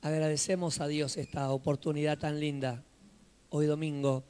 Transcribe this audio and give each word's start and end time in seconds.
Agradecemos 0.00 0.80
a 0.80 0.86
Dios 0.86 1.16
esta 1.16 1.50
oportunidad 1.50 2.18
tan 2.18 2.38
linda, 2.38 2.84
hoy 3.50 3.66
domingo, 3.66 4.22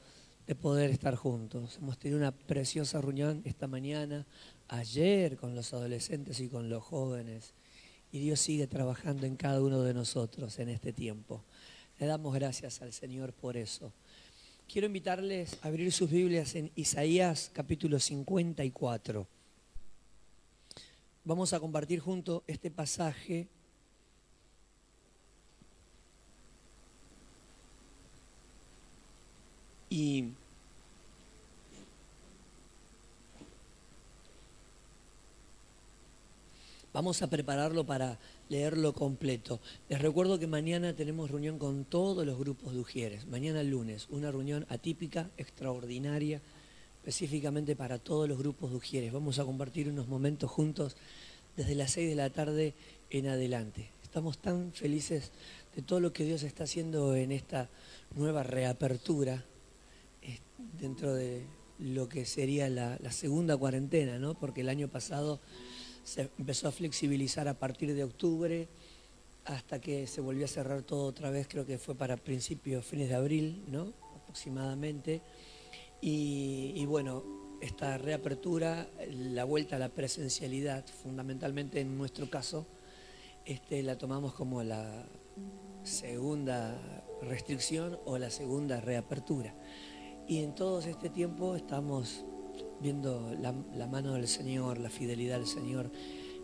de 0.47 0.55
poder 0.55 0.89
estar 0.89 1.15
juntos. 1.15 1.77
Hemos 1.77 1.99
tenido 1.99 2.17
una 2.17 2.31
preciosa 2.31 2.99
reunión 2.99 3.43
esta 3.45 3.67
mañana, 3.67 4.25
ayer 4.67 5.37
con 5.37 5.53
los 5.53 5.71
adolescentes 5.71 6.39
y 6.39 6.49
con 6.49 6.69
los 6.69 6.83
jóvenes. 6.83 7.53
Y 8.11 8.17
Dios 8.17 8.39
sigue 8.39 8.65
trabajando 8.65 9.27
en 9.27 9.35
cada 9.35 9.61
uno 9.61 9.83
de 9.83 9.93
nosotros 9.93 10.57
en 10.57 10.69
este 10.69 10.91
tiempo. 10.91 11.43
Le 11.99 12.07
damos 12.07 12.33
gracias 12.33 12.81
al 12.81 12.91
Señor 12.91 13.31
por 13.31 13.55
eso. 13.55 13.93
Quiero 14.67 14.87
invitarles 14.87 15.59
a 15.61 15.67
abrir 15.67 15.91
sus 15.91 16.09
Biblias 16.09 16.55
en 16.55 16.71
Isaías 16.73 17.51
capítulo 17.53 17.99
54. 17.99 19.27
Vamos 21.25 21.53
a 21.53 21.59
compartir 21.59 21.99
junto 21.99 22.43
este 22.47 22.71
pasaje 22.71 23.49
Y 29.89 30.25
vamos 36.93 37.21
a 37.21 37.27
prepararlo 37.27 37.85
para 37.85 38.19
leerlo 38.49 38.93
completo. 38.93 39.59
Les 39.89 40.01
recuerdo 40.01 40.37
que 40.37 40.47
mañana 40.47 40.93
tenemos 40.93 41.31
reunión 41.31 41.57
con 41.57 41.85
todos 41.85 42.25
los 42.25 42.37
grupos 42.37 42.73
de 42.73 42.79
Ujieres. 42.79 43.25
Mañana 43.27 43.63
lunes, 43.63 44.07
una 44.09 44.31
reunión 44.31 44.65
atípica, 44.69 45.29
extraordinaria, 45.37 46.41
específicamente 46.99 47.75
para 47.75 47.97
todos 47.97 48.29
los 48.29 48.37
grupos 48.37 48.69
de 48.69 48.77
Ujieres. 48.77 49.11
Vamos 49.11 49.39
a 49.39 49.45
compartir 49.45 49.89
unos 49.89 50.07
momentos 50.07 50.51
juntos 50.51 50.95
desde 51.57 51.75
las 51.75 51.91
6 51.91 52.09
de 52.09 52.15
la 52.15 52.29
tarde 52.29 52.73
en 53.09 53.27
adelante. 53.27 53.89
Estamos 54.03 54.37
tan 54.37 54.71
felices 54.73 55.31
de 55.75 55.81
todo 55.81 55.99
lo 55.99 56.13
que 56.13 56.25
Dios 56.25 56.43
está 56.43 56.63
haciendo 56.63 57.15
en 57.15 57.31
esta 57.31 57.69
nueva 58.15 58.43
reapertura 58.43 59.45
dentro 60.79 61.13
de 61.13 61.45
lo 61.79 62.09
que 62.09 62.25
sería 62.25 62.69
la, 62.69 62.97
segunda 63.11 63.55
cuarentena, 63.55 64.19
¿no? 64.19 64.37
porque 64.37 64.61
el 64.61 64.69
año 64.69 64.87
pasado 64.89 65.39
se 66.03 66.29
empezó 66.37 66.67
a 66.67 66.71
flexibilizar 66.71 67.47
a 67.47 67.57
partir 67.57 67.93
de 67.93 68.03
octubre 68.03 68.67
hasta 69.45 69.79
que 69.79 70.05
se 70.05 70.21
volvió 70.21 70.45
a 70.45 70.47
cerrar 70.47 70.83
todo 70.83 71.05
otra 71.05 71.29
vez, 71.29 71.47
creo 71.47 71.65
que 71.65 71.77
fue 71.77 71.95
para 71.95 72.17
principios, 72.17 72.85
fines 72.85 73.09
de 73.09 73.15
abril, 73.15 73.63
¿no? 73.67 73.93
aproximadamente. 74.15 75.21
Y, 76.01 76.85
bueno, 76.85 77.23
esta 77.61 77.97
reapertura, 77.97 78.87
la 79.09 79.43
vuelta 79.43 79.75
a 79.75 79.79
la 79.79 79.89
presencialidad, 79.89 80.85
fundamentalmente 80.87 81.81
en 81.81 81.97
nuestro 81.97 82.29
caso, 82.29 82.67
este, 83.45 83.83
la 83.83 83.97
tomamos 83.97 84.33
como 84.33 84.63
la 84.63 85.05
segunda 85.83 86.79
restricción 87.21 87.97
o 88.05 88.17
la 88.17 88.29
segunda 88.29 88.79
reapertura. 88.79 89.53
Y 90.29 90.43
en 90.43 90.53
todo 90.53 90.77
este 90.79 91.09
tiempo 91.09 91.55
estamos 91.55 92.23
viendo 92.79 93.35
la, 93.41 93.87
mano 93.87 94.13
del 94.13 94.27
Señor, 94.27 94.77
la 94.77 94.91
fidelidad 94.91 95.39
del 95.39 95.47
Señor, 95.47 95.89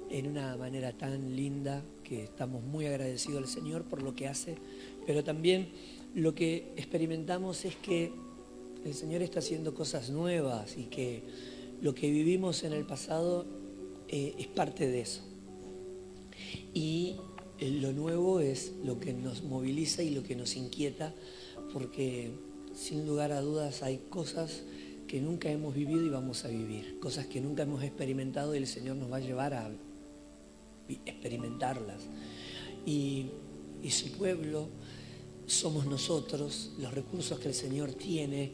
en 0.09 0.25
una 0.25 0.58
manera 0.58 0.91
tan 0.94 1.36
linda 1.36 1.86
que 2.03 2.23
estamos 2.23 2.63
muy 2.63 2.88
agradecidos 2.88 3.44
al 3.44 3.47
Señor 3.47 3.83
por 3.83 4.02
lo 4.02 4.16
que 4.16 4.28
hace, 4.28 4.58
pero 5.06 5.23
también 5.23 5.69
lo 6.16 6.33
que 6.33 6.73
experimentamos 6.75 7.63
es 7.63 7.75
que 7.75 8.11
el 8.83 8.95
Señor 8.95 9.22
está 9.22 9.38
haciendo 9.38 9.75
cosas 9.75 10.09
nuevas 10.09 10.80
y 10.80 10.86
que 10.86 11.22
lo 11.80 11.94
que 11.94 12.09
vivimos 12.09 12.63
en 12.63 12.73
el 12.73 12.88
pasado 12.88 13.45
eh, 14.08 14.33
es 14.39 14.47
parte 14.47 14.88
de 14.88 15.02
eso. 15.02 15.22
Y 16.73 17.17
eh, 17.59 17.69
lo 17.69 17.94
nuevo 17.94 18.39
es 18.39 18.73
lo 18.83 19.00
que 19.00 19.13
nos 19.13 19.44
moviliza 19.44 20.02
y 20.02 20.09
lo 20.09 20.23
que 20.23 20.36
nos 20.36 20.56
inquieta, 20.56 21.13
porque 21.72 22.31
sin 22.75 23.07
lugar 23.07 23.31
a 23.31 23.41
dudas 23.41 23.81
hay 23.83 23.99
cosas 24.09 24.63
que 25.07 25.21
nunca 25.21 25.49
hemos 25.49 25.73
vivido 25.73 26.03
y 26.03 26.09
vamos 26.09 26.45
a 26.45 26.50
vivir, 26.50 27.00
cosas 27.00 27.25
que 27.27 27.39
nunca 27.39 27.63
hemos 27.63 27.83
experimentado 27.83 28.53
y 28.53 28.57
el 28.57 28.67
Señor 28.67 28.97
nos 28.97 29.11
va 29.11 29.17
a 29.17 29.22
llevar 29.22 29.53
a 29.53 29.72
experimentarlas. 31.05 32.01
Y, 32.85 33.27
su 33.89 34.11
pueblo 34.13 34.67
somos 35.45 35.85
nosotros, 35.85 36.73
los 36.79 36.91
recursos 36.91 37.39
que 37.39 37.50
el 37.50 37.53
Señor 37.53 37.94
tiene, 37.94 38.51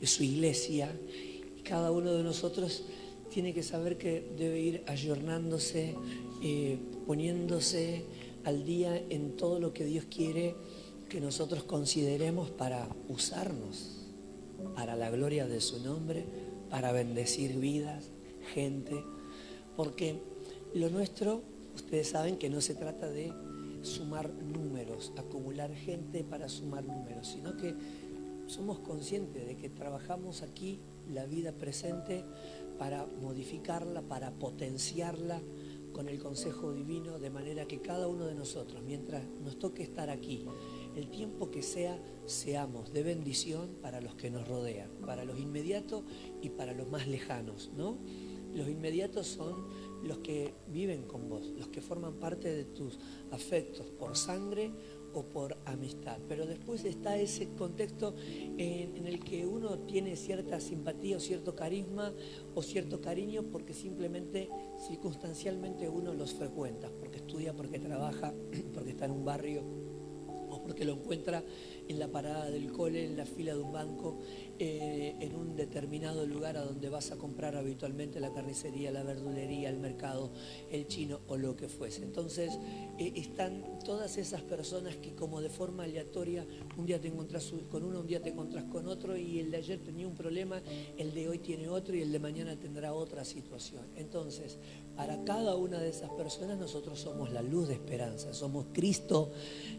es 0.00 0.10
su 0.10 0.22
iglesia, 0.22 0.94
y 1.58 1.62
cada 1.62 1.90
uno 1.90 2.12
de 2.12 2.22
nosotros 2.22 2.84
tiene 3.30 3.54
que 3.54 3.62
saber 3.62 3.96
que 3.96 4.30
debe 4.36 4.60
ir 4.60 4.84
ayornándose, 4.86 5.94
eh, 6.42 6.78
poniéndose 7.06 8.04
al 8.44 8.66
día 8.66 9.02
en 9.08 9.38
todo 9.38 9.58
lo 9.58 9.72
que 9.72 9.86
Dios 9.86 10.04
quiere 10.04 10.54
que 11.14 11.20
nosotros 11.20 11.62
consideremos 11.62 12.50
para 12.50 12.88
usarnos, 13.08 14.08
para 14.74 14.96
la 14.96 15.10
gloria 15.10 15.46
de 15.46 15.60
su 15.60 15.78
nombre, 15.78 16.24
para 16.70 16.90
bendecir 16.90 17.56
vidas, 17.60 18.10
gente, 18.52 19.00
porque 19.76 20.20
lo 20.74 20.90
nuestro, 20.90 21.40
ustedes 21.76 22.08
saben 22.08 22.36
que 22.36 22.50
no 22.50 22.60
se 22.60 22.74
trata 22.74 23.08
de 23.08 23.32
sumar 23.82 24.28
números, 24.28 25.12
acumular 25.16 25.72
gente 25.72 26.24
para 26.24 26.48
sumar 26.48 26.82
números, 26.82 27.28
sino 27.28 27.56
que 27.56 27.76
somos 28.48 28.80
conscientes 28.80 29.46
de 29.46 29.56
que 29.56 29.70
trabajamos 29.70 30.42
aquí 30.42 30.80
la 31.12 31.26
vida 31.26 31.52
presente 31.52 32.24
para 32.76 33.06
modificarla, 33.22 34.02
para 34.02 34.32
potenciarla 34.32 35.40
con 35.92 36.08
el 36.08 36.18
consejo 36.18 36.72
divino, 36.72 37.20
de 37.20 37.30
manera 37.30 37.66
que 37.66 37.80
cada 37.80 38.08
uno 38.08 38.26
de 38.26 38.34
nosotros, 38.34 38.82
mientras 38.82 39.22
nos 39.44 39.60
toque 39.60 39.84
estar 39.84 40.10
aquí, 40.10 40.44
el 40.96 41.10
tiempo 41.10 41.50
que 41.50 41.62
sea, 41.62 41.98
seamos 42.26 42.92
de 42.92 43.02
bendición 43.02 43.76
para 43.82 44.00
los 44.00 44.14
que 44.14 44.30
nos 44.30 44.46
rodean, 44.46 44.90
para 45.04 45.24
los 45.24 45.38
inmediatos 45.38 46.04
y 46.40 46.50
para 46.50 46.72
los 46.72 46.88
más 46.88 47.06
lejanos, 47.06 47.70
¿no? 47.76 47.98
Los 48.54 48.68
inmediatos 48.68 49.26
son 49.26 49.66
los 50.04 50.18
que 50.18 50.54
viven 50.68 51.02
con 51.02 51.28
vos, 51.28 51.52
los 51.58 51.68
que 51.68 51.80
forman 51.80 52.14
parte 52.14 52.54
de 52.54 52.64
tus 52.64 52.98
afectos 53.32 53.90
por 53.90 54.16
sangre 54.16 54.70
o 55.12 55.24
por 55.24 55.56
amistad. 55.64 56.18
Pero 56.28 56.46
después 56.46 56.84
está 56.84 57.16
ese 57.16 57.48
contexto 57.54 58.14
en, 58.18 58.96
en, 58.96 59.06
el 59.06 59.24
que 59.24 59.44
uno 59.44 59.80
tiene 59.80 60.14
cierta 60.14 60.60
simpatía 60.60 61.16
o 61.16 61.20
cierto 61.20 61.56
carisma 61.56 62.12
o 62.54 62.62
cierto 62.62 63.00
cariño 63.00 63.42
porque 63.50 63.74
simplemente, 63.74 64.48
circunstancialmente 64.86 65.88
uno 65.88 66.14
los 66.14 66.34
frecuenta, 66.34 66.90
porque 67.00 67.18
estudia, 67.18 67.54
porque 67.54 67.80
trabaja, 67.80 68.34
porque 68.74 68.90
está 68.90 69.06
en 69.06 69.12
un 69.12 69.24
barrio 69.24 69.83
porque 70.64 70.84
lo 70.84 70.94
encuentra 70.94 71.44
en 71.88 71.98
la 71.98 72.08
parada 72.08 72.50
del 72.50 72.72
cole, 72.72 73.04
en 73.04 73.16
la 73.16 73.26
fila 73.26 73.54
de 73.54 73.60
un 73.60 73.72
banco, 73.72 74.18
eh, 74.58 75.14
en 75.20 75.36
un 75.36 75.54
determinado 75.54 76.26
lugar 76.26 76.56
a 76.56 76.62
donde 76.62 76.88
vas 76.88 77.10
a 77.10 77.16
comprar 77.16 77.56
habitualmente 77.56 78.20
la 78.20 78.32
carnicería, 78.32 78.90
la 78.90 79.02
verdulería, 79.02 79.68
el 79.68 79.78
mercado, 79.78 80.32
el 80.70 80.86
chino 80.86 81.20
o 81.28 81.36
lo 81.36 81.56
que 81.56 81.68
fuese. 81.68 82.02
Entonces 82.02 82.58
eh, 82.98 83.12
están 83.16 83.78
todas 83.84 84.16
esas 84.16 84.42
personas 84.42 84.96
que 84.96 85.14
como 85.14 85.40
de 85.40 85.50
forma 85.50 85.84
aleatoria, 85.84 86.46
un 86.76 86.86
día 86.86 87.00
te 87.00 87.08
encontrás 87.08 87.52
con 87.70 87.84
uno, 87.84 88.00
un 88.00 88.06
día 88.06 88.22
te 88.22 88.30
encontrás 88.30 88.64
con 88.64 88.88
otro 88.88 89.16
y 89.16 89.40
el 89.40 89.50
de 89.50 89.58
ayer 89.58 89.78
tenía 89.80 90.06
un 90.06 90.14
problema, 90.14 90.62
el 90.96 91.12
de 91.12 91.28
hoy 91.28 91.38
tiene 91.38 91.68
otro 91.68 91.94
y 91.94 92.00
el 92.00 92.12
de 92.12 92.18
mañana 92.18 92.56
tendrá 92.56 92.94
otra 92.94 93.24
situación. 93.24 93.82
Entonces, 93.96 94.58
para 94.96 95.24
cada 95.24 95.56
una 95.56 95.80
de 95.80 95.88
esas 95.88 96.10
personas 96.10 96.58
nosotros 96.58 97.00
somos 97.00 97.32
la 97.32 97.42
luz 97.42 97.68
de 97.68 97.74
esperanza, 97.74 98.32
somos 98.32 98.66
Cristo 98.72 99.32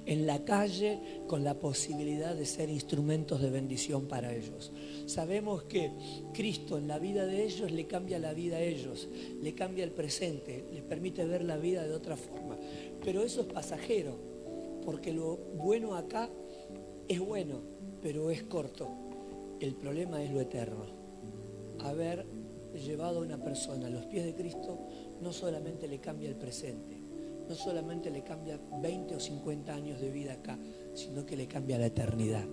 en 0.05 0.27
la 0.27 0.43
calle 0.43 0.99
con 1.27 1.43
la 1.43 1.53
posibilidad 1.55 2.35
de 2.35 2.45
ser 2.45 2.69
instrumentos 2.69 3.41
de 3.41 3.49
bendición 3.49 4.07
para 4.07 4.33
ellos. 4.33 4.71
Sabemos 5.05 5.63
que 5.63 5.91
Cristo 6.33 6.77
en 6.77 6.87
la 6.87 6.99
vida 6.99 7.25
de 7.25 7.43
ellos 7.43 7.71
le 7.71 7.87
cambia 7.87 8.19
la 8.19 8.33
vida 8.33 8.57
a 8.57 8.61
ellos, 8.61 9.07
le 9.41 9.55
cambia 9.55 9.83
el 9.83 9.91
presente, 9.91 10.65
les 10.73 10.83
permite 10.83 11.25
ver 11.25 11.43
la 11.43 11.57
vida 11.57 11.85
de 11.87 11.93
otra 11.93 12.17
forma. 12.17 12.57
Pero 13.03 13.23
eso 13.23 13.41
es 13.41 13.47
pasajero, 13.47 14.17
porque 14.83 15.13
lo 15.13 15.37
bueno 15.37 15.95
acá 15.95 16.29
es 17.07 17.19
bueno, 17.19 17.61
pero 18.01 18.31
es 18.31 18.43
corto. 18.43 18.89
El 19.59 19.75
problema 19.75 20.21
es 20.21 20.31
lo 20.31 20.41
eterno. 20.41 20.85
Haber 21.79 22.25
llevado 22.73 23.19
a 23.19 23.21
una 23.21 23.37
persona 23.37 23.87
a 23.87 23.89
los 23.89 24.05
pies 24.05 24.25
de 24.25 24.35
Cristo 24.35 24.79
no 25.21 25.31
solamente 25.33 25.87
le 25.87 25.99
cambia 25.99 26.29
el 26.29 26.35
presente, 26.35 26.97
no 27.47 27.55
solamente 27.55 28.09
le 28.09 28.23
cambia 28.23 28.59
20 28.81 29.15
o 29.15 29.19
50 29.19 29.73
años 29.73 30.01
de 30.01 30.09
vida 30.09 30.33
acá, 30.33 30.57
sino 30.93 31.25
que 31.25 31.37
le 31.37 31.47
cambia 31.47 31.77
la 31.77 31.87
eternidad. 31.87 32.45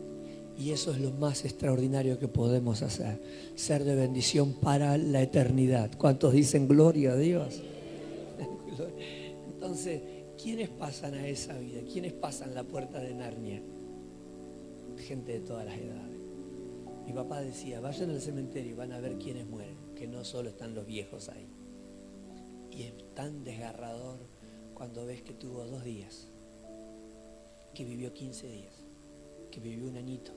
Y 0.56 0.70
eso 0.70 0.92
es 0.92 1.00
lo 1.00 1.12
más 1.12 1.44
extraordinario 1.44 2.18
que 2.18 2.28
podemos 2.28 2.82
hacer, 2.82 3.20
ser 3.54 3.84
de 3.84 3.94
bendición 3.94 4.54
para 4.54 4.98
la 4.98 5.22
eternidad. 5.22 5.90
¿Cuántos 5.96 6.34
dicen 6.34 6.68
gloria 6.68 7.12
a 7.12 7.16
Dios? 7.16 7.62
Entonces, 9.54 10.02
¿quiénes 10.40 10.68
pasan 10.68 11.14
a 11.14 11.26
esa 11.26 11.56
vida? 11.58 11.80
¿Quiénes 11.90 12.12
pasan 12.12 12.54
la 12.54 12.64
puerta 12.64 13.00
de 13.00 13.14
Narnia? 13.14 13.62
Gente 14.98 15.32
de 15.32 15.40
todas 15.40 15.64
las 15.64 15.78
edades. 15.78 16.18
Mi 17.06 17.12
papá 17.12 17.40
decía, 17.40 17.80
vayan 17.80 18.10
al 18.10 18.20
cementerio 18.20 18.72
y 18.72 18.74
van 18.74 18.92
a 18.92 19.00
ver 19.00 19.18
quiénes 19.18 19.46
mueren, 19.46 19.76
que 19.96 20.06
no 20.06 20.22
solo 20.24 20.50
están 20.50 20.74
los 20.74 20.86
viejos 20.86 21.30
ahí. 21.30 21.46
Y 22.72 22.84
es 22.84 23.14
tan 23.14 23.44
desgarrador 23.44 24.18
cuando 24.74 25.06
ves 25.06 25.22
que 25.22 25.34
tuvo 25.34 25.64
dos 25.64 25.84
días 25.84 26.32
que 27.74 27.84
vivió 27.84 28.12
15 28.12 28.48
días, 28.48 28.74
que 29.50 29.60
vivió 29.60 29.88
un 29.88 29.96
añito 29.96 30.32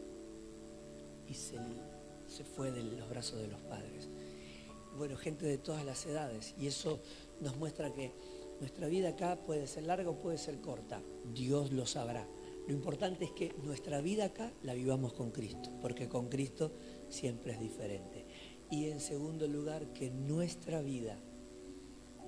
y 1.28 1.34
se, 1.34 1.58
se 2.28 2.44
fue 2.44 2.72
de 2.72 2.84
los 2.84 3.10
brazos 3.10 3.42
de 3.42 3.48
los 3.48 3.62
padres. 3.62 4.10
Bueno, 4.98 5.18
gente 5.18 5.46
de 5.46 5.58
todas 5.58 5.84
las 5.84 6.06
edades 6.06 6.56
y 6.58 6.68
eso 6.68 7.00
nos 7.42 7.58
muestra 7.58 7.94
que 7.94 8.14
nuestra 8.60 8.88
vida 8.88 9.10
acá 9.10 9.36
puede 9.36 9.68
ser 9.68 9.84
larga 9.84 10.10
o 10.10 10.20
puede 10.20 10.38
ser 10.38 10.62
corta. 10.62 11.02
Dios 11.34 11.72
lo 11.72 11.86
sabrá. 11.86 12.26
Lo 12.68 12.74
importante 12.74 13.26
es 13.26 13.32
que 13.32 13.54
nuestra 13.64 14.02
vida 14.02 14.26
acá 14.26 14.52
la 14.64 14.74
vivamos 14.74 15.14
con 15.14 15.32
Cristo, 15.32 15.70
porque 15.82 16.08
con 16.08 16.30
Cristo 16.30 16.72
siempre 17.10 17.54
es 17.54 17.60
diferente. 17.60 18.26
Y 18.72 18.86
en 18.90 19.00
segundo 19.00 19.48
lugar, 19.48 19.94
que 19.94 20.10
nuestra 20.10 20.82
vida 20.82 21.20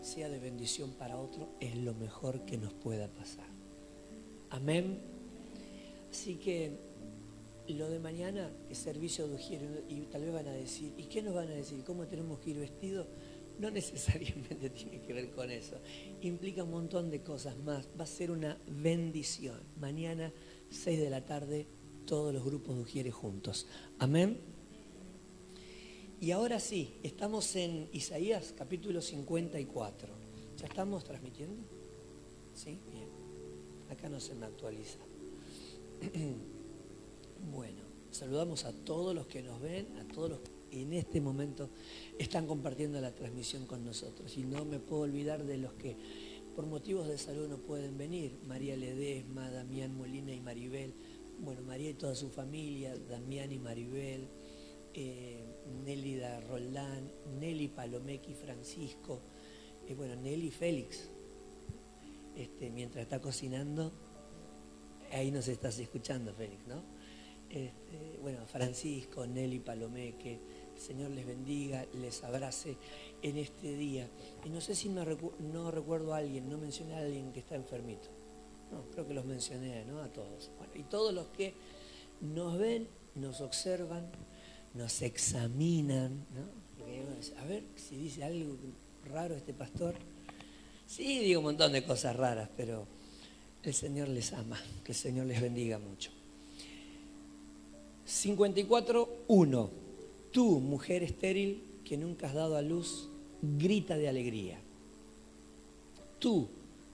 sea 0.07 0.29
de 0.29 0.39
bendición 0.39 0.93
para 0.93 1.17
otro 1.17 1.49
es 1.59 1.75
lo 1.75 1.93
mejor 1.93 2.45
que 2.45 2.57
nos 2.57 2.73
pueda 2.73 3.09
pasar. 3.09 3.47
Amén. 4.49 5.01
Así 6.09 6.35
que 6.35 6.71
lo 7.67 7.89
de 7.89 7.99
mañana 7.99 8.49
es 8.69 8.77
servicio 8.77 9.27
de 9.27 9.35
ujier 9.35 9.83
y 9.89 10.01
tal 10.05 10.21
vez 10.21 10.33
van 10.33 10.47
a 10.47 10.53
decir, 10.53 10.93
¿y 10.97 11.03
qué 11.03 11.21
nos 11.21 11.35
van 11.35 11.49
a 11.49 11.55
decir? 11.55 11.83
¿Cómo 11.83 12.07
tenemos 12.07 12.39
que 12.39 12.51
ir 12.51 12.59
vestidos? 12.59 13.07
No 13.59 13.69
necesariamente 13.71 14.69
tiene 14.69 15.01
que 15.01 15.13
ver 15.13 15.31
con 15.31 15.51
eso. 15.51 15.75
Implica 16.21 16.63
un 16.63 16.71
montón 16.71 17.09
de 17.09 17.21
cosas 17.21 17.57
más. 17.57 17.89
Va 17.99 18.05
a 18.05 18.07
ser 18.07 18.31
una 18.31 18.57
bendición. 18.67 19.59
Mañana, 19.77 20.31
6 20.69 20.99
de 20.99 21.09
la 21.09 21.25
tarde, 21.25 21.67
todos 22.05 22.33
los 22.33 22.45
grupos 22.45 22.77
de 22.77 22.81
Ujieres 22.83 23.13
juntos. 23.13 23.67
Amén. 23.99 24.56
Y 26.19 26.31
ahora 26.31 26.59
sí, 26.59 26.95
estamos 27.03 27.55
en 27.55 27.89
Isaías 27.93 28.51
capítulo 28.57 29.03
54. 29.03 30.13
¿Ya 30.57 30.65
estamos 30.65 31.03
transmitiendo? 31.03 31.61
¿Sí? 32.55 32.79
Bien. 32.91 33.07
Acá 33.91 34.09
no 34.09 34.19
se 34.19 34.33
me 34.33 34.47
actualiza. 34.47 34.97
bueno, 37.51 37.83
saludamos 38.09 38.65
a 38.65 38.73
todos 38.73 39.13
los 39.13 39.27
que 39.27 39.43
nos 39.43 39.61
ven, 39.61 39.95
a 39.99 40.11
todos 40.11 40.31
los 40.31 40.39
que 40.39 40.81
en 40.81 40.93
este 40.93 41.21
momento 41.21 41.69
están 42.17 42.47
compartiendo 42.47 42.99
la 42.99 43.13
transmisión 43.13 43.67
con 43.67 43.85
nosotros. 43.85 44.35
Y 44.37 44.43
no 44.43 44.65
me 44.65 44.79
puedo 44.79 45.03
olvidar 45.03 45.43
de 45.43 45.59
los 45.59 45.73
que 45.73 45.97
por 46.55 46.65
motivos 46.65 47.07
de 47.07 47.19
salud 47.19 47.47
no 47.47 47.59
pueden 47.59 47.95
venir. 47.95 48.39
María 48.47 48.75
Ledesma, 48.75 49.51
Damián 49.51 49.95
Molina 49.95 50.33
y 50.33 50.41
Maribel. 50.41 50.95
Bueno, 51.39 51.61
María 51.61 51.91
y 51.91 51.93
toda 51.93 52.15
su 52.15 52.31
familia, 52.31 52.97
Damián 53.07 53.51
y 53.51 53.59
Maribel, 53.59 54.27
eh, 54.95 55.45
Nélida 55.85 56.39
Roldán, 56.41 57.11
Nelly 57.39 57.69
Palomec 57.69 58.27
y 58.29 58.33
Francisco, 58.33 59.21
eh, 59.87 59.93
bueno, 59.93 60.15
Nelly 60.15 60.51
Félix. 60.51 61.09
Este, 62.35 62.69
mientras 62.69 63.03
está 63.03 63.19
cocinando, 63.19 63.91
ahí 65.11 65.31
nos 65.31 65.47
estás 65.47 65.79
escuchando, 65.79 66.33
Félix, 66.33 66.67
¿no? 66.67 66.83
Este, 67.49 68.19
bueno, 68.21 68.45
Francisco, 68.45 69.25
Nelly 69.25 69.59
Palomeque, 69.59 70.39
el 70.75 70.79
Señor 70.79 71.11
les 71.11 71.25
bendiga, 71.25 71.85
les 71.93 72.23
abrace 72.23 72.77
en 73.21 73.37
este 73.37 73.75
día. 73.75 74.07
Y 74.45 74.49
no 74.49 74.61
sé 74.61 74.75
si 74.75 74.89
no 74.89 75.71
recuerdo 75.71 76.13
a 76.13 76.17
alguien, 76.17 76.49
no 76.49 76.57
mencioné 76.57 76.95
a 76.95 76.99
alguien 76.99 77.31
que 77.31 77.39
está 77.39 77.55
enfermito. 77.55 78.09
No, 78.71 78.83
creo 78.91 79.07
que 79.07 79.13
los 79.13 79.25
mencioné, 79.25 79.85
¿no? 79.85 80.01
A 80.01 80.11
todos. 80.11 80.51
Bueno, 80.57 80.73
y 80.75 80.83
todos 80.83 81.13
los 81.13 81.27
que 81.29 81.53
nos 82.21 82.57
ven, 82.57 82.87
nos 83.15 83.41
observan, 83.41 84.11
nos 84.77 85.01
examinan, 85.01 86.25
¿no? 86.35 86.57
a 87.41 87.45
ver 87.45 87.63
si 87.75 87.95
dice 87.97 88.23
algo 88.23 88.55
raro 89.11 89.35
este 89.35 89.53
pastor. 89.53 89.95
Sí, 90.85 91.19
digo 91.19 91.39
un 91.39 91.45
montón 91.45 91.73
de 91.73 91.83
cosas 91.83 92.15
raras, 92.15 92.49
pero 92.55 92.85
el 93.63 93.73
Señor 93.73 94.07
les 94.07 94.33
ama, 94.33 94.61
que 94.83 94.91
el 94.91 94.97
Señor 94.97 95.25
les 95.25 95.41
bendiga 95.41 95.79
mucho. 95.79 96.11
54.1. 98.07 99.69
Tú, 100.31 100.59
mujer 100.59 101.03
estéril 101.03 101.63
que 101.83 101.97
nunca 101.97 102.27
has 102.27 102.33
dado 102.33 102.55
a 102.55 102.61
luz, 102.61 103.09
grita 103.41 103.97
de 103.97 104.07
alegría. 104.07 104.59
Tú, 106.19 106.47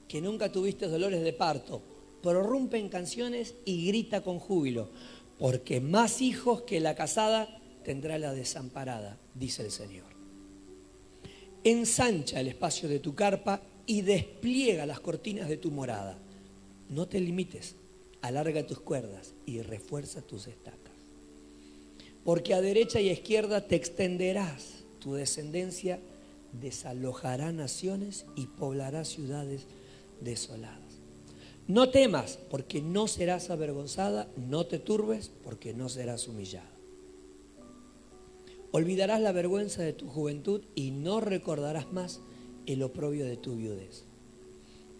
que 0.07 0.21
nunca 0.21 0.51
tuviste 0.51 0.87
dolores 0.87 1.21
de 1.21 1.33
parto, 1.33 1.81
prorrumpe 2.21 2.77
en 2.77 2.89
canciones 2.89 3.53
y 3.65 3.87
grita 3.87 4.21
con 4.21 4.39
júbilo, 4.39 4.89
porque 5.37 5.81
más 5.81 6.21
hijos 6.21 6.61
que 6.61 6.79
la 6.79 6.95
casada 6.95 7.59
tendrá 7.83 8.17
la 8.17 8.33
desamparada, 8.33 9.17
dice 9.35 9.63
el 9.63 9.71
Señor. 9.71 10.11
Ensancha 11.63 12.39
el 12.39 12.47
espacio 12.47 12.89
de 12.89 12.99
tu 12.99 13.15
carpa 13.15 13.61
y 13.85 14.01
despliega 14.01 14.85
las 14.85 14.99
cortinas 14.99 15.47
de 15.47 15.57
tu 15.57 15.71
morada. 15.71 16.17
No 16.89 17.07
te 17.07 17.19
limites, 17.19 17.75
alarga 18.21 18.65
tus 18.65 18.79
cuerdas 18.79 19.33
y 19.45 19.61
refuerza 19.61 20.21
tus 20.21 20.47
estacas 20.47 20.83
porque 22.23 22.53
a 22.53 22.61
derecha 22.61 22.99
y 23.01 23.09
a 23.09 23.13
izquierda 23.13 23.67
te 23.67 23.75
extenderás, 23.75 24.83
tu 24.99 25.13
descendencia 25.13 25.99
desalojará 26.53 27.51
naciones 27.51 28.25
y 28.35 28.47
poblará 28.47 29.05
ciudades 29.05 29.65
desoladas. 30.21 30.79
No 31.67 31.89
temas, 31.89 32.39
porque 32.49 32.81
no 32.81 33.07
serás 33.07 33.49
avergonzada, 33.49 34.27
no 34.37 34.65
te 34.65 34.79
turbes, 34.79 35.31
porque 35.43 35.73
no 35.73 35.89
serás 35.89 36.27
humillada. 36.27 36.69
Olvidarás 38.73 39.21
la 39.21 39.31
vergüenza 39.31 39.81
de 39.83 39.93
tu 39.93 40.09
juventud 40.09 40.63
y 40.75 40.91
no 40.91 41.21
recordarás 41.21 41.93
más 41.93 42.19
el 42.65 42.83
oprobio 42.83 43.23
de 43.23 43.37
tu 43.37 43.55
viudez. 43.55 44.03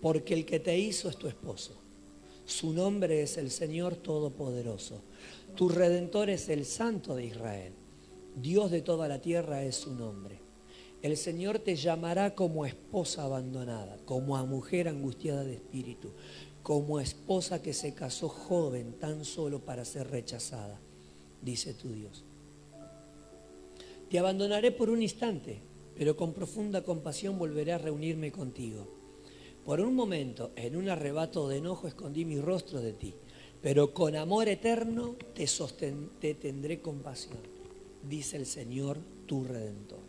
Porque 0.01 0.33
el 0.33 0.45
que 0.45 0.61
te 0.61 0.79
hizo 0.79 1.09
es 1.09 1.17
tu 1.17 1.27
esposo. 1.27 1.81
Su 2.45 2.71
nombre 2.71 3.21
es 3.21 3.37
el 3.37 3.51
Señor 3.51 3.97
Todopoderoso 3.97 5.01
tu 5.55 5.69
redentor 5.69 6.31
es 6.31 6.49
el 6.49 6.65
Santo 6.65 7.15
de 7.15 7.25
Israel. 7.27 7.73
Dios 8.35 8.71
de 8.71 8.81
toda 8.81 9.07
la 9.07 9.21
tierra 9.21 9.61
es 9.61 9.75
su 9.75 9.93
nombre. 9.93 10.39
El 11.03 11.15
Señor 11.15 11.59
te 11.59 11.75
llamará 11.75 12.33
como 12.33 12.65
esposa 12.65 13.23
abandonada, 13.23 13.97
como 14.05 14.35
a 14.35 14.45
mujer 14.45 14.87
angustiada 14.87 15.43
de 15.43 15.55
espíritu, 15.55 16.11
como 16.63 16.99
esposa 16.99 17.61
que 17.61 17.73
se 17.73 17.93
casó 17.93 18.29
joven 18.29 18.93
tan 18.93 19.25
solo 19.25 19.63
para 19.63 19.85
ser 19.85 20.09
rechazada, 20.09 20.79
dice 21.41 21.73
tu 21.75 21.89
Dios. 21.89 22.23
Te 24.13 24.19
abandonaré 24.19 24.69
por 24.69 24.91
un 24.91 25.01
instante, 25.01 25.57
pero 25.97 26.15
con 26.15 26.33
profunda 26.33 26.83
compasión 26.83 27.39
volveré 27.39 27.71
a 27.73 27.79
reunirme 27.79 28.31
contigo. 28.31 28.85
Por 29.65 29.81
un 29.81 29.95
momento, 29.95 30.51
en 30.55 30.75
un 30.75 30.87
arrebato 30.87 31.49
de 31.49 31.57
enojo, 31.57 31.87
escondí 31.87 32.23
mi 32.23 32.39
rostro 32.39 32.79
de 32.79 32.93
ti 32.93 33.15
pero 33.63 33.93
con 33.93 34.17
amor 34.17 34.49
eterno 34.49 35.15
te, 35.33 35.47
te 36.19 36.33
tendré 36.33 36.81
compasión, 36.81 37.39
dice 38.07 38.35
el 38.35 38.45
Señor 38.45 38.97
tu 39.25 39.45
redentor. 39.45 40.01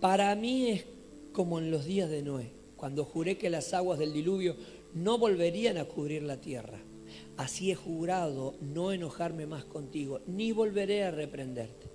Para 0.00 0.34
mí 0.34 0.70
es 0.70 0.86
como 1.32 1.58
en 1.58 1.70
los 1.70 1.84
días 1.84 2.08
de 2.08 2.22
Noé, 2.22 2.50
cuando 2.76 3.04
juré 3.04 3.36
que 3.36 3.50
las 3.50 3.74
aguas 3.74 3.98
del 3.98 4.14
diluvio 4.14 4.56
no 4.94 5.18
volverían 5.18 5.76
a 5.76 5.84
cubrir 5.84 6.22
la 6.22 6.40
tierra. 6.40 6.80
Así 7.36 7.70
he 7.70 7.74
jurado 7.74 8.54
no 8.62 8.92
enojarme 8.92 9.46
más 9.46 9.66
contigo, 9.66 10.22
ni 10.26 10.52
volveré 10.52 11.04
a 11.04 11.10
reprenderte. 11.10 11.93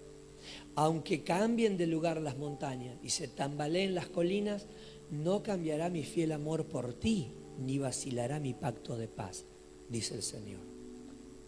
Aunque 0.76 1.24
cambien 1.24 1.78
de 1.78 1.88
lugar 1.88 2.22
las 2.22 2.38
montañas 2.38 2.98
y 3.04 3.10
se 3.10 3.28
tambaleen 3.28 3.96
las 3.96 4.08
colinas, 4.08 4.68
no 5.12 5.44
cambiará 5.44 5.90
mi 5.90 6.04
fiel 6.04 6.32
amor 6.32 6.66
por 6.66 6.94
ti, 6.94 7.34
ni 7.60 7.78
vacilará 7.78 8.40
mi 8.40 8.54
pacto 8.54 8.96
de 8.96 9.08
paz 9.08 9.46
dice 9.90 10.16
el 10.16 10.24
Señor, 10.24 10.62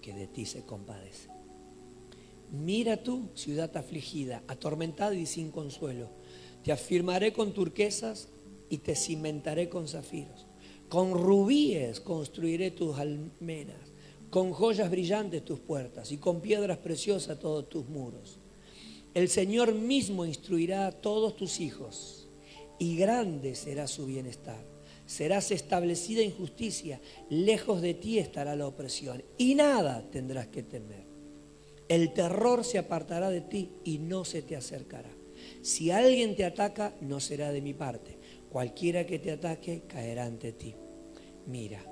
que 0.02 0.14
de 0.14 0.28
ti 0.28 0.46
se 0.46 0.66
compadece. 0.66 1.30
Mira 2.52 3.02
tú, 3.02 3.30
ciudad 3.34 3.76
afligida, 3.78 4.44
atormentada 4.48 5.16
y 5.16 5.26
sin 5.26 5.52
consuelo, 5.52 6.10
te 6.64 6.72
afirmaré 6.72 7.32
con 7.32 7.54
turquesas 7.54 8.30
y 8.70 8.80
te 8.80 8.96
cimentaré 8.96 9.70
con 9.70 9.88
zafiros. 9.88 10.48
Con 10.90 11.14
rubíes 11.14 12.02
construiré 12.02 12.72
tus 12.72 12.98
almenas, 12.98 13.94
con 14.30 14.52
joyas 14.52 14.92
brillantes 14.92 15.46
tus 15.46 15.60
puertas 15.60 16.12
y 16.12 16.18
con 16.18 16.42
piedras 16.42 16.80
preciosas 16.80 17.40
todos 17.40 17.70
tus 17.70 17.88
muros. 17.88 18.41
El 19.14 19.30
Señor 19.30 19.74
mismo 19.74 20.26
instruirá 20.26 20.88
a 20.88 20.92
todos 20.92 21.36
tus 21.36 21.60
hijos 21.60 22.30
y 22.80 22.98
grande 22.98 23.56
será 23.56 23.88
su 23.88 24.06
bienestar 24.06 24.72
serás 25.12 25.52
establecida 25.52 26.22
en 26.22 26.32
justicia, 26.32 27.02
lejos 27.30 27.82
de 27.82 27.94
ti 27.94 28.18
estará 28.18 28.56
la 28.56 28.66
opresión 28.66 29.22
y 29.38 29.56
nada 29.56 30.10
tendrás 30.10 30.48
que 30.48 30.64
temer. 30.64 31.04
El 31.90 32.14
terror 32.14 32.64
se 32.64 32.78
apartará 32.78 33.30
de 33.30 33.42
ti 33.42 33.72
y 33.84 33.98
no 33.98 34.24
se 34.24 34.42
te 34.42 34.56
acercará. 34.56 35.10
Si 35.62 35.92
alguien 35.92 36.38
te 36.38 36.46
ataca, 36.46 36.96
no 37.02 37.20
será 37.20 37.52
de 37.52 37.62
mi 37.62 37.74
parte. 37.74 38.18
Cualquiera 38.50 39.06
que 39.06 39.20
te 39.20 39.32
ataque 39.32 39.84
caerá 39.86 40.24
ante 40.24 40.54
ti. 40.54 40.76
Mira, 41.46 41.84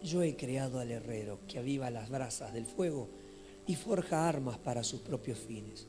yo 0.00 0.22
he 0.22 0.36
creado 0.36 0.78
al 0.78 0.92
herrero 0.92 1.40
que 1.48 1.58
aviva 1.58 1.90
las 1.90 2.10
brasas 2.10 2.52
del 2.52 2.66
fuego 2.66 3.10
y 3.66 3.74
forja 3.74 4.28
armas 4.28 4.58
para 4.58 4.84
sus 4.84 5.00
propios 5.00 5.40
fines. 5.40 5.88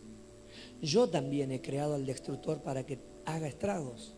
Yo 0.82 1.10
también 1.10 1.52
he 1.52 1.62
creado 1.62 1.96
al 1.96 2.06
destructor 2.06 2.62
para 2.62 2.86
que 2.86 3.00
haga 3.26 3.48
estragos 3.48 4.18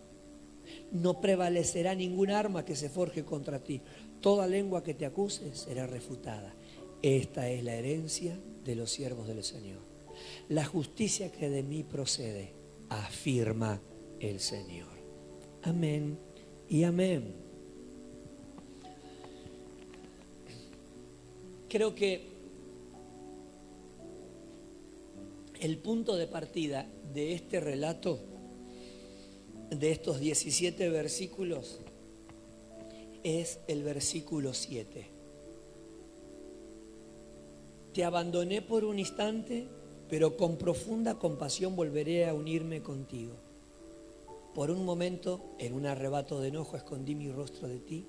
no 0.91 1.21
prevalecerá 1.21 1.95
ningún 1.95 2.31
arma 2.31 2.65
que 2.65 2.75
se 2.75 2.89
forje 2.89 3.23
contra 3.23 3.63
ti. 3.63 3.81
Toda 4.21 4.47
lengua 4.47 4.83
que 4.83 4.93
te 4.93 5.05
acuse 5.05 5.55
será 5.55 5.87
refutada. 5.87 6.53
Esta 7.01 7.49
es 7.49 7.63
la 7.63 7.75
herencia 7.75 8.39
de 8.63 8.75
los 8.75 8.91
siervos 8.91 9.27
del 9.27 9.43
Señor. 9.43 9.79
La 10.49 10.65
justicia 10.65 11.31
que 11.31 11.49
de 11.49 11.63
mí 11.63 11.83
procede, 11.83 12.53
afirma 12.89 13.81
el 14.19 14.39
Señor. 14.39 14.89
Amén 15.61 16.19
y 16.67 16.83
amén. 16.83 17.35
Creo 21.69 21.93
que 21.93 22.38
el 25.59 25.77
punto 25.77 26.15
de 26.15 26.27
partida 26.27 26.89
de 27.13 27.33
este 27.33 27.59
relato, 27.59 28.19
de 29.69 29.91
estos 29.91 30.19
17 30.19 30.89
versículos, 30.89 31.81
es 33.23 33.59
el 33.67 33.83
versículo 33.83 34.53
7. 34.53 35.07
Te 37.93 38.03
abandoné 38.03 38.61
por 38.61 38.85
un 38.85 38.99
instante, 38.99 39.67
pero 40.07 40.37
con 40.37 40.57
profunda 40.57 41.19
compasión 41.19 41.75
volveré 41.75 42.27
a 42.27 42.33
unirme 42.33 42.81
contigo. 42.81 43.35
Por 44.53 44.71
un 44.71 44.85
momento, 44.85 45.55
en 45.59 45.73
un 45.73 45.85
arrebato 45.85 46.39
de 46.39 46.47
enojo, 46.47 46.77
escondí 46.77 47.15
mi 47.15 47.29
rostro 47.31 47.67
de 47.67 47.79
ti, 47.79 48.07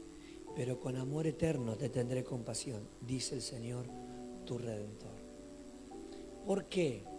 pero 0.55 0.79
con 0.79 0.97
amor 0.97 1.27
eterno 1.27 1.77
te 1.77 1.89
tendré 1.89 2.23
compasión, 2.23 2.89
dice 3.01 3.35
el 3.35 3.43
Señor, 3.43 3.87
tu 4.47 4.59
redentor. 4.59 5.19
¿Por 6.47 6.67
qué? 6.67 7.10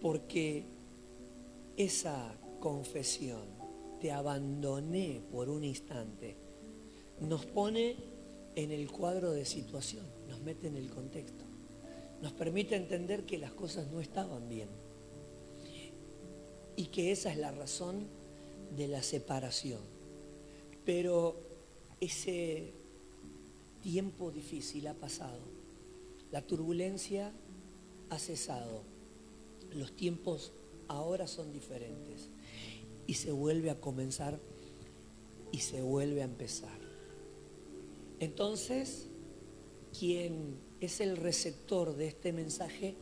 Porque 0.00 0.64
esa 1.76 2.34
confesión, 2.60 3.58
te 4.00 4.12
abandoné 4.12 5.20
por 5.30 5.48
un 5.48 5.64
instante, 5.64 6.36
nos 7.20 7.46
pone 7.46 7.96
en 8.54 8.70
el 8.70 8.90
cuadro 8.90 9.32
de 9.32 9.44
situación, 9.44 10.06
nos 10.28 10.40
mete 10.40 10.68
en 10.68 10.76
el 10.76 10.90
contexto, 10.90 11.44
nos 12.22 12.32
permite 12.32 12.76
entender 12.76 13.24
que 13.24 13.38
las 13.38 13.52
cosas 13.52 13.88
no 13.90 14.00
estaban 14.00 14.48
bien 14.48 14.68
y 16.76 16.86
que 16.86 17.10
esa 17.10 17.32
es 17.32 17.38
la 17.38 17.50
razón 17.50 18.06
de 18.76 18.88
la 18.88 19.02
separación. 19.02 19.80
Pero 20.84 21.40
ese 22.00 22.72
tiempo 23.82 24.30
difícil 24.30 24.86
ha 24.86 24.94
pasado, 24.94 25.40
la 26.30 26.42
turbulencia 26.42 27.32
ha 28.10 28.18
cesado, 28.18 28.82
los 29.72 29.94
tiempos 29.94 30.52
ahora 30.88 31.26
son 31.26 31.52
diferentes 31.52 32.30
y 33.06 33.14
se 33.14 33.32
vuelve 33.32 33.70
a 33.70 33.80
comenzar 33.80 34.38
y 35.52 35.58
se 35.58 35.82
vuelve 35.82 36.22
a 36.22 36.26
empezar. 36.26 36.78
Entonces, 38.20 39.08
quien 39.98 40.56
es 40.80 41.00
el 41.00 41.16
receptor 41.16 41.96
de 41.96 42.08
este 42.08 42.32
mensaje 42.32 42.96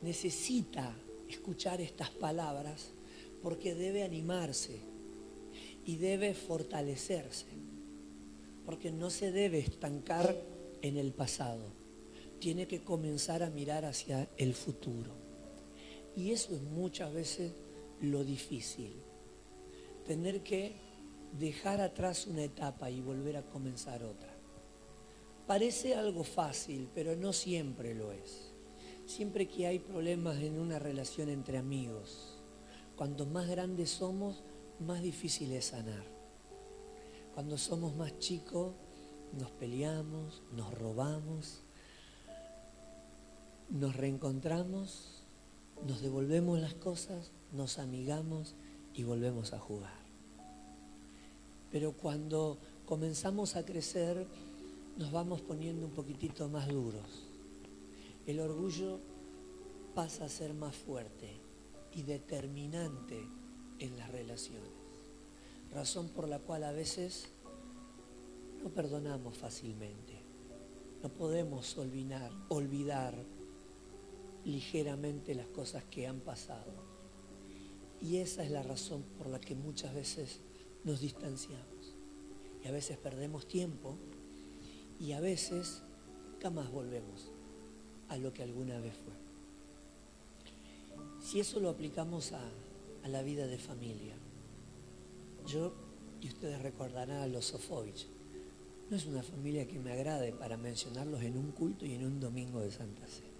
necesita 0.00 0.96
escuchar 1.28 1.80
estas 1.80 2.10
palabras 2.10 2.90
porque 3.42 3.74
debe 3.74 4.02
animarse 4.02 4.80
y 5.84 5.96
debe 5.96 6.34
fortalecerse, 6.34 7.46
porque 8.64 8.92
no 8.92 9.10
se 9.10 9.32
debe 9.32 9.58
estancar 9.58 10.40
en 10.80 10.96
el 10.96 11.12
pasado, 11.12 11.72
tiene 12.38 12.66
que 12.66 12.82
comenzar 12.82 13.42
a 13.42 13.50
mirar 13.50 13.84
hacia 13.84 14.28
el 14.36 14.54
futuro. 14.54 15.21
Y 16.16 16.32
eso 16.32 16.54
es 16.54 16.62
muchas 16.62 17.12
veces 17.12 17.52
lo 18.00 18.24
difícil, 18.24 19.02
tener 20.04 20.42
que 20.42 20.76
dejar 21.38 21.80
atrás 21.80 22.26
una 22.26 22.44
etapa 22.44 22.90
y 22.90 23.00
volver 23.00 23.36
a 23.36 23.46
comenzar 23.46 24.02
otra. 24.02 24.34
Parece 25.46 25.94
algo 25.94 26.24
fácil, 26.24 26.88
pero 26.94 27.16
no 27.16 27.32
siempre 27.32 27.94
lo 27.94 28.12
es. 28.12 28.52
Siempre 29.06 29.48
que 29.48 29.66
hay 29.66 29.78
problemas 29.78 30.38
en 30.38 30.58
una 30.58 30.78
relación 30.78 31.28
entre 31.28 31.58
amigos, 31.58 32.38
cuanto 32.96 33.26
más 33.26 33.48
grandes 33.48 33.90
somos, 33.90 34.42
más 34.78 35.02
difícil 35.02 35.52
es 35.52 35.66
sanar. 35.66 36.04
Cuando 37.34 37.58
somos 37.58 37.96
más 37.96 38.18
chicos, 38.18 38.74
nos 39.32 39.50
peleamos, 39.52 40.42
nos 40.52 40.72
robamos, 40.74 41.62
nos 43.70 43.96
reencontramos, 43.96 45.11
nos 45.86 46.00
devolvemos 46.00 46.60
las 46.60 46.74
cosas, 46.74 47.32
nos 47.52 47.78
amigamos 47.78 48.54
y 48.94 49.04
volvemos 49.04 49.52
a 49.52 49.58
jugar. 49.58 50.02
Pero 51.70 51.92
cuando 51.92 52.58
comenzamos 52.86 53.56
a 53.56 53.64
crecer, 53.64 54.26
nos 54.96 55.10
vamos 55.10 55.40
poniendo 55.40 55.86
un 55.86 55.92
poquitito 55.92 56.48
más 56.48 56.68
duros. 56.68 57.28
El 58.26 58.40
orgullo 58.40 59.00
pasa 59.94 60.26
a 60.26 60.28
ser 60.28 60.54
más 60.54 60.76
fuerte 60.76 61.30
y 61.94 62.02
determinante 62.02 63.26
en 63.78 63.96
las 63.96 64.10
relaciones. 64.10 64.70
Razón 65.72 66.08
por 66.10 66.28
la 66.28 66.38
cual 66.38 66.64
a 66.64 66.72
veces 66.72 67.28
no 68.62 68.70
perdonamos 68.70 69.36
fácilmente. 69.36 70.20
No 71.02 71.08
podemos 71.08 71.76
olvidar, 71.78 72.30
olvidar 72.48 73.14
ligeramente 74.44 75.34
las 75.34 75.46
cosas 75.48 75.84
que 75.84 76.06
han 76.06 76.20
pasado. 76.20 76.72
Y 78.00 78.16
esa 78.16 78.42
es 78.44 78.50
la 78.50 78.62
razón 78.62 79.04
por 79.16 79.28
la 79.28 79.40
que 79.40 79.54
muchas 79.54 79.94
veces 79.94 80.40
nos 80.84 81.00
distanciamos. 81.00 81.94
Y 82.64 82.68
a 82.68 82.72
veces 82.72 82.96
perdemos 82.96 83.46
tiempo 83.46 83.96
y 84.98 85.12
a 85.12 85.20
veces 85.20 85.82
jamás 86.40 86.70
volvemos 86.70 87.30
a 88.08 88.16
lo 88.16 88.32
que 88.32 88.42
alguna 88.42 88.78
vez 88.80 88.94
fue. 88.94 89.14
Si 91.20 91.40
eso 91.40 91.60
lo 91.60 91.70
aplicamos 91.70 92.32
a, 92.32 92.40
la 93.08 93.22
vida 93.22 93.48
de 93.48 93.58
familia, 93.58 94.14
yo, 95.44 95.74
y 96.20 96.28
ustedes 96.28 96.62
recordarán 96.62 97.18
a 97.18 97.26
los 97.26 97.46
Sofovich, 97.46 98.06
no 98.90 98.96
es 98.96 99.06
una 99.06 99.24
familia 99.24 99.66
que 99.66 99.80
me 99.80 99.92
agrade 99.92 100.32
para 100.32 100.56
mencionarlos 100.56 101.22
en 101.22 101.36
un 101.36 101.50
culto 101.50 101.84
y 101.84 101.94
en 101.94 102.04
un 102.04 102.20
domingo 102.20 102.60
de 102.60 102.70
Santa 102.70 103.06
Cena. 103.08 103.31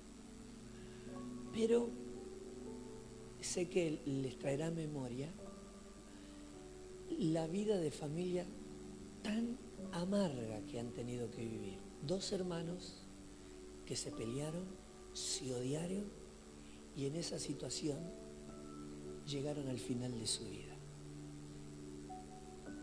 Pero 1.52 1.90
sé 3.40 3.68
que 3.68 4.00
les 4.06 4.38
traerá 4.38 4.70
memoria 4.70 5.28
la 7.18 7.46
vida 7.46 7.76
de 7.78 7.90
familia 7.90 8.46
tan 9.22 9.58
amarga 9.92 10.60
que 10.70 10.80
han 10.80 10.90
tenido 10.92 11.30
que 11.30 11.44
vivir. 11.44 11.78
Dos 12.06 12.32
hermanos 12.32 13.02
que 13.86 13.96
se 13.96 14.10
pelearon, 14.10 14.64
se 15.12 15.54
odiaron 15.54 16.04
y 16.96 17.06
en 17.06 17.16
esa 17.16 17.38
situación 17.38 17.98
llegaron 19.26 19.68
al 19.68 19.78
final 19.78 20.18
de 20.18 20.26
su 20.26 20.44
vida. 20.44 20.74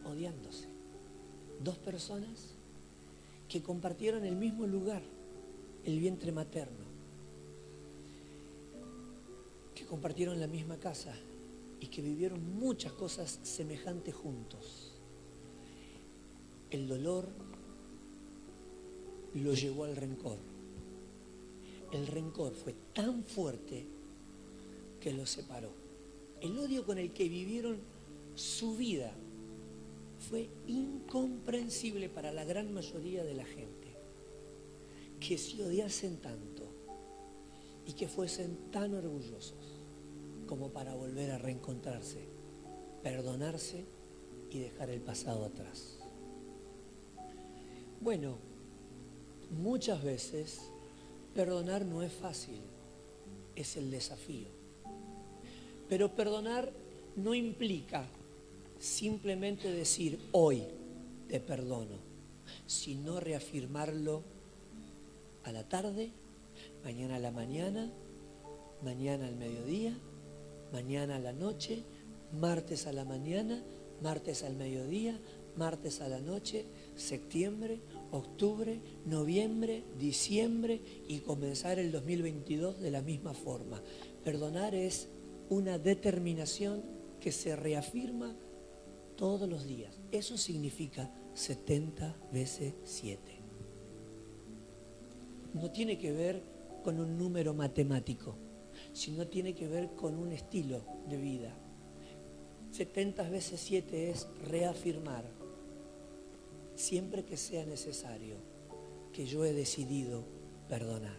Odiándose. 0.05 0.67
Dos 1.63 1.77
personas 1.77 2.55
que 3.47 3.61
compartieron 3.61 4.23
el 4.25 4.35
mismo 4.35 4.67
lugar, 4.67 5.01
el 5.83 5.99
vientre 5.99 6.31
materno, 6.31 6.88
compartieron 9.89 10.39
la 10.39 10.47
misma 10.47 10.77
casa 10.77 11.13
y 11.79 11.87
que 11.87 12.01
vivieron 12.01 12.57
muchas 12.57 12.93
cosas 12.93 13.39
semejantes 13.43 14.13
juntos 14.13 14.89
el 16.71 16.87
dolor 16.87 17.27
lo 19.33 19.53
llevó 19.53 19.85
al 19.85 19.95
rencor. 19.95 20.37
El 21.91 22.05
rencor 22.07 22.53
fue 22.53 22.75
tan 22.93 23.23
fuerte 23.23 23.87
que 24.99 25.13
los 25.13 25.29
separó. 25.29 25.71
El 26.41 26.57
odio 26.57 26.85
con 26.85 26.97
el 26.97 27.11
que 27.11 27.27
vivieron 27.27 27.79
su 28.35 28.75
vida 28.75 29.11
fue 30.29 30.49
incomprensible 30.67 32.09
para 32.09 32.31
la 32.31 32.43
gran 32.43 32.71
mayoría 32.73 33.23
de 33.23 33.33
la 33.33 33.45
gente. 33.45 33.95
Que 35.19 35.37
se 35.37 35.63
odiasen 35.63 36.17
tanto 36.17 36.69
y 37.87 37.93
que 37.93 38.07
fuesen 38.07 38.71
tan 38.71 38.93
orgullosos 38.93 39.68
como 40.49 40.69
para 40.69 40.95
volver 40.95 41.29
a 41.29 41.37
reencontrarse, 41.37 42.23
perdonarse 43.03 43.85
y 44.49 44.57
dejar 44.57 44.89
el 44.89 44.99
pasado 44.99 45.45
atrás. 45.45 45.99
Bueno, 48.01 48.39
muchas 49.51 50.03
veces 50.03 50.61
perdonar 51.35 51.85
no 51.85 52.01
es 52.01 52.11
fácil, 52.11 52.61
es 53.55 53.77
el 53.77 53.91
desafío. 53.91 54.47
Pero 55.87 56.15
perdonar 56.15 56.71
no 57.15 57.35
implica 57.35 58.07
simplemente 58.79 59.71
decir 59.71 60.19
hoy 60.31 60.63
te 61.27 61.39
perdono, 61.39 61.99
sino 62.65 63.19
reafirmarlo 63.19 64.23
a 65.43 65.51
la 65.51 65.69
tarde, 65.69 66.09
mañana 66.83 67.17
a 67.17 67.19
la 67.19 67.29
mañana, 67.29 67.91
mañana 68.81 69.27
al 69.27 69.35
mediodía, 69.35 69.95
mañana 70.71 71.17
a 71.17 71.19
la 71.19 71.33
noche, 71.33 71.83
martes 72.31 72.87
a 72.87 72.93
la 72.93 73.05
mañana, 73.05 73.63
martes 74.01 74.43
al 74.43 74.55
mediodía, 74.55 75.19
martes 75.55 76.01
a 76.01 76.07
la 76.07 76.19
noche, 76.19 76.65
septiembre, 76.95 77.81
octubre, 78.11 78.81
noviembre, 79.05 79.83
diciembre 79.97 80.81
y 81.07 81.19
comenzar 81.19 81.79
el 81.79 81.91
2022 81.91 82.79
de 82.79 82.91
la 82.91 83.01
misma 83.01 83.33
forma. 83.33 83.81
Perdonar 84.23 84.75
es 84.75 85.09
una 85.49 85.77
determinación 85.77 86.81
que 87.19 87.31
se 87.31 87.55
reafirma 87.55 88.35
todos 89.15 89.49
los 89.49 89.67
días. 89.67 89.99
Eso 90.11 90.37
significa 90.37 91.11
70 91.33 92.15
veces 92.31 92.73
7. 92.83 93.19
No 95.53 95.71
tiene 95.71 95.97
que 95.97 96.11
ver 96.11 96.43
con 96.83 96.99
un 96.99 97.17
número 97.17 97.53
matemático, 97.53 98.37
sino 98.93 99.27
tiene 99.27 99.53
que 99.53 99.67
ver 99.67 99.89
con 99.95 100.15
un 100.15 100.31
estilo 100.31 100.81
de 101.07 101.17
vida. 101.17 101.53
70 102.71 103.29
veces 103.29 103.59
7 103.61 104.09
es 104.11 104.27
reafirmar 104.47 105.25
siempre 106.75 107.25
que 107.25 107.35
sea 107.35 107.65
necesario, 107.65 108.37
que 109.11 109.25
yo 109.25 109.43
he 109.43 109.53
decidido 109.53 110.23
perdonar. 110.67 111.17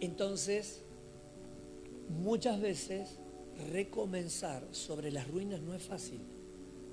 Entonces, 0.00 0.82
muchas 2.08 2.60
veces 2.60 3.18
recomenzar 3.70 4.66
sobre 4.72 5.10
las 5.10 5.28
ruinas 5.28 5.60
no 5.60 5.74
es 5.74 5.82
fácil, 5.82 6.20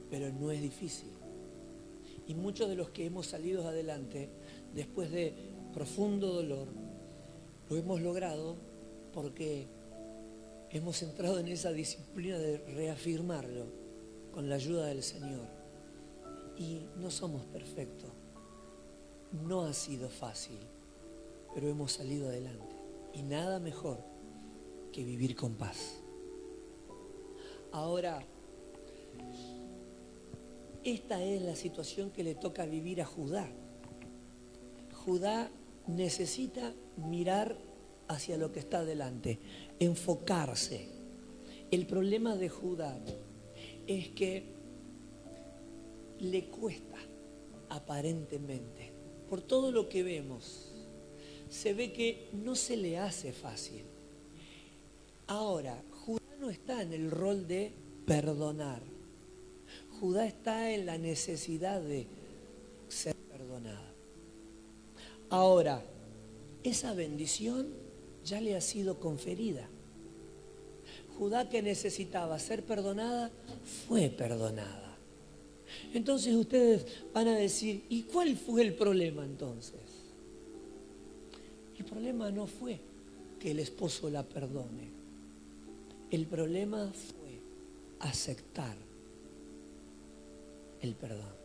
pero 0.10 0.32
no 0.32 0.52
es 0.52 0.62
difícil. 0.62 1.10
Y 2.28 2.36
muchos 2.36 2.70
de 2.70 2.76
los 2.76 2.90
que 2.90 3.06
hemos 3.06 3.26
salido 3.26 3.68
adelante, 3.68 4.30
después 4.76 5.10
de 5.10 5.34
profundo 5.74 6.34
dolor, 6.34 6.68
lo 7.70 7.78
hemos 7.78 8.02
logrado 8.02 8.56
porque 9.14 9.68
hemos 10.72 11.02
entrado 11.04 11.40
en 11.40 11.48
esa 11.48 11.72
disciplina 11.72 12.38
de 12.38 12.58
reafirmarlo 12.58 13.68
con 14.32 14.50
la 14.50 14.56
ayuda 14.56 14.88
del 14.88 15.04
Señor. 15.04 15.48
Y 16.58 16.82
no 16.98 17.10
somos 17.12 17.46
perfectos. 17.46 18.10
No 19.48 19.62
ha 19.62 19.74
sido 19.74 20.10
fácil, 20.10 20.58
pero 21.54 21.70
hemos 21.70 21.94
salido 21.94 22.28
adelante. 22.28 22.76
Y 23.14 23.22
nada 23.24 23.60
mejor 23.60 24.00
que 24.92 25.04
vivir 25.04 25.36
con 25.36 25.54
paz. 25.54 26.02
Ahora, 27.72 28.24
esta 30.84 31.24
es 31.24 31.42
la 31.44 31.56
situación 31.56 32.10
que 32.10 32.24
le 32.24 32.36
toca 32.36 32.66
vivir 32.66 33.02
a 33.02 33.06
Judá. 33.06 33.48
Judá 35.06 35.52
necesita 35.90 36.74
mirar 36.98 37.58
hacia 38.08 38.38
lo 38.38 38.52
que 38.52 38.60
está 38.60 38.84
delante, 38.86 39.40
enfocarse. 39.80 40.88
El 41.72 41.86
problema 41.86 42.36
de 42.36 42.50
Judá 42.50 43.00
es 43.88 44.10
que 44.10 44.44
le 46.20 46.46
cuesta 46.46 46.98
aparentemente, 47.70 48.92
por 49.30 49.42
todo 49.42 49.72
lo 49.72 49.88
que 49.88 50.04
vemos, 50.04 50.74
se 51.50 51.74
ve 51.74 51.92
que 51.92 52.30
no 52.34 52.56
se 52.56 52.78
le 52.78 52.98
hace 52.98 53.32
fácil. 53.32 53.84
Ahora, 55.28 55.84
Judá 55.92 56.36
no 56.40 56.50
está 56.50 56.82
en 56.82 56.94
el 56.94 57.12
rol 57.12 57.48
de 57.48 57.74
perdonar. 58.06 58.82
Judá 60.00 60.26
está 60.26 60.72
en 60.72 60.86
la 60.86 60.98
necesidad 60.98 61.82
de 61.82 62.08
ser 62.88 63.16
perdonada. 63.16 63.89
Ahora, 65.30 65.84
esa 66.64 66.94
bendición 66.94 67.68
ya 68.26 68.42
le 68.42 68.56
ha 68.56 68.62
sido 68.62 69.00
conferida. 69.00 69.68
Judá 71.18 71.50
que 71.50 71.62
necesitaba 71.62 72.40
ser 72.40 72.64
perdonada, 72.64 73.32
fue 73.88 74.10
perdonada. 74.10 74.98
Entonces 75.94 76.36
ustedes 76.36 76.86
van 77.14 77.28
a 77.28 77.38
decir, 77.38 77.84
¿y 77.90 78.04
cuál 78.04 78.36
fue 78.38 78.62
el 78.62 78.74
problema 78.74 79.24
entonces? 79.24 79.80
El 81.78 81.86
problema 81.86 82.32
no 82.32 82.48
fue 82.48 82.80
que 83.40 83.52
el 83.52 83.60
esposo 83.60 84.10
la 84.10 84.24
perdone. 84.24 84.90
El 86.12 86.26
problema 86.26 86.92
fue 86.92 87.40
aceptar 88.00 88.76
el 90.82 90.96
perdón. 90.96 91.39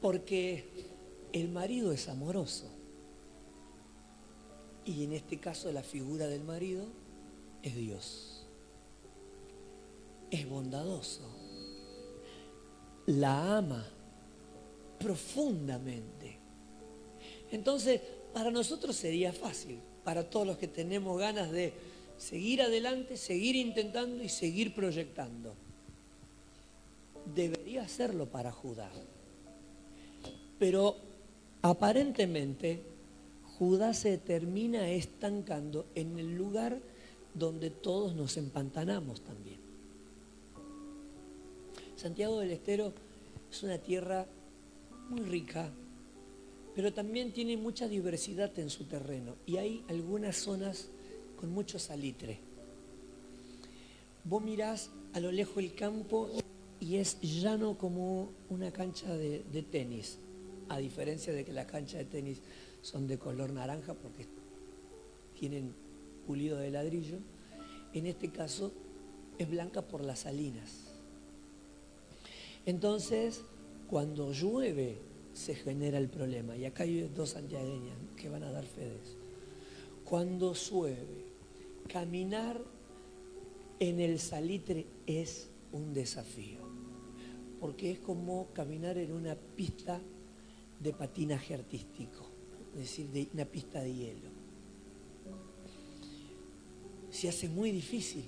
Porque 0.00 0.64
el 1.32 1.48
marido 1.48 1.92
es 1.92 2.08
amoroso. 2.08 2.66
Y 4.84 5.04
en 5.04 5.12
este 5.12 5.38
caso 5.38 5.70
la 5.70 5.82
figura 5.82 6.26
del 6.26 6.42
marido 6.42 6.86
es 7.62 7.76
Dios. 7.76 8.46
Es 10.30 10.48
bondadoso. 10.48 11.28
La 13.06 13.58
ama 13.58 13.86
profundamente. 14.98 16.38
Entonces, 17.50 18.00
para 18.32 18.50
nosotros 18.50 18.94
sería 18.94 19.32
fácil, 19.32 19.80
para 20.04 20.28
todos 20.28 20.46
los 20.46 20.58
que 20.58 20.68
tenemos 20.68 21.18
ganas 21.18 21.50
de 21.50 21.72
seguir 22.16 22.62
adelante, 22.62 23.16
seguir 23.16 23.56
intentando 23.56 24.22
y 24.22 24.28
seguir 24.28 24.74
proyectando. 24.74 25.54
Debería 27.34 27.82
hacerlo 27.82 28.26
para 28.26 28.52
Judá. 28.52 28.90
Pero 30.60 30.94
aparentemente 31.62 32.82
Judá 33.58 33.94
se 33.94 34.18
termina 34.18 34.90
estancando 34.90 35.86
en 35.94 36.18
el 36.18 36.36
lugar 36.36 36.78
donde 37.34 37.70
todos 37.70 38.14
nos 38.14 38.36
empantanamos 38.36 39.22
también. 39.22 39.58
Santiago 41.96 42.40
del 42.40 42.50
Estero 42.50 42.92
es 43.50 43.62
una 43.62 43.78
tierra 43.78 44.26
muy 45.08 45.20
rica, 45.20 45.70
pero 46.74 46.92
también 46.92 47.32
tiene 47.32 47.56
mucha 47.56 47.88
diversidad 47.88 48.56
en 48.58 48.68
su 48.68 48.84
terreno 48.84 49.36
y 49.46 49.56
hay 49.56 49.82
algunas 49.88 50.36
zonas 50.36 50.88
con 51.38 51.50
mucho 51.50 51.78
salitre. 51.78 52.38
Vos 54.24 54.42
mirás 54.42 54.90
a 55.14 55.20
lo 55.20 55.32
lejos 55.32 55.56
el 55.56 55.74
campo 55.74 56.28
y 56.80 56.96
es 56.96 57.18
llano 57.22 57.78
como 57.78 58.30
una 58.50 58.70
cancha 58.70 59.16
de, 59.16 59.42
de 59.50 59.62
tenis, 59.62 60.18
a 60.70 60.78
diferencia 60.78 61.32
de 61.32 61.44
que 61.44 61.52
la 61.52 61.66
cancha 61.66 61.98
de 61.98 62.04
tenis 62.04 62.40
son 62.80 63.08
de 63.08 63.18
color 63.18 63.52
naranja 63.52 63.92
porque 63.92 64.26
tienen 65.38 65.74
pulido 66.26 66.58
de 66.58 66.70
ladrillo. 66.70 67.18
En 67.92 68.06
este 68.06 68.30
caso 68.30 68.72
es 69.36 69.50
blanca 69.50 69.82
por 69.82 70.04
las 70.04 70.20
salinas. 70.20 70.84
Entonces, 72.66 73.42
cuando 73.88 74.32
llueve 74.32 74.98
se 75.32 75.56
genera 75.56 75.98
el 75.98 76.08
problema. 76.08 76.56
Y 76.56 76.64
acá 76.64 76.84
hay 76.84 77.00
dos 77.14 77.30
santiagueñas 77.30 77.96
que 78.16 78.28
van 78.28 78.44
a 78.44 78.52
dar 78.52 78.64
fe 78.64 78.82
de 78.82 78.94
eso. 78.94 79.16
Cuando 80.04 80.54
llueve, 80.54 81.24
caminar 81.88 82.60
en 83.80 83.98
el 83.98 84.20
salitre 84.20 84.86
es 85.06 85.48
un 85.72 85.92
desafío. 85.92 86.60
Porque 87.58 87.90
es 87.90 87.98
como 87.98 88.48
caminar 88.52 88.98
en 88.98 89.12
una 89.12 89.34
pista 89.34 90.00
de 90.80 90.92
patinaje 90.92 91.54
artístico 91.54 92.30
es 92.74 92.80
decir, 92.80 93.08
de 93.10 93.28
una 93.34 93.44
pista 93.44 93.80
de 93.80 93.94
hielo. 93.94 94.30
Se 97.10 97.28
hace 97.28 97.48
muy 97.48 97.72
difícil 97.72 98.24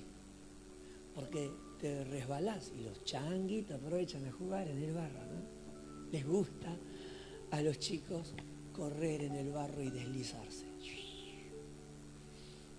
porque 1.15 1.49
te 1.79 2.03
resbalás 2.03 2.71
y 2.77 2.83
los 2.83 3.03
changuitos 3.05 3.77
aprovechan 3.77 4.25
a 4.27 4.31
jugar 4.31 4.67
en 4.67 4.83
el 4.83 4.93
barro. 4.93 5.19
¿no? 5.19 6.11
Les 6.11 6.25
gusta 6.25 6.75
a 7.51 7.61
los 7.61 7.79
chicos 7.79 8.33
correr 8.73 9.23
en 9.23 9.35
el 9.35 9.51
barro 9.51 9.81
y 9.81 9.89
deslizarse. 9.89 10.65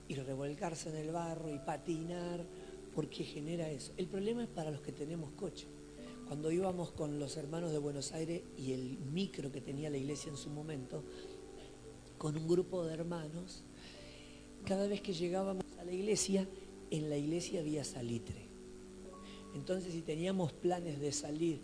Y 0.07 0.15
revolcarse 0.17 0.91
en 0.91 0.97
el 0.97 1.11
barro 1.11 1.53
y 1.53 1.59
patinar, 1.59 2.45
porque 2.95 3.25
genera 3.25 3.71
eso. 3.71 3.93
El 3.97 4.07
problema 4.07 4.43
es 4.43 4.51
para 4.51 4.71
los 4.71 4.83
que 4.83 4.93
tenemos 4.93 5.31
coche. 5.33 5.67
Cuando 6.27 6.51
íbamos 6.51 6.91
con 6.93 7.19
los 7.19 7.37
hermanos 7.37 7.71
de 7.71 7.79
Buenos 7.79 8.13
Aires 8.13 8.43
y 8.57 8.73
el 8.73 8.99
micro 8.99 9.53
que 9.53 9.61
tenía 9.61 9.91
la 9.91 9.99
iglesia 9.99 10.31
en 10.31 10.39
su 10.39 10.49
momento, 10.49 11.05
con 12.17 12.37
un 12.37 12.49
grupo 12.49 12.85
de 12.85 12.95
hermanos, 12.95 13.63
cada 14.65 14.87
vez 14.87 15.03
que 15.03 15.13
llegábamos 15.13 15.65
a 15.79 15.85
la 15.85 15.93
iglesia, 15.93 16.49
en 16.91 17.11
la 17.11 17.19
iglesia 17.19 17.61
había 17.61 17.85
salitre. 17.85 18.49
Entonces, 19.55 19.93
si 19.93 20.01
teníamos 20.01 20.53
planes 20.53 20.99
de 20.99 21.13
salir 21.13 21.61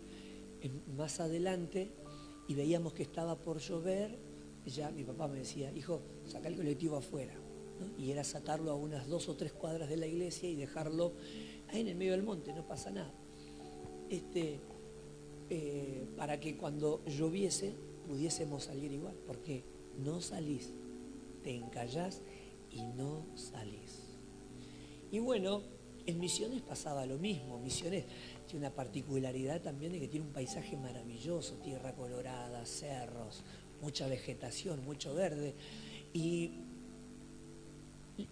más 0.95 1.19
adelante 1.19 1.91
y 2.47 2.53
veíamos 2.53 2.93
que 2.93 3.03
estaba 3.03 3.35
por 3.35 3.57
llover, 3.57 4.19
ya 4.65 4.91
mi 4.91 5.03
papá 5.03 5.27
me 5.27 5.39
decía, 5.39 5.73
hijo, 5.73 6.01
saca 6.27 6.47
el 6.47 6.55
colectivo 6.55 6.97
afuera. 6.97 7.33
Y 7.97 8.11
era 8.11 8.23
sacarlo 8.23 8.71
a 8.71 8.75
unas 8.75 9.07
dos 9.07 9.27
o 9.27 9.35
tres 9.35 9.53
cuadras 9.53 9.89
de 9.89 9.97
la 9.97 10.05
iglesia 10.05 10.47
y 10.47 10.55
dejarlo 10.55 11.13
ahí 11.69 11.81
en 11.81 11.87
el 11.87 11.95
medio 11.95 12.11
del 12.11 12.21
monte, 12.21 12.53
no 12.53 12.67
pasa 12.67 12.91
nada. 12.91 13.11
Este, 14.11 14.59
eh, 15.49 16.05
para 16.17 16.39
que 16.39 16.57
cuando 16.57 17.03
lloviese 17.05 17.73
pudiésemos 18.05 18.65
salir 18.65 18.91
igual, 18.91 19.15
porque 19.25 19.63
no 20.03 20.21
salís, 20.21 20.69
te 21.43 21.55
encallás 21.55 22.21
y 22.69 22.83
no 22.83 23.25
salís. 23.35 24.03
Y 25.11 25.19
bueno, 25.19 25.61
En 26.05 26.19
Misiones 26.19 26.61
pasaba 26.61 27.05
lo 27.05 27.17
mismo. 27.17 27.59
Misiones 27.59 28.05
tiene 28.47 28.65
una 28.65 28.75
particularidad 28.75 29.61
también 29.61 29.91
de 29.91 29.99
que 29.99 30.07
tiene 30.07 30.25
un 30.25 30.33
paisaje 30.33 30.75
maravilloso, 30.75 31.55
tierra 31.57 31.93
colorada, 31.93 32.65
cerros, 32.65 33.43
mucha 33.81 34.07
vegetación, 34.07 34.83
mucho 34.83 35.13
verde. 35.13 35.53
Y 36.13 36.51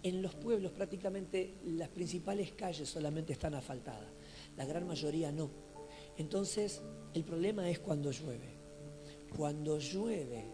en 0.02 0.22
los 0.22 0.34
pueblos 0.34 0.72
prácticamente 0.72 1.54
las 1.64 1.88
principales 1.88 2.52
calles 2.52 2.88
solamente 2.88 3.32
están 3.32 3.54
asfaltadas, 3.54 4.08
la 4.56 4.64
gran 4.64 4.86
mayoría 4.86 5.32
no. 5.32 5.69
Entonces 6.20 6.82
el 7.14 7.24
problema 7.24 7.70
es 7.70 7.78
cuando 7.78 8.10
llueve. 8.10 8.50
Cuando 9.34 9.78
llueve, 9.78 10.44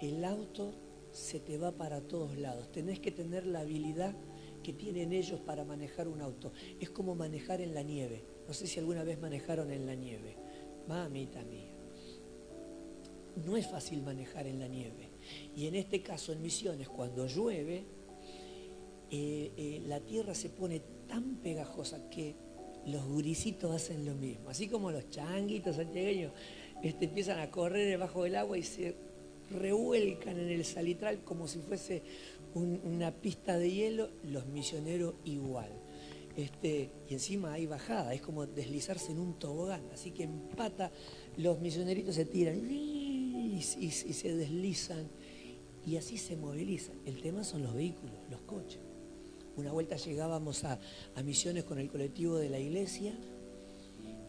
el 0.00 0.24
auto 0.24 0.72
se 1.10 1.40
te 1.40 1.58
va 1.58 1.72
para 1.72 2.00
todos 2.00 2.38
lados. 2.38 2.70
Tenés 2.70 3.00
que 3.00 3.10
tener 3.10 3.44
la 3.44 3.60
habilidad 3.62 4.14
que 4.62 4.72
tienen 4.72 5.12
ellos 5.12 5.40
para 5.40 5.64
manejar 5.64 6.06
un 6.06 6.20
auto. 6.20 6.52
Es 6.78 6.90
como 6.90 7.16
manejar 7.16 7.60
en 7.60 7.74
la 7.74 7.82
nieve. 7.82 8.22
No 8.46 8.54
sé 8.54 8.68
si 8.68 8.78
alguna 8.78 9.02
vez 9.02 9.20
manejaron 9.20 9.72
en 9.72 9.84
la 9.84 9.96
nieve. 9.96 10.36
Mamita 10.86 11.42
mía. 11.42 11.74
No 13.44 13.56
es 13.56 13.66
fácil 13.66 14.02
manejar 14.02 14.46
en 14.46 14.60
la 14.60 14.68
nieve. 14.68 15.10
Y 15.56 15.66
en 15.66 15.74
este 15.74 16.02
caso, 16.02 16.32
en 16.32 16.40
Misiones, 16.40 16.88
cuando 16.88 17.26
llueve, 17.26 17.84
eh, 19.10 19.52
eh, 19.56 19.82
la 19.88 19.98
tierra 19.98 20.36
se 20.36 20.50
pone 20.50 20.80
tan 21.08 21.38
pegajosa 21.42 22.08
que 22.08 22.46
los 22.86 23.04
gurisitos 23.06 23.74
hacen 23.74 24.04
lo 24.04 24.14
mismo. 24.14 24.50
Así 24.50 24.68
como 24.68 24.90
los 24.90 25.10
changuitos 25.10 25.76
santiagueños 25.76 26.32
este, 26.82 27.06
empiezan 27.06 27.38
a 27.40 27.50
correr 27.50 27.88
debajo 27.88 28.24
del 28.24 28.36
agua 28.36 28.58
y 28.58 28.62
se 28.62 28.94
revuelcan 29.50 30.38
en 30.38 30.50
el 30.50 30.64
salitral 30.64 31.24
como 31.24 31.48
si 31.48 31.58
fuese 31.58 32.02
una 32.54 33.12
pista 33.12 33.58
de 33.58 33.70
hielo, 33.70 34.10
los 34.24 34.46
misioneros 34.46 35.14
igual. 35.24 35.70
Este, 36.36 36.90
y 37.08 37.14
encima 37.14 37.52
hay 37.54 37.66
bajada, 37.66 38.14
es 38.14 38.20
como 38.20 38.46
deslizarse 38.46 39.10
en 39.10 39.18
un 39.18 39.38
tobogán, 39.40 39.82
así 39.92 40.12
que 40.12 40.22
empata, 40.22 40.92
los 41.36 41.60
misioneritos 41.60 42.14
se 42.14 42.24
tiran 42.26 42.70
y, 42.70 43.60
se 43.60 44.36
deslizan 44.36 45.08
y 45.84 45.96
así 45.96 46.16
se 46.16 46.36
movilizan. 46.36 46.94
El 47.06 47.20
tema 47.20 47.42
son 47.42 47.64
los 47.64 47.74
vehículos, 47.74 48.14
los 48.30 48.40
coches. 48.42 48.78
Una 49.58 49.72
vuelta 49.72 49.96
llegábamos 49.96 50.62
a, 50.62 50.78
misiones 51.24 51.64
con 51.64 51.80
el 51.80 51.88
colectivo 51.88 52.36
de 52.36 52.48
la 52.48 52.60
iglesia 52.60 53.12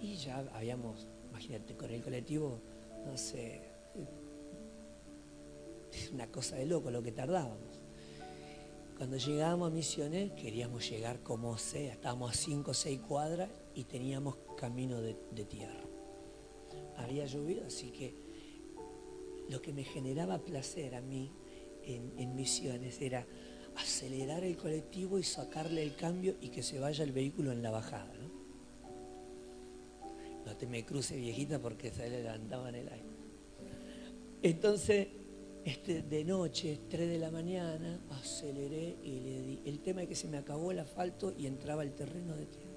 y 0.02 0.16
ya 0.16 0.40
habíamos, 0.54 1.08
imagínate, 1.30 1.76
con 1.76 1.92
el 1.92 2.02
colectivo, 2.02 2.60
no 3.06 3.16
sé, 3.16 3.62
es 5.94 6.12
una 6.12 6.26
cosa 6.32 6.56
de 6.56 6.66
loco 6.66 6.90
lo 6.90 7.04
que 7.04 7.12
tardábamos. 7.12 7.80
Cuando 8.98 9.18
llegábamos 9.18 9.72
a 9.72 9.76
Misiones 9.76 10.32
queríamos 10.32 10.90
llegar 10.90 11.22
como 11.22 11.58
sea, 11.60 11.94
estábamos 11.94 12.32
a 12.32 12.34
5 12.34 12.72
o 12.72 12.74
6 12.74 13.00
cuadras 13.08 13.50
y 13.76 13.84
teníamos 13.84 14.36
camino 14.58 15.00
de, 15.00 15.14
tierra. 15.46 15.84
Había 16.98 17.28
llovido, 17.28 17.68
así 17.68 17.92
que 17.92 18.16
lo 19.48 19.62
que 19.62 19.74
me 19.74 19.84
generaba 19.84 20.40
placer 20.40 20.96
a 20.96 21.02
mí 21.02 21.32
en, 21.84 22.36
Misiones 22.36 23.00
era 23.00 23.26
acelerar 23.76 24.44
el 24.44 24.58
colectivo 24.58 25.20
y 25.20 25.24
sacarle 25.24 25.84
el 25.84 25.96
cambio 25.96 26.36
y 26.42 26.50
que 26.50 26.64
se 26.64 26.80
vaya 26.80 27.04
el 27.04 27.12
vehículo 27.12 27.52
en 27.52 27.62
la 27.62 27.72
bajada. 27.72 28.14
No, 30.46 30.56
te 30.58 30.66
me 30.66 30.86
cruce 30.86 31.16
viejita 31.16 31.60
porque 31.60 31.92
se 31.92 32.10
le 32.10 32.24
levantaban 32.24 32.76
el 32.76 32.88
aire. 32.88 33.10
Entonces 34.42 35.08
este, 35.66 36.02
de 36.04 36.24
noche, 36.24 36.80
3 36.90 37.10
de 37.10 37.20
la 37.20 37.32
mañana, 37.32 38.00
aceleré 38.10 38.98
y 39.04 39.20
le 39.20 39.42
di. 39.42 39.62
El 39.66 39.80
tema 39.82 40.04
es 40.04 40.08
que 40.08 40.16
se 40.16 40.28
me 40.28 40.38
acabó 40.38 40.72
el 40.72 40.80
asfalto 40.80 41.34
y 41.38 41.48
entraba 41.48 41.84
el 41.84 41.94
terreno 41.94 42.36
de 42.36 42.46
tierra. 42.46 42.70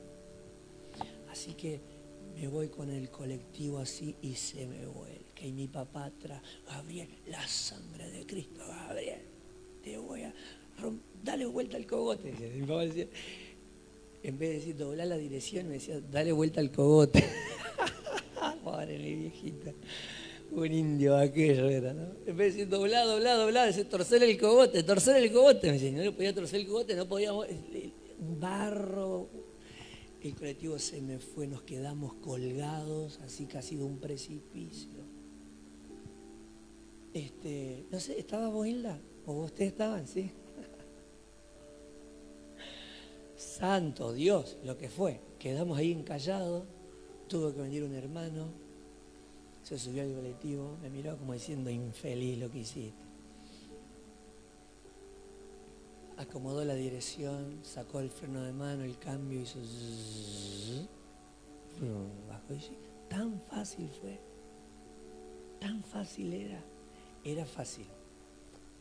Así 1.30 1.54
que 1.54 1.80
me 2.34 2.48
voy 2.48 2.68
con 2.68 2.90
el 2.90 3.10
colectivo 3.10 3.78
así 3.78 4.16
y 4.20 4.34
se 4.34 4.66
me 4.66 4.86
vuelca. 4.86 5.44
Y 5.44 5.52
mi 5.52 5.68
papá 5.68 6.06
atrás, 6.06 6.42
Gabriel, 6.66 7.08
la 7.28 7.46
sangre 7.46 8.10
de 8.10 8.26
Cristo, 8.26 8.60
Gabriel, 8.66 9.22
te 9.82 9.96
voy 9.96 10.24
a 10.24 10.34
dale 11.22 11.46
vuelta 11.46 11.76
al 11.76 11.86
cogote. 11.86 12.32
Decía, 12.32 13.08
en 14.22 14.38
vez 14.38 14.48
de 14.50 14.54
decir 14.54 14.76
doblar 14.76 15.08
la 15.08 15.16
dirección, 15.16 15.66
me 15.66 15.74
decía, 15.74 16.00
dale 16.00 16.32
vuelta 16.32 16.60
al 16.60 16.70
cogote. 16.70 17.24
Pobre 18.64 18.98
mi 18.98 19.14
viejita. 19.14 19.72
Un 20.52 20.72
indio 20.72 21.16
aquello 21.16 21.68
era, 21.68 21.92
¿no? 21.92 22.08
En 22.26 22.36
vez 22.36 22.54
de 22.54 22.60
decir 22.60 22.68
doblar, 22.68 23.06
doblar, 23.06 23.38
doblar, 23.38 23.66
decir 23.66 23.88
torcer 23.88 24.22
el 24.22 24.38
cogote, 24.38 24.82
torcer 24.82 25.16
el 25.16 25.32
cogote. 25.32 25.68
Me 25.68 25.72
decía, 25.74 25.90
no 25.92 26.02
le 26.02 26.12
podía 26.12 26.34
torcer 26.34 26.60
el 26.60 26.66
cogote, 26.66 26.94
no 26.94 27.08
podíamos. 27.08 27.46
Barro. 28.38 29.28
El 30.22 30.36
colectivo 30.36 30.78
se 30.78 31.00
me 31.00 31.18
fue, 31.18 31.48
nos 31.48 31.62
quedamos 31.62 32.14
colgados, 32.14 33.18
así 33.24 33.46
casi 33.46 33.74
de 33.74 33.82
un 33.82 33.98
precipicio. 33.98 35.00
Este, 37.12 37.86
no 37.90 37.98
sé, 37.98 38.18
¿estaba 38.20 38.48
vos, 38.48 38.66
Hilda? 38.66 39.00
¿O 39.26 39.32
ustedes 39.44 39.72
estaban? 39.72 40.06
Sí. 40.06 40.30
Santo 43.42 44.12
Dios, 44.12 44.56
lo 44.64 44.78
que 44.78 44.88
fue. 44.88 45.20
Quedamos 45.38 45.76
ahí 45.76 45.92
encallados, 45.92 46.64
tuvo 47.28 47.52
que 47.52 47.60
venir 47.60 47.82
un 47.82 47.94
hermano, 47.94 48.46
se 49.62 49.78
subió 49.78 50.02
al 50.02 50.14
colectivo, 50.14 50.76
me 50.80 50.88
miró 50.88 51.16
como 51.18 51.32
diciendo, 51.32 51.68
infeliz 51.68 52.38
lo 52.38 52.50
que 52.50 52.58
hiciste. 52.58 53.02
Acomodó 56.16 56.64
la 56.64 56.74
dirección, 56.74 57.58
sacó 57.62 58.00
el 58.00 58.10
freno 58.10 58.42
de 58.42 58.52
mano, 58.52 58.84
el 58.84 58.98
cambio, 58.98 59.40
hizo... 59.40 59.58
Bajó 62.28 62.54
y 62.54 62.60
tan 63.08 63.40
fácil 63.50 63.90
fue, 64.00 64.20
tan 65.58 65.82
fácil 65.82 66.32
era. 66.32 66.62
Era 67.24 67.44
fácil, 67.44 67.86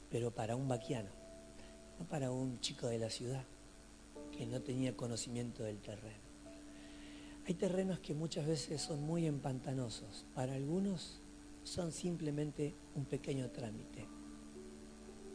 pero 0.10 0.32
para 0.32 0.56
un 0.56 0.68
vaquiano, 0.68 1.10
no 2.00 2.08
para 2.08 2.32
un 2.32 2.60
chico 2.60 2.88
de 2.88 3.00
la 3.00 3.10
ciudad 3.10 3.44
que 4.32 4.46
no 4.46 4.62
tenía 4.62 4.96
conocimiento 4.96 5.64
del 5.64 5.80
terreno. 5.80 6.32
Hay 7.48 7.54
terrenos 7.56 8.00
que 8.00 8.14
muchas 8.14 8.46
veces 8.46 8.82
son 8.82 9.02
muy 9.02 9.26
empantanosos. 9.26 10.26
Para 10.36 10.54
algunos 10.54 11.20
son 11.64 11.92
simplemente 11.92 12.74
un 12.96 13.06
pequeño 13.06 13.50
trámite. 13.50 14.08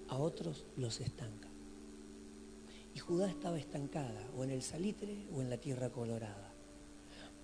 A 0.09 0.17
otros 0.17 0.65
los 0.77 1.01
estanca. 1.01 1.49
Y 2.95 2.99
Judá 2.99 3.29
estaba 3.29 3.59
estancada 3.59 4.27
o 4.37 4.45
en 4.45 4.51
el 4.51 4.63
salitre 4.63 5.27
o 5.35 5.43
en 5.43 5.51
la 5.51 5.59
tierra 5.59 5.91
colorada. 5.91 6.53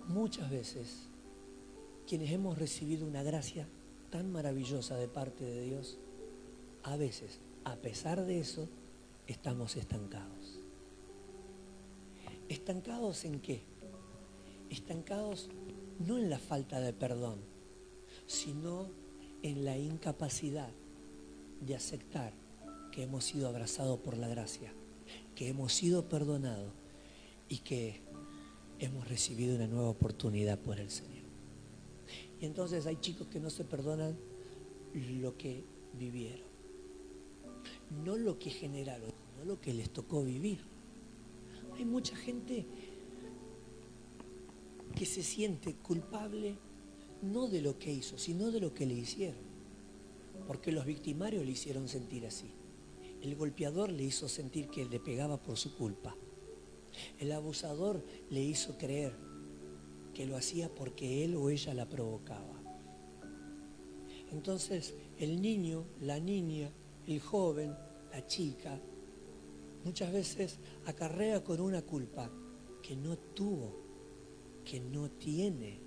Muchas 0.07 0.49
veces 0.49 1.09
quienes 2.07 2.31
hemos 2.31 2.57
recibido 2.57 3.05
una 3.05 3.23
gracia 3.23 3.67
tan 4.09 4.31
maravillosa 4.31 4.95
de 4.95 5.07
parte 5.07 5.43
de 5.43 5.61
Dios, 5.61 5.97
a 6.83 6.97
veces, 6.97 7.39
a 7.63 7.75
pesar 7.75 8.25
de 8.25 8.39
eso, 8.39 8.67
estamos 9.27 9.75
estancados. 9.75 10.62
¿Estancados 12.53 13.25
en 13.25 13.39
qué? 13.39 13.63
estancados 14.69 15.49
no 15.99 16.19
en 16.19 16.29
la 16.29 16.37
falta 16.37 16.79
de 16.79 16.93
perdón, 16.93 17.39
sino 18.27 18.91
en 19.41 19.65
la 19.65 19.75
incapacidad 19.75 20.69
de 21.61 21.75
aceptar 21.75 22.31
que 22.91 23.01
hemos 23.01 23.25
sido 23.25 23.47
abrazados 23.47 23.99
por 24.01 24.17
la 24.17 24.27
gracia, 24.27 24.71
que 25.33 25.47
hemos 25.47 25.73
sido 25.73 26.07
perdonados 26.09 26.71
y 27.49 27.57
que 27.59 28.01
hemos 28.77 29.07
recibido 29.07 29.55
una 29.55 29.67
nueva 29.67 29.89
oportunidad 29.89 30.59
por 30.59 30.79
el 30.79 30.91
Señor. 30.91 31.23
Y 32.39 32.45
entonces 32.45 32.85
hay 32.85 32.97
chicos 32.97 33.27
que 33.29 33.39
no 33.39 33.49
se 33.49 33.63
perdonan 33.63 34.15
lo 34.93 35.35
que 35.37 35.63
vivieron, 35.97 36.47
no 38.05 38.15
lo 38.15 38.37
que 38.37 38.51
generaron, 38.51 39.11
no 39.39 39.43
lo 39.43 39.59
que 39.59 39.73
les 39.73 39.89
tocó 39.89 40.23
vivir. 40.23 40.72
Hay 41.77 41.85
mucha 41.85 42.15
gente 42.15 42.65
que 44.95 45.05
se 45.05 45.23
siente 45.23 45.75
culpable 45.75 46.57
no 47.21 47.47
de 47.47 47.61
lo 47.61 47.79
que 47.79 47.91
hizo, 47.91 48.17
sino 48.17 48.51
de 48.51 48.59
lo 48.59 48.73
que 48.73 48.85
le 48.85 48.93
hicieron. 48.93 49.41
Porque 50.47 50.71
los 50.71 50.85
victimarios 50.85 51.45
le 51.45 51.51
hicieron 51.51 51.87
sentir 51.87 52.25
así. 52.25 52.51
El 53.21 53.35
golpeador 53.35 53.91
le 53.91 54.03
hizo 54.03 54.27
sentir 54.27 54.67
que 54.67 54.85
le 54.85 54.99
pegaba 54.99 55.41
por 55.41 55.57
su 55.57 55.75
culpa. 55.75 56.15
El 57.19 57.31
abusador 57.31 58.03
le 58.29 58.41
hizo 58.41 58.77
creer 58.77 59.15
que 60.13 60.25
lo 60.25 60.35
hacía 60.35 60.69
porque 60.73 61.23
él 61.23 61.35
o 61.35 61.49
ella 61.49 61.73
la 61.73 61.87
provocaba. 61.87 62.61
Entonces 64.31 64.95
el 65.17 65.41
niño, 65.41 65.85
la 66.01 66.19
niña, 66.19 66.71
el 67.07 67.19
joven, 67.19 67.75
la 68.11 68.27
chica, 68.27 68.79
muchas 69.85 70.11
veces 70.11 70.59
acarrea 70.85 71.43
con 71.43 71.59
una 71.59 71.81
culpa 71.81 72.29
que 72.81 72.95
no 72.95 73.17
tuvo 73.17 73.83
que 74.63 74.79
no 74.79 75.09
tiene, 75.09 75.79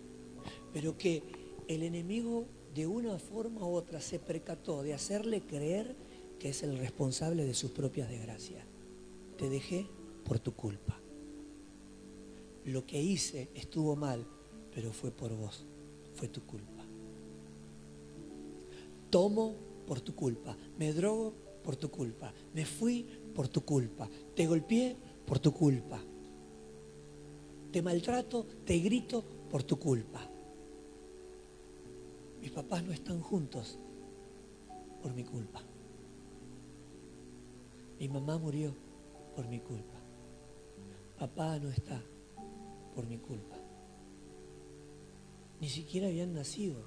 pero 0.72 0.96
que 0.96 1.22
el 1.68 1.82
enemigo 1.82 2.46
de 2.74 2.86
una 2.86 3.18
forma 3.18 3.66
u 3.66 3.74
otra 3.74 4.00
se 4.00 4.18
percató 4.18 4.82
de 4.82 4.94
hacerle 4.94 5.42
creer 5.42 5.96
que 6.38 6.50
es 6.50 6.62
el 6.62 6.78
responsable 6.78 7.44
de 7.44 7.54
sus 7.54 7.70
propias 7.70 8.08
desgracias. 8.08 8.64
Te 9.38 9.48
dejé 9.48 9.88
por 10.24 10.38
tu 10.38 10.54
culpa. 10.54 11.00
lo 12.64 12.84
que 12.84 13.00
hice 13.00 13.48
estuvo 13.54 13.94
mal, 13.94 14.26
pero 14.74 14.92
fue 14.92 15.12
por 15.12 15.32
vos, 15.32 15.64
fue 16.14 16.26
tu 16.26 16.44
culpa. 16.44 16.84
Tomo 19.08 19.54
por 19.86 20.00
tu 20.00 20.16
culpa, 20.16 20.56
me 20.76 20.92
drogo 20.92 21.32
por 21.62 21.76
tu 21.76 21.92
culpa, 21.92 22.34
me 22.52 22.66
fui 22.66 23.06
por 23.36 23.48
tu 23.48 23.60
culpa, 23.60 24.08
te 24.34 24.46
golpeé 24.46 24.96
por 25.26 25.38
tu 25.38 25.52
culpa, 25.52 26.00
te 27.70 27.82
maltrato, 27.82 28.46
te 28.64 28.78
grito 28.78 29.22
por 29.50 29.62
tu 29.62 29.78
culpa. 29.78 30.22
Mis 32.40 32.50
papás 32.50 32.82
no 32.82 32.92
están 32.92 33.20
juntos 33.20 33.78
por 35.02 35.12
mi 35.12 35.22
culpa. 35.22 35.60
Mi 38.00 38.08
mamá 38.08 38.38
murió 38.38 38.74
por 39.34 39.46
mi 39.48 39.60
culpa. 39.60 39.98
Papá 41.18 41.58
no 41.58 41.68
está 41.68 42.00
por 42.94 43.06
mi 43.06 43.18
culpa. 43.18 43.56
Ni 45.60 45.68
siquiera 45.68 46.06
habían 46.06 46.32
nacido. 46.32 46.82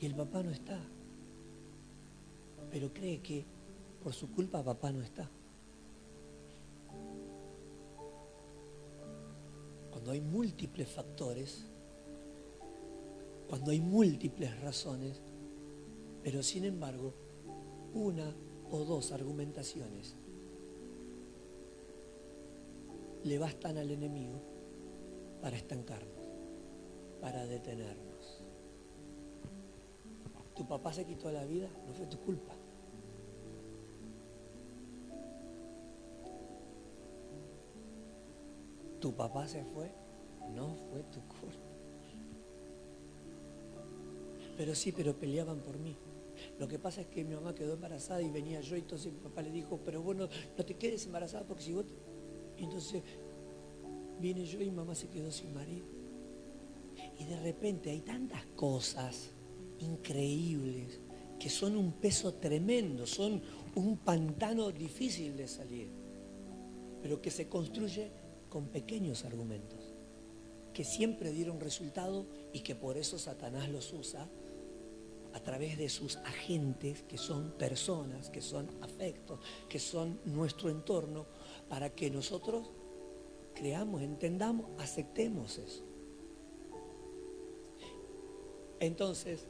Y 0.00 0.06
el 0.06 0.14
papá 0.14 0.42
no 0.42 0.50
está. 0.50 0.80
Pero 2.70 2.92
cree 2.92 3.20
que 3.20 3.44
por 4.02 4.12
su 4.12 4.30
culpa 4.32 4.62
papá 4.62 4.92
no 4.92 5.02
está. 5.02 5.28
Cuando 9.90 10.10
hay 10.12 10.20
múltiples 10.20 10.88
factores, 10.88 11.64
cuando 13.48 13.70
hay 13.70 13.80
múltiples 13.80 14.60
razones, 14.60 15.20
pero 16.22 16.42
sin 16.42 16.64
embargo, 16.64 17.14
una 17.94 18.34
o 18.70 18.84
dos 18.84 19.12
argumentaciones 19.12 20.14
le 23.24 23.38
bastan 23.38 23.78
al 23.78 23.90
enemigo 23.90 24.40
para 25.40 25.56
estancarnos, 25.56 26.28
para 27.20 27.46
detenernos. 27.46 28.42
Tu 30.54 30.66
papá 30.66 30.92
se 30.92 31.04
quitó 31.04 31.30
la 31.30 31.44
vida, 31.44 31.68
no 31.86 31.94
fue 31.94 32.06
tu 32.06 32.18
culpa. 32.18 32.57
Tu 39.00 39.14
papá 39.14 39.46
se 39.46 39.64
fue, 39.64 39.90
no 40.54 40.74
fue 40.90 41.02
tu 41.04 41.20
culpa. 41.20 41.68
Pero 44.56 44.74
sí, 44.74 44.92
pero 44.92 45.16
peleaban 45.16 45.60
por 45.60 45.78
mí. 45.78 45.96
Lo 46.58 46.66
que 46.66 46.78
pasa 46.78 47.02
es 47.02 47.06
que 47.08 47.24
mi 47.24 47.34
mamá 47.34 47.54
quedó 47.54 47.74
embarazada 47.74 48.22
y 48.22 48.30
venía 48.30 48.60
yo, 48.60 48.76
y 48.76 48.80
entonces 48.80 49.12
mi 49.12 49.18
papá 49.20 49.42
le 49.42 49.50
dijo, 49.50 49.80
pero 49.84 50.02
bueno, 50.02 50.28
no 50.56 50.64
te 50.64 50.74
quedes 50.74 51.06
embarazada 51.06 51.44
porque 51.44 51.62
si 51.62 51.72
vos... 51.72 51.86
Entonces 52.56 53.02
vine 54.20 54.44
yo 54.44 54.60
y 54.60 54.70
mamá 54.70 54.94
se 54.94 55.08
quedó 55.08 55.30
sin 55.30 55.54
marido. 55.54 55.86
Y 57.18 57.24
de 57.24 57.40
repente 57.40 57.90
hay 57.90 58.00
tantas 58.00 58.44
cosas 58.56 59.30
increíbles 59.78 61.00
que 61.38 61.48
son 61.48 61.76
un 61.76 61.92
peso 61.92 62.34
tremendo, 62.34 63.06
son 63.06 63.40
un 63.76 63.98
pantano 63.98 64.72
difícil 64.72 65.36
de 65.36 65.46
salir, 65.46 65.88
pero 67.00 67.22
que 67.22 67.30
se 67.30 67.48
construye 67.48 68.10
con 68.48 68.68
pequeños 68.68 69.24
argumentos, 69.24 69.94
que 70.72 70.84
siempre 70.84 71.32
dieron 71.32 71.60
resultado 71.60 72.26
y 72.52 72.60
que 72.60 72.74
por 72.74 72.96
eso 72.96 73.18
Satanás 73.18 73.68
los 73.68 73.92
usa 73.92 74.28
a 75.34 75.40
través 75.40 75.76
de 75.78 75.88
sus 75.88 76.16
agentes, 76.18 77.02
que 77.02 77.18
son 77.18 77.52
personas, 77.52 78.30
que 78.30 78.40
son 78.40 78.68
afectos, 78.80 79.40
que 79.68 79.78
son 79.78 80.18
nuestro 80.24 80.70
entorno, 80.70 81.26
para 81.68 81.90
que 81.90 82.10
nosotros 82.10 82.70
creamos, 83.54 84.02
entendamos, 84.02 84.66
aceptemos 84.78 85.58
eso. 85.58 85.84
Entonces, 88.80 89.46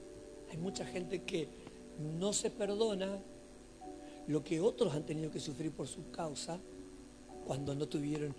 hay 0.51 0.57
mucha 0.57 0.85
gente 0.85 1.23
que 1.23 1.49
no 1.99 2.33
se 2.33 2.51
perdona 2.51 3.21
lo 4.27 4.45
que 4.45 4.61
otros 4.61 4.95
han 4.95 5.05
tenido 5.05 5.31
que 5.31 5.41
sufrir 5.41 5.73
por 5.73 5.87
su 5.87 6.11
causa 6.11 6.59
cuando 7.47 7.75
no 7.75 7.87
tuvieron 7.87 8.35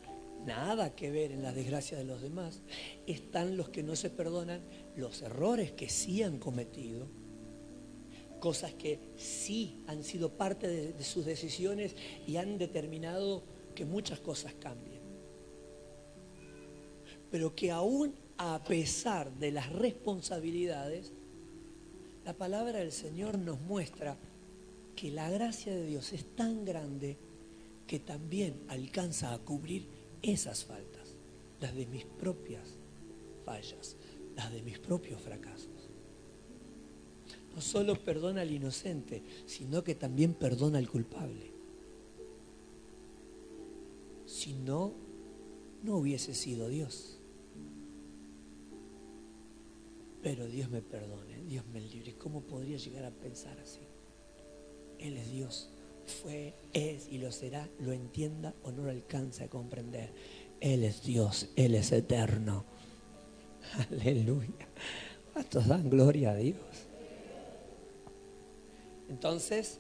nada 0.46 0.96
que 0.96 1.12
ver 1.12 1.32
en 1.32 1.44
la 1.44 1.54
desgracia 1.54 1.98
de 1.98 2.04
los 2.04 2.22
demás. 2.22 2.62
Están 3.08 3.58
los 3.58 3.70
que 3.70 3.84
no 3.84 3.96
se 3.96 4.10
perdonan 4.10 4.62
los 4.96 5.22
errores 5.22 5.72
que 5.72 5.90
sí 5.90 6.24
han 6.24 6.40
cometido 6.40 7.08
cosas 8.40 8.74
que 8.74 9.00
sí 9.18 9.84
han 9.88 10.04
sido 10.04 10.32
parte 10.32 10.68
de, 10.68 11.04
sus 11.04 11.26
decisiones 11.26 11.96
y 12.26 12.38
han 12.38 12.58
determinado 12.58 13.44
que 13.76 13.86
muchas 13.86 14.20
cosas 14.20 14.54
cambien. 14.56 15.02
Pero 17.30 17.54
que 17.56 17.72
aún 17.72 18.16
a 18.38 18.64
pesar 18.64 19.32
de 19.34 19.52
las 19.52 19.72
responsabilidades, 19.72 21.12
la 22.26 22.34
palabra 22.34 22.80
del 22.80 22.92
Señor 22.92 23.38
nos 23.38 23.60
muestra 23.62 24.18
que 24.96 25.12
la 25.12 25.30
gracia 25.30 25.74
de 25.74 25.86
Dios 25.86 26.14
es 26.14 26.26
tan 26.36 26.66
grande 26.66 27.18
que 27.86 28.00
también 28.00 28.64
alcanza 28.68 29.34
a 29.34 29.40
cubrir 29.40 29.88
esas 30.22 30.66
faltas, 30.66 31.16
las 31.62 31.76
de 31.76 31.86
mis 31.88 32.06
propias 32.06 32.78
fallas, 33.46 33.96
las 34.36 34.52
de 34.52 34.62
mis 34.62 34.80
propios 34.80 35.22
fracasos 35.22 35.90
no 37.56 37.62
solo 37.62 37.96
perdona 37.96 38.42
al 38.42 38.52
inocente, 38.52 39.24
sino 39.46 39.84
que 39.84 39.96
también 39.96 40.34
perdona 40.34 40.78
al 40.78 40.90
culpable. 40.90 41.52
Si 44.26 44.54
no, 44.54 44.94
no 45.84 45.98
hubiese 45.98 46.34
sido 46.36 46.70
Dios. 46.70 47.18
Pero 50.22 50.48
Dios 50.48 50.70
me 50.70 50.82
perdone, 50.82 51.44
Dios 51.48 51.66
me 51.74 51.82
libre. 51.82 52.16
¿Cómo 52.16 52.42
podría 52.42 52.78
llegar 52.78 53.06
a 53.06 53.12
pensar 53.12 53.58
así? 53.60 53.82
Él 55.00 55.18
es 55.18 55.32
Dios. 55.32 55.70
Fue, 56.10 56.54
es 56.74 57.08
y 57.10 57.18
lo 57.20 57.32
será, 57.32 57.70
lo 57.80 57.94
entienda 57.94 58.54
o 58.64 58.72
no 58.72 58.84
lo 58.84 58.90
alcance 58.90 59.44
a 59.44 59.48
comprender. 59.48 60.12
Él 60.60 60.84
es 60.84 61.04
Dios, 61.04 61.50
Él 61.56 61.76
es 61.76 61.92
eterno. 61.92 62.66
Aleluya. 63.92 64.68
¿Cuántos 65.34 65.68
dan 65.68 65.90
gloria 65.90 66.32
a 66.32 66.36
Dios? 66.36 66.58
Entonces, 69.10 69.80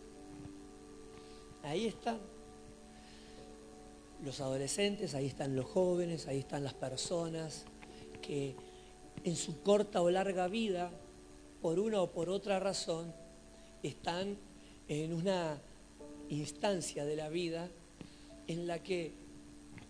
ahí 1.63 1.86
están 1.86 2.20
los 4.24 4.39
adolescentes, 4.42 5.15
ahí 5.15 5.28
están 5.28 5.56
los 5.56 5.65
jóvenes, 5.65 6.28
ahí 6.28 6.39
están 6.39 6.63
las 6.63 6.74
personas 6.74 7.65
que 8.22 8.56
en 9.24 9.36
su 9.36 9.62
corta 9.62 10.02
o 10.02 10.10
larga 10.10 10.48
vida, 10.48 10.92
por 11.62 11.80
una 11.80 12.02
o 12.02 12.12
por 12.12 12.30
otra 12.30 12.60
razón, 12.60 13.13
están 13.84 14.38
en 14.88 15.13
una 15.13 15.62
instancia 16.30 17.06
de 17.06 17.15
la 17.15 17.30
vida 17.30 17.70
en 18.48 18.68
la 18.68 18.82
que 18.82 19.13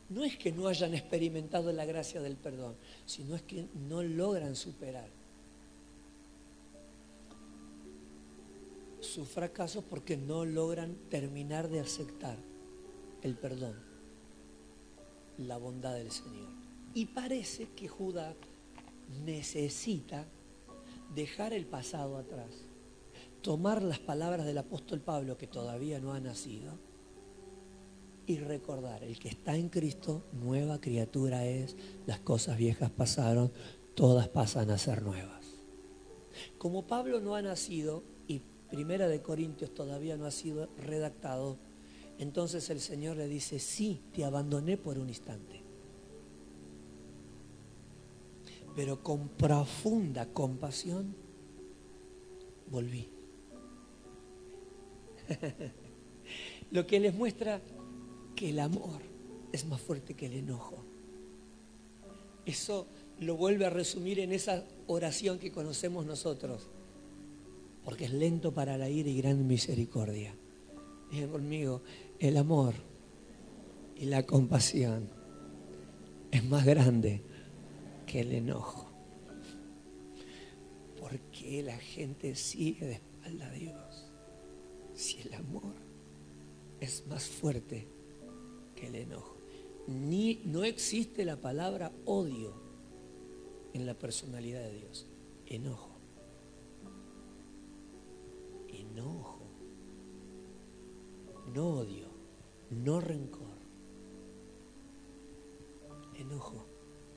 no 0.09 0.23
es 0.23 0.37
que 0.37 0.51
no 0.51 0.67
hayan 0.67 0.95
experimentado 0.95 1.71
la 1.71 1.85
gracia 1.85 2.21
del 2.21 2.35
perdón, 2.35 2.75
sino 3.05 3.35
es 3.35 3.43
que 3.43 3.67
no 3.87 4.01
logran 4.01 4.55
superar 4.55 5.09
sus 8.99 9.27
fracasos 9.27 9.83
porque 9.83 10.17
no 10.17 10.45
logran 10.45 10.95
terminar 11.09 11.69
de 11.69 11.79
aceptar 11.79 12.37
el 13.21 13.35
perdón, 13.35 13.75
la 15.37 15.57
bondad 15.57 15.93
del 15.93 16.11
Señor. 16.11 16.49
Y 16.93 17.05
parece 17.05 17.69
que 17.75 17.87
Judá 17.87 18.35
necesita 19.25 20.25
dejar 21.15 21.53
el 21.53 21.65
pasado 21.65 22.17
atrás, 22.17 22.49
tomar 23.41 23.81
las 23.81 23.99
palabras 23.99 24.45
del 24.45 24.57
apóstol 24.57 25.01
Pablo 25.01 25.37
que 25.37 25.47
todavía 25.47 25.99
no 25.99 26.13
ha 26.13 26.19
nacido 26.19 26.77
y 28.25 28.37
recordar, 28.37 29.03
el 29.03 29.17
que 29.17 29.29
está 29.29 29.55
en 29.55 29.69
Cristo, 29.69 30.23
nueva 30.33 30.79
criatura 30.79 31.45
es, 31.45 31.75
las 32.05 32.19
cosas 32.19 32.57
viejas 32.57 32.91
pasaron, 32.91 33.51
todas 33.95 34.27
pasan 34.27 34.69
a 34.69 34.77
ser 34.77 35.01
nuevas. 35.01 35.45
Como 36.59 36.85
Pablo 36.85 37.19
no 37.19 37.35
ha 37.35 37.41
nacido, 37.41 38.03
Primera 38.69 39.07
de 39.07 39.21
Corintios 39.21 39.73
todavía 39.73 40.15
no 40.15 40.25
ha 40.25 40.31
sido 40.31 40.69
redactado, 40.77 41.57
entonces 42.19 42.69
el 42.69 42.79
Señor 42.79 43.17
le 43.17 43.27
dice, 43.27 43.57
sí, 43.57 43.99
te 44.13 44.23
abandoné 44.23 44.77
por 44.77 44.99
un 44.99 45.09
instante, 45.09 45.63
pero 48.75 49.01
con 49.01 49.29
profunda 49.29 50.27
compasión 50.27 51.15
volví. 52.69 53.09
Lo 56.71 56.85
que 56.85 56.99
les 56.99 57.13
muestra 57.13 57.61
que 58.35 58.49
el 58.49 58.59
amor 58.59 59.01
es 59.51 59.65
más 59.65 59.81
fuerte 59.81 60.13
que 60.13 60.27
el 60.27 60.33
enojo. 60.33 60.83
Eso 62.45 62.87
lo 63.19 63.35
vuelve 63.35 63.65
a 63.65 63.69
resumir 63.69 64.19
en 64.19 64.31
esa 64.31 64.63
oración 64.87 65.39
que 65.39 65.51
conocemos 65.51 66.05
nosotros 66.05 66.69
porque 67.83 68.05
es 68.05 68.13
lento 68.13 68.53
para 68.53 68.77
la 68.77 68.87
ira 68.87 69.09
y 69.09 69.17
gran 69.17 69.47
misericordia. 69.47 70.35
Digan 71.11 71.31
conmigo, 71.31 71.81
el 72.19 72.37
amor 72.37 72.75
y 73.95 74.05
la 74.05 74.27
compasión 74.27 75.09
es 76.29 76.43
más 76.43 76.65
grande 76.65 77.23
que 78.05 78.19
el 78.21 78.33
enojo. 78.33 78.91
¿Por 80.99 81.17
qué 81.31 81.63
la 81.63 81.77
gente 81.77 82.35
sigue 82.35 82.85
de 82.85 82.93
espalda 82.93 83.47
a 83.47 83.51
Dios? 83.51 83.88
Si 84.99 85.21
el 85.21 85.33
amor 85.33 85.75
es 86.81 87.07
más 87.07 87.25
fuerte 87.25 87.87
que 88.75 88.87
el 88.87 88.95
enojo. 88.95 89.37
Ni, 89.87 90.41
no 90.43 90.65
existe 90.65 91.23
la 91.23 91.37
palabra 91.37 91.93
odio 92.03 92.53
en 93.71 93.85
la 93.85 93.93
personalidad 93.93 94.61
de 94.61 94.73
Dios. 94.73 95.07
Enojo. 95.45 95.91
Enojo. 98.67 99.39
No 101.55 101.69
odio. 101.77 102.09
No 102.69 102.99
rencor. 102.99 103.57
Enojo. 106.15 106.65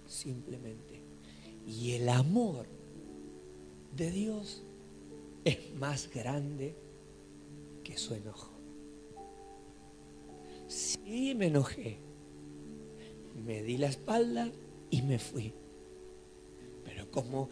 Simplemente. 0.06 1.02
Y 1.66 1.94
el 1.94 2.08
amor 2.10 2.66
de 3.96 4.12
Dios 4.12 4.62
es 5.44 5.74
más 5.74 6.08
grande 6.14 6.76
su 7.96 8.14
enojo. 8.14 8.50
Sí 10.68 11.34
me 11.36 11.46
enojé, 11.46 11.98
me 13.44 13.62
di 13.62 13.76
la 13.76 13.88
espalda 13.88 14.50
y 14.90 15.02
me 15.02 15.18
fui. 15.18 15.52
Pero 16.84 17.10
como 17.10 17.50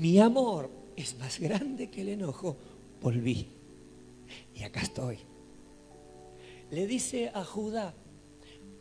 mi 0.00 0.18
amor 0.18 0.70
es 0.96 1.18
más 1.18 1.40
grande 1.40 1.90
que 1.90 2.02
el 2.02 2.10
enojo, 2.10 2.56
volví. 3.00 3.48
Y 4.54 4.62
acá 4.62 4.82
estoy. 4.82 5.18
Le 6.70 6.86
dice 6.86 7.30
a 7.34 7.44
Judá, 7.44 7.94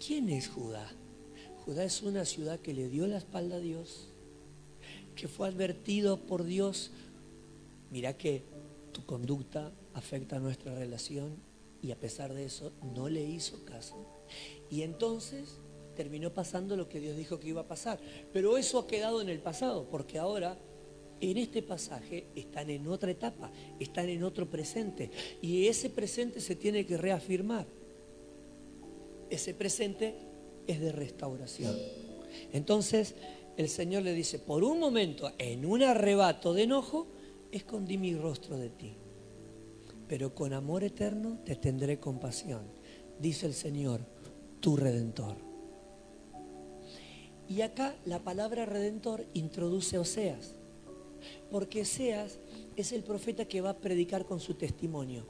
¿quién 0.06 0.30
es 0.30 0.48
Judá? 0.48 0.92
Judá 1.66 1.84
es 1.84 2.04
una 2.04 2.26
ciudad 2.26 2.60
que 2.60 2.74
le 2.74 2.90
dio 2.90 3.08
la 3.08 3.18
espalda 3.18 3.56
a 3.56 3.60
Dios, 3.60 4.10
que 5.16 5.28
fue 5.28 5.48
advertido 5.48 6.18
por 6.26 6.44
Dios, 6.44 6.92
mira 7.92 8.18
que 8.18 8.44
tu 8.92 9.06
conducta 9.06 9.72
afecta 10.00 10.40
nuestra 10.40 10.74
relación 10.74 11.38
y 11.82 11.92
a 11.92 12.00
pesar 12.00 12.34
de 12.34 12.46
eso 12.46 12.74
no 12.96 13.08
le 13.10 13.24
hizo 13.24 13.64
caso. 13.64 14.24
Y 14.70 14.82
entonces 14.82 15.60
terminó 15.96 16.34
pasando 16.34 16.76
lo 16.76 16.88
que 16.88 17.00
Dios 17.00 17.18
dijo 17.18 17.40
que 17.40 17.50
iba 17.50 17.62
a 17.62 17.68
pasar. 17.68 18.00
Pero 18.34 18.58
eso 18.58 18.80
ha 18.80 18.88
quedado 18.88 19.22
en 19.22 19.30
el 19.30 19.40
pasado, 19.40 19.88
porque 19.90 20.18
ahora 20.18 20.58
en 21.22 21.38
este 21.38 21.62
pasaje 21.62 22.28
están 22.36 22.70
en 22.70 22.88
otra 22.88 23.12
etapa, 23.12 23.52
están 23.80 24.10
en 24.10 24.24
otro 24.24 24.50
presente. 24.50 25.12
Y 25.42 25.68
ese 25.68 25.90
presente 25.90 26.40
se 26.40 26.56
tiene 26.56 26.86
que 26.86 26.98
reafirmar. 26.98 27.68
Ese 29.30 29.54
presente 29.54 30.16
es 30.68 30.80
de 30.80 30.92
restauración. 30.92 31.76
Entonces 32.54 33.16
el 33.58 33.68
Señor 33.68 34.04
le 34.04 34.14
dice, 34.14 34.40
por 34.40 34.64
un 34.64 34.80
momento, 34.80 35.32
en 35.38 35.66
un 35.66 35.84
arrebato 35.84 36.54
de 36.54 36.64
enojo, 36.64 37.08
escondí 37.52 37.98
mi 37.98 38.16
rostro 38.16 38.58
de 38.58 38.70
ti. 38.70 38.96
Pero 40.10 40.34
con 40.34 40.54
amor 40.54 40.84
eterno 40.84 41.38
te 41.46 41.56
tendré 41.56 42.00
compasión, 42.00 42.64
dice 43.20 43.46
el 43.46 43.54
Señor, 43.54 44.02
tu 44.60 44.76
redentor. 44.76 45.36
Y 47.48 47.62
acá 47.62 47.96
la 48.06 48.20
palabra 48.20 48.66
redentor 48.66 49.28
introduce 49.34 49.98
a 49.98 50.02
Oseas, 50.02 50.56
porque 51.52 51.82
Oseas 51.82 52.40
es 52.76 52.92
el 52.92 53.04
profeta 53.04 53.46
que 53.46 53.62
va 53.62 53.70
a 53.70 53.78
predicar 53.78 54.26
con 54.26 54.40
su 54.40 54.56
testimonio. 54.56 55.28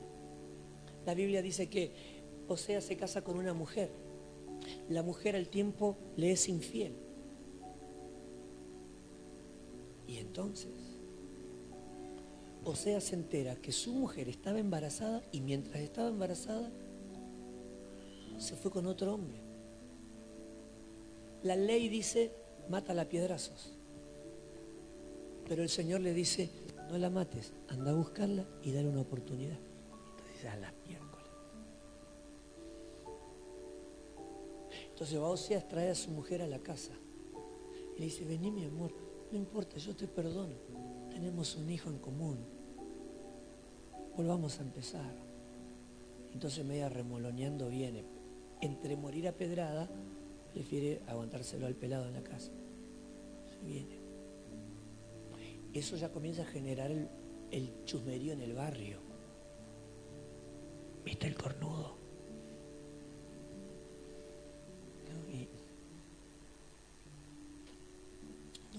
La 1.05 1.13
Biblia 1.13 1.41
dice 1.41 1.67
que 1.67 1.91
Oseas 2.47 2.85
se 2.85 2.95
casa 2.95 3.21
con 3.21 3.37
una 3.37 3.53
mujer. 3.53 3.91
La 4.87 5.03
mujer 5.03 5.35
al 5.35 5.49
tiempo 5.49 5.97
le 6.15 6.31
es 6.31 6.47
infiel. 6.47 6.93
Y 10.07 10.17
entonces 10.17 10.88
Oseas 12.65 13.05
se 13.05 13.15
entera 13.15 13.55
que 13.55 13.71
su 13.71 13.93
mujer 13.93 14.29
estaba 14.29 14.59
embarazada 14.59 15.23
y 15.31 15.41
mientras 15.41 15.81
estaba 15.81 16.09
embarazada 16.09 16.69
se 18.37 18.55
fue 18.55 18.71
con 18.71 18.85
otro 18.85 19.13
hombre. 19.13 19.39
La 21.43 21.55
ley 21.55 21.87
dice, 21.87 22.31
mata 22.69 22.99
a 22.99 23.05
piedrazos. 23.05 23.73
Pero 25.47 25.63
el 25.63 25.69
Señor 25.69 26.01
le 26.01 26.13
dice, 26.13 26.49
no 26.89 26.97
la 26.97 27.09
mates, 27.09 27.53
anda 27.69 27.91
a 27.91 27.95
buscarla 27.95 28.45
y 28.61 28.71
dale 28.71 28.89
una 28.89 29.01
oportunidad. 29.01 29.57
Entonces, 30.17 30.45
a 30.45 30.55
las 30.57 30.73
miércoles. 30.85 31.27
Entonces 34.89 35.19
va 35.19 35.29
Oseas, 35.29 35.67
trae 35.67 35.89
a 35.89 35.95
su 35.95 36.11
mujer 36.11 36.41
a 36.41 36.47
la 36.47 36.59
casa. 36.59 36.91
Y 37.95 37.99
le 37.99 38.05
dice, 38.05 38.25
vení 38.25 38.51
mi 38.51 38.65
amor, 38.65 38.91
no 39.31 39.37
importa, 39.37 39.77
yo 39.77 39.95
te 39.95 40.07
perdono. 40.07 40.55
Tenemos 41.19 41.57
un 41.57 41.69
hijo 41.69 41.89
en 41.89 41.97
común. 41.97 42.37
Volvamos 44.15 44.57
a 44.57 44.61
empezar. 44.61 45.13
Entonces 46.31 46.63
media 46.63 46.87
remoloneando 46.87 47.67
viene. 47.67 48.05
Entre 48.61 48.95
morir 48.95 49.27
a 49.27 49.33
pedrada, 49.33 49.89
prefiere 50.53 51.01
aguantárselo 51.07 51.67
al 51.67 51.75
pelado 51.75 52.07
en 52.07 52.13
la 52.13 52.23
casa. 52.23 52.51
Se 53.49 53.65
viene. 53.65 53.99
Eso 55.73 55.97
ya 55.97 56.09
comienza 56.09 56.43
a 56.43 56.45
generar 56.45 56.89
el, 56.89 57.09
el 57.51 57.83
chusmerío 57.83 58.31
en 58.31 58.41
el 58.41 58.53
barrio. 58.53 58.99
¿Viste 61.03 61.27
el 61.27 61.35
cornudo? 61.35 61.99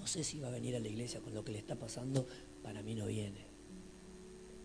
sé 0.11 0.25
si 0.25 0.39
va 0.39 0.49
a 0.49 0.51
venir 0.51 0.75
a 0.75 0.79
la 0.79 0.89
iglesia 0.89 1.21
con 1.21 1.33
lo 1.33 1.45
que 1.45 1.53
le 1.53 1.59
está 1.59 1.75
pasando, 1.79 2.27
para 2.61 2.83
mí 2.83 2.95
no 2.95 3.05
viene. 3.05 3.45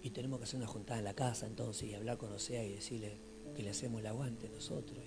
Y 0.03 0.11
tenemos 0.11 0.39
que 0.41 0.45
hacer 0.45 0.59
una 0.59 0.67
juntada 0.67 0.99
en 0.99 1.05
la 1.05 1.15
casa 1.15 1.47
entonces 1.47 1.89
y 1.89 1.95
hablar 1.95 2.19
con 2.19 2.33
Osea 2.33 2.65
y 2.65 2.73
decirle 2.73 3.17
que 3.55 3.63
le 3.63 3.71
hacemos 3.71 4.01
el 4.01 4.09
aguante 4.09 4.49
nosotros. 4.49 4.99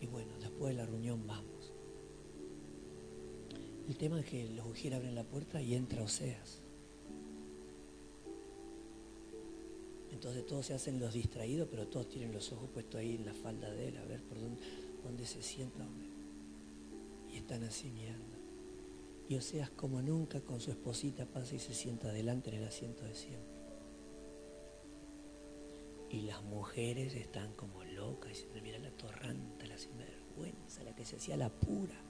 Y, 0.00 0.06
bueno, 0.06 0.32
después 0.40 0.74
de 0.74 0.82
la 0.82 0.86
reunión 0.86 1.24
vamos. 1.26 1.72
El 3.88 3.96
tema 3.96 4.20
es 4.20 4.26
que 4.26 4.48
los 4.50 4.66
Ujier 4.66 4.94
abren 4.94 5.14
la 5.14 5.24
puerta 5.24 5.62
y 5.62 5.74
entra 5.74 6.02
Oseas. 6.02 6.60
Entonces 10.10 10.44
todos 10.46 10.66
se 10.66 10.74
hacen 10.74 10.98
los 10.98 11.14
distraídos, 11.14 11.68
pero 11.70 11.86
todos 11.86 12.08
tienen 12.08 12.32
los 12.32 12.52
ojos 12.52 12.68
puestos 12.70 13.00
ahí 13.00 13.14
en 13.14 13.24
la 13.24 13.34
falda 13.34 13.70
de 13.70 13.88
él, 13.88 13.96
a 13.98 14.04
ver 14.04 14.20
por 14.22 14.40
dónde, 14.40 14.60
dónde 15.04 15.26
se 15.26 15.42
sienta, 15.42 15.86
hombre. 15.86 16.08
Y 17.32 17.36
están 17.36 17.62
así 17.62 17.90
mirando. 17.90 18.37
Y 19.28 19.36
Oseas 19.36 19.68
como 19.70 20.00
nunca 20.00 20.40
con 20.40 20.58
su 20.58 20.70
esposita 20.70 21.26
pasa 21.26 21.54
y 21.54 21.58
se 21.58 21.74
sienta 21.74 22.08
adelante 22.08 22.48
en 22.48 22.56
el 22.56 22.68
asiento 22.68 23.04
de 23.04 23.14
siempre. 23.14 23.58
Y 26.10 26.22
las 26.22 26.42
mujeres 26.42 27.14
están 27.14 27.52
como 27.52 27.84
locas 27.84 28.30
diciendo, 28.30 28.58
mira 28.62 28.78
la 28.78 28.90
torranta, 28.92 29.66
la 29.66 29.76
sinvergüenza, 29.76 30.82
la 30.82 30.94
que 30.94 31.04
se 31.04 31.16
hacía 31.16 31.36
la 31.36 31.50
pura, 31.50 32.00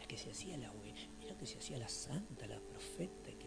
la 0.00 0.06
que 0.06 0.16
se 0.16 0.30
hacía 0.30 0.56
la 0.56 0.70
buena, 0.70 0.98
mira 1.18 1.36
que 1.36 1.44
se 1.44 1.58
hacía 1.58 1.76
la 1.76 1.88
santa, 1.88 2.46
la 2.46 2.58
profeta, 2.58 3.30
que 3.38 3.46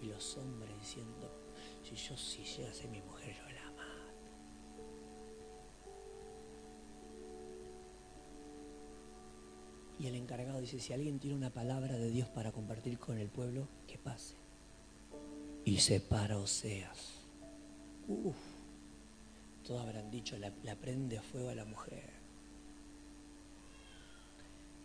Y 0.00 0.06
los 0.06 0.38
hombres 0.38 0.74
diciendo, 0.80 1.30
si 1.82 1.94
yo 1.94 2.16
si 2.16 2.42
llega 2.42 2.70
a 2.70 2.74
ser 2.74 2.88
mi 2.88 3.02
mujer, 3.02 3.36
yo 3.36 3.50
la 3.52 3.59
Y 10.00 10.06
el 10.06 10.14
encargado 10.14 10.62
dice, 10.62 10.80
si 10.80 10.94
alguien 10.94 11.18
tiene 11.18 11.36
una 11.36 11.50
palabra 11.50 11.98
de 11.98 12.08
Dios 12.08 12.26
para 12.30 12.52
compartir 12.52 12.98
con 12.98 13.18
el 13.18 13.28
pueblo, 13.28 13.68
que 13.86 13.98
pase. 13.98 14.34
Y 15.66 15.76
se 15.76 16.00
para 16.00 16.38
Oseas. 16.38 17.16
Uf, 18.08 18.34
todos 19.62 19.82
habrán 19.82 20.10
dicho, 20.10 20.38
la, 20.38 20.50
prende 20.76 21.18
a 21.18 21.22
fuego 21.22 21.50
a 21.50 21.54
la 21.54 21.66
mujer. 21.66 22.08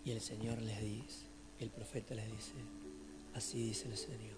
Y 0.03 0.11
el 0.11 0.19
Señor 0.19 0.61
les 0.61 0.81
dice, 0.81 1.27
el 1.59 1.69
profeta 1.69 2.13
les 2.13 2.29
dice, 2.29 2.55
así 3.35 3.67
dice 3.67 3.87
el 3.87 3.95
Señor, 3.95 4.37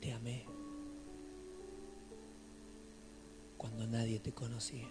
te 0.00 0.12
amé 0.12 0.46
cuando 3.56 3.86
nadie 3.86 4.18
te 4.18 4.32
conocía, 4.32 4.88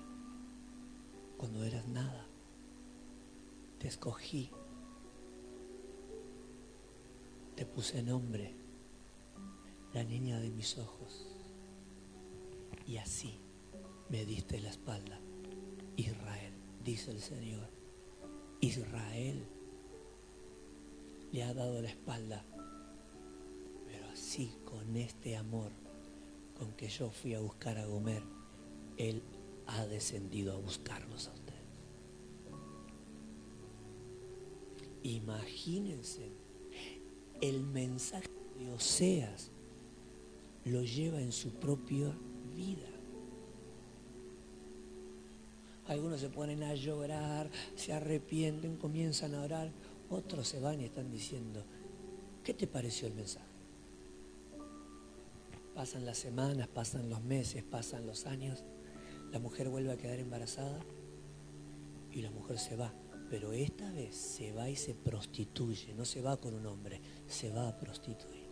cuando 1.38 1.66
eras 1.66 1.86
nada 1.90 2.29
te 3.80 3.88
escogí, 3.88 4.52
te 7.56 7.66
puse 7.66 8.04
nombre, 8.04 8.54
la 9.94 10.04
niña 10.04 10.40
de 10.40 10.50
mis 10.50 10.78
ojos, 10.78 11.26
y 12.86 12.98
así 12.98 13.40
me 14.10 14.26
diste 14.26 14.60
la 14.60 14.70
espalda. 14.70 15.20
Israel, 15.96 16.54
dice 16.84 17.12
el 17.12 17.22
Señor, 17.22 17.70
Israel 18.62 19.46
le 21.32 21.44
ha 21.44 21.54
dado 21.54 21.82
la 21.82 21.90
espalda, 21.90 22.44
pero 23.86 24.10
así 24.10 24.52
con 24.66 24.96
este 24.98 25.38
amor 25.38 25.72
con 26.58 26.74
que 26.74 26.90
yo 26.90 27.10
fui 27.10 27.34
a 27.34 27.40
buscar 27.40 27.78
a 27.78 27.86
Gomer, 27.86 28.24
Él 28.98 29.24
ha 29.68 29.86
descendido 29.86 30.54
a 30.54 30.58
buscarlos 30.58 31.30
a 31.30 31.39
Imagínense, 35.10 36.30
el 37.42 37.64
mensaje 37.64 38.30
de 38.60 38.72
Oseas 38.72 39.50
lo 40.66 40.84
lleva 40.84 41.20
en 41.20 41.32
su 41.32 41.50
propia 41.50 42.14
vida. 42.56 42.86
Algunos 45.88 46.20
se 46.20 46.30
ponen 46.30 46.62
a 46.62 46.76
llorar, 46.76 47.50
se 47.76 47.92
arrepienten, 47.92 48.78
comienzan 48.78 49.34
a 49.34 49.42
orar. 49.42 49.72
Otros 50.12 50.48
se 50.48 50.60
van 50.60 50.80
y 50.80 50.86
están 50.86 51.10
diciendo, 51.10 51.64
¿qué 52.44 52.54
te 52.54 52.68
pareció 52.68 53.08
el 53.08 53.16
mensaje? 53.16 53.48
Pasan 55.74 56.06
las 56.06 56.20
semanas, 56.20 56.68
pasan 56.68 57.10
los 57.10 57.24
meses, 57.24 57.64
pasan 57.64 58.06
los 58.06 58.28
años. 58.28 58.64
La 59.32 59.40
mujer 59.40 59.70
vuelve 59.70 59.92
a 59.92 59.98
quedar 59.98 60.20
embarazada 60.20 60.80
y 62.12 62.22
la 62.22 62.30
mujer 62.30 62.60
se 62.60 62.76
va. 62.76 62.94
Pero 63.30 63.54
esta 63.54 63.92
vez 63.92 64.16
se 64.16 64.52
va 64.54 64.70
y 64.70 64.76
se 64.76 64.96
prostituye. 64.96 65.94
No 65.94 66.06
se 66.06 66.22
va 66.22 66.38
con 66.38 66.54
un 66.54 66.66
hombre, 66.66 67.00
se 67.28 67.52
va 67.52 67.68
a 67.68 67.78
prostituir. 67.78 68.50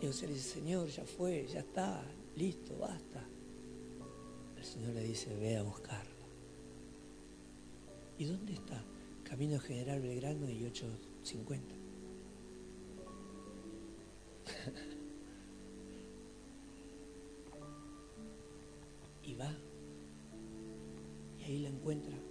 Y 0.00 0.08
usted 0.08 0.28
le 0.28 0.34
dice, 0.34 0.60
Señor, 0.60 0.88
ya 0.88 1.04
fue, 1.04 1.46
ya 1.46 1.60
está, 1.60 2.04
listo, 2.36 2.76
basta. 2.78 3.26
El 4.56 4.64
Señor 4.64 4.92
le 4.92 5.02
dice, 5.02 5.34
ve 5.36 5.56
a 5.56 5.62
buscarla. 5.62 6.12
¿Y 8.18 8.24
dónde 8.24 8.52
está? 8.52 8.82
Camino 9.24 9.58
General 9.58 10.00
Belgrano 10.00 10.50
y 10.50 10.64
850. 10.64 11.75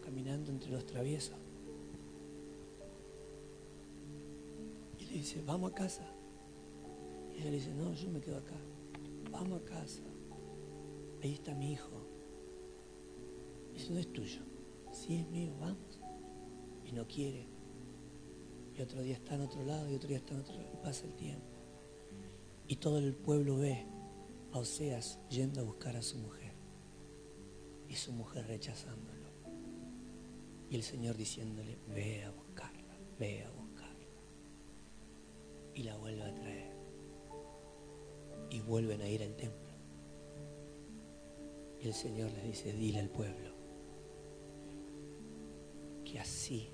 Caminando 0.01 0.51
entre 0.51 0.71
los 0.71 0.85
traviesos. 0.85 1.37
Y 4.99 5.05
le 5.05 5.13
dice, 5.13 5.41
vamos 5.45 5.71
a 5.71 5.75
casa. 5.75 6.03
Y 7.33 7.41
ella 7.41 7.51
le 7.51 7.57
dice, 7.57 7.73
no, 7.73 7.93
yo 7.93 8.09
me 8.09 8.19
quedo 8.19 8.37
acá. 8.37 8.55
Vamos 9.31 9.61
a 9.61 9.65
casa. 9.65 10.03
Ahí 11.21 11.33
está 11.33 11.53
mi 11.53 11.71
hijo. 11.71 11.89
Eso 13.75 13.93
no 13.93 13.99
es 13.99 14.11
tuyo. 14.11 14.41
Sí 14.91 15.17
es 15.17 15.27
mío, 15.29 15.53
vamos. 15.59 15.99
Y 16.85 16.91
no 16.91 17.07
quiere. 17.07 17.47
Y 18.77 18.81
otro 18.81 19.01
día 19.01 19.15
está 19.15 19.35
en 19.35 19.41
otro 19.41 19.63
lado 19.63 19.89
y 19.89 19.95
otro 19.95 20.09
día 20.09 20.17
está 20.17 20.33
en 20.33 20.41
otro 20.41 20.55
lado. 20.55 20.69
Y 20.73 20.83
pasa 20.83 21.05
el 21.05 21.13
tiempo. 21.15 21.45
Y 22.67 22.77
todo 22.77 22.97
el 22.97 23.13
pueblo 23.15 23.57
ve 23.57 23.85
a 24.51 24.59
Oseas 24.59 25.19
yendo 25.29 25.61
a 25.61 25.63
buscar 25.63 25.95
a 25.95 26.01
su 26.01 26.17
mujer. 26.17 26.53
Y 27.87 27.95
su 27.95 28.11
mujer 28.11 28.47
rechazándolo. 28.47 29.14
Y 30.69 30.75
el 30.75 30.83
Señor 30.83 31.15
diciéndole, 31.15 31.77
ve 31.87 32.23
a 32.23 32.31
buscarla, 32.31 32.97
ve 33.19 33.43
a 33.43 33.51
buscarla. 33.51 34.07
Y 35.73 35.83
la 35.83 35.95
vuelve 35.97 36.23
a 36.23 36.33
traer. 36.33 36.75
Y 38.49 38.61
vuelven 38.61 39.01
a 39.01 39.07
ir 39.07 39.23
al 39.23 39.35
templo. 39.35 39.73
Y 41.81 41.87
el 41.87 41.93
Señor 41.93 42.31
les 42.31 42.43
dice, 42.43 42.73
dile 42.73 42.99
al 42.99 43.09
pueblo 43.09 43.55
que 46.05 46.19
así 46.19 46.69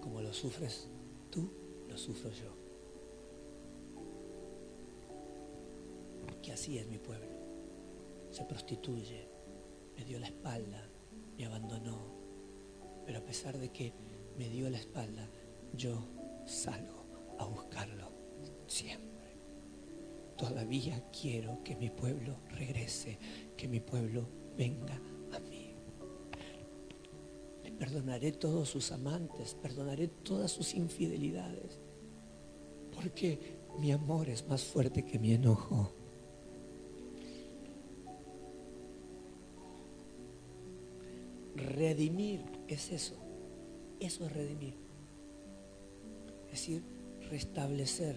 como 0.00 0.20
lo 0.20 0.32
sufres 0.32 0.88
tú, 1.30 1.50
lo 1.88 1.98
sufro 1.98 2.30
yo. 2.30 2.54
Que 6.42 6.52
así 6.52 6.78
es 6.78 6.86
mi 6.86 6.98
pueblo. 6.98 7.26
Se 8.30 8.44
prostituye, 8.44 9.28
me 9.96 10.04
dio 10.04 10.18
la 10.18 10.26
espalda, 10.26 10.88
me 11.36 11.46
abandonó. 11.46 12.19
Pero 13.10 13.18
a 13.18 13.26
pesar 13.26 13.58
de 13.58 13.70
que 13.70 13.92
me 14.38 14.48
dio 14.48 14.70
la 14.70 14.78
espalda, 14.78 15.28
yo 15.72 16.06
salgo 16.46 17.34
a 17.40 17.44
buscarlo 17.44 18.12
siempre. 18.68 19.36
Todavía 20.38 21.02
quiero 21.10 21.60
que 21.64 21.74
mi 21.74 21.90
pueblo 21.90 22.36
regrese, 22.50 23.18
que 23.56 23.66
mi 23.66 23.80
pueblo 23.80 24.28
venga 24.56 24.94
a 25.32 25.40
mí. 25.40 25.74
Le 27.64 27.72
perdonaré 27.72 28.30
todos 28.30 28.68
sus 28.68 28.92
amantes, 28.92 29.56
perdonaré 29.60 30.06
todas 30.06 30.52
sus 30.52 30.72
infidelidades, 30.74 31.80
porque 32.94 33.58
mi 33.80 33.90
amor 33.90 34.28
es 34.28 34.46
más 34.46 34.62
fuerte 34.62 35.04
que 35.04 35.18
mi 35.18 35.32
enojo. 35.32 35.92
Redimir 41.56 42.59
es 42.74 42.92
eso. 42.92 43.16
Eso 43.98 44.24
es 44.24 44.32
redimir. 44.32 44.74
Es 46.46 46.52
decir, 46.52 46.82
restablecer 47.30 48.16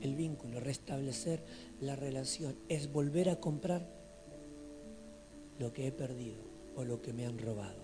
el 0.00 0.14
vínculo, 0.14 0.60
restablecer 0.60 1.44
la 1.80 1.96
relación. 1.96 2.56
Es 2.68 2.92
volver 2.92 3.30
a 3.30 3.40
comprar 3.40 3.88
lo 5.58 5.72
que 5.72 5.86
he 5.86 5.92
perdido 5.92 6.42
o 6.76 6.84
lo 6.84 7.00
que 7.00 7.12
me 7.12 7.26
han 7.26 7.38
robado. 7.38 7.82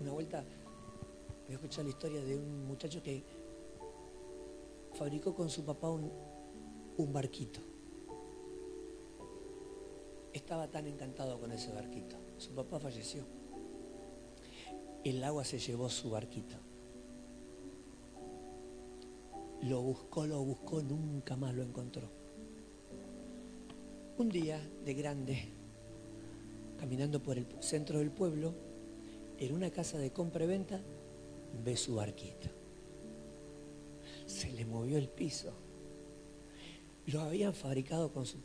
Una 0.00 0.12
vuelta 0.12 0.44
voy 1.44 1.52
a 1.52 1.56
escuchar 1.56 1.84
la 1.84 1.90
historia 1.90 2.22
de 2.22 2.36
un 2.36 2.66
muchacho 2.66 3.02
que 3.02 3.24
fabricó 4.94 5.34
con 5.34 5.50
su 5.50 5.64
papá 5.64 5.90
un, 5.90 6.10
un 6.96 7.12
barquito 7.12 7.60
estaba 10.32 10.68
tan 10.68 10.86
encantado 10.86 11.38
con 11.38 11.52
ese 11.52 11.72
barquito. 11.72 12.16
Su 12.38 12.50
papá 12.52 12.78
falleció. 12.78 13.24
El 15.04 15.22
agua 15.24 15.44
se 15.44 15.58
llevó 15.58 15.88
su 15.88 16.10
barquito. 16.10 16.56
Lo 19.62 19.82
buscó, 19.82 20.26
lo 20.26 20.42
buscó, 20.42 20.82
nunca 20.82 21.36
más 21.36 21.54
lo 21.54 21.62
encontró. 21.62 22.08
Un 24.18 24.28
día 24.28 24.60
de 24.84 24.94
grande, 24.94 25.48
caminando 26.78 27.22
por 27.22 27.38
el 27.38 27.46
centro 27.60 27.98
del 27.98 28.10
pueblo, 28.10 28.54
en 29.38 29.54
una 29.54 29.70
casa 29.70 29.98
de 29.98 30.12
compra 30.12 30.44
y 30.44 30.48
venta, 30.48 30.80
ve 31.64 31.76
su 31.76 31.94
barquito. 31.94 32.48
Se 34.26 34.52
le 34.52 34.64
movió 34.64 34.98
el 34.98 35.08
piso. 35.08 35.52
Lo 37.06 37.22
habían 37.22 37.54
fabricado 37.54 38.12
con 38.12 38.26
su 38.26 38.38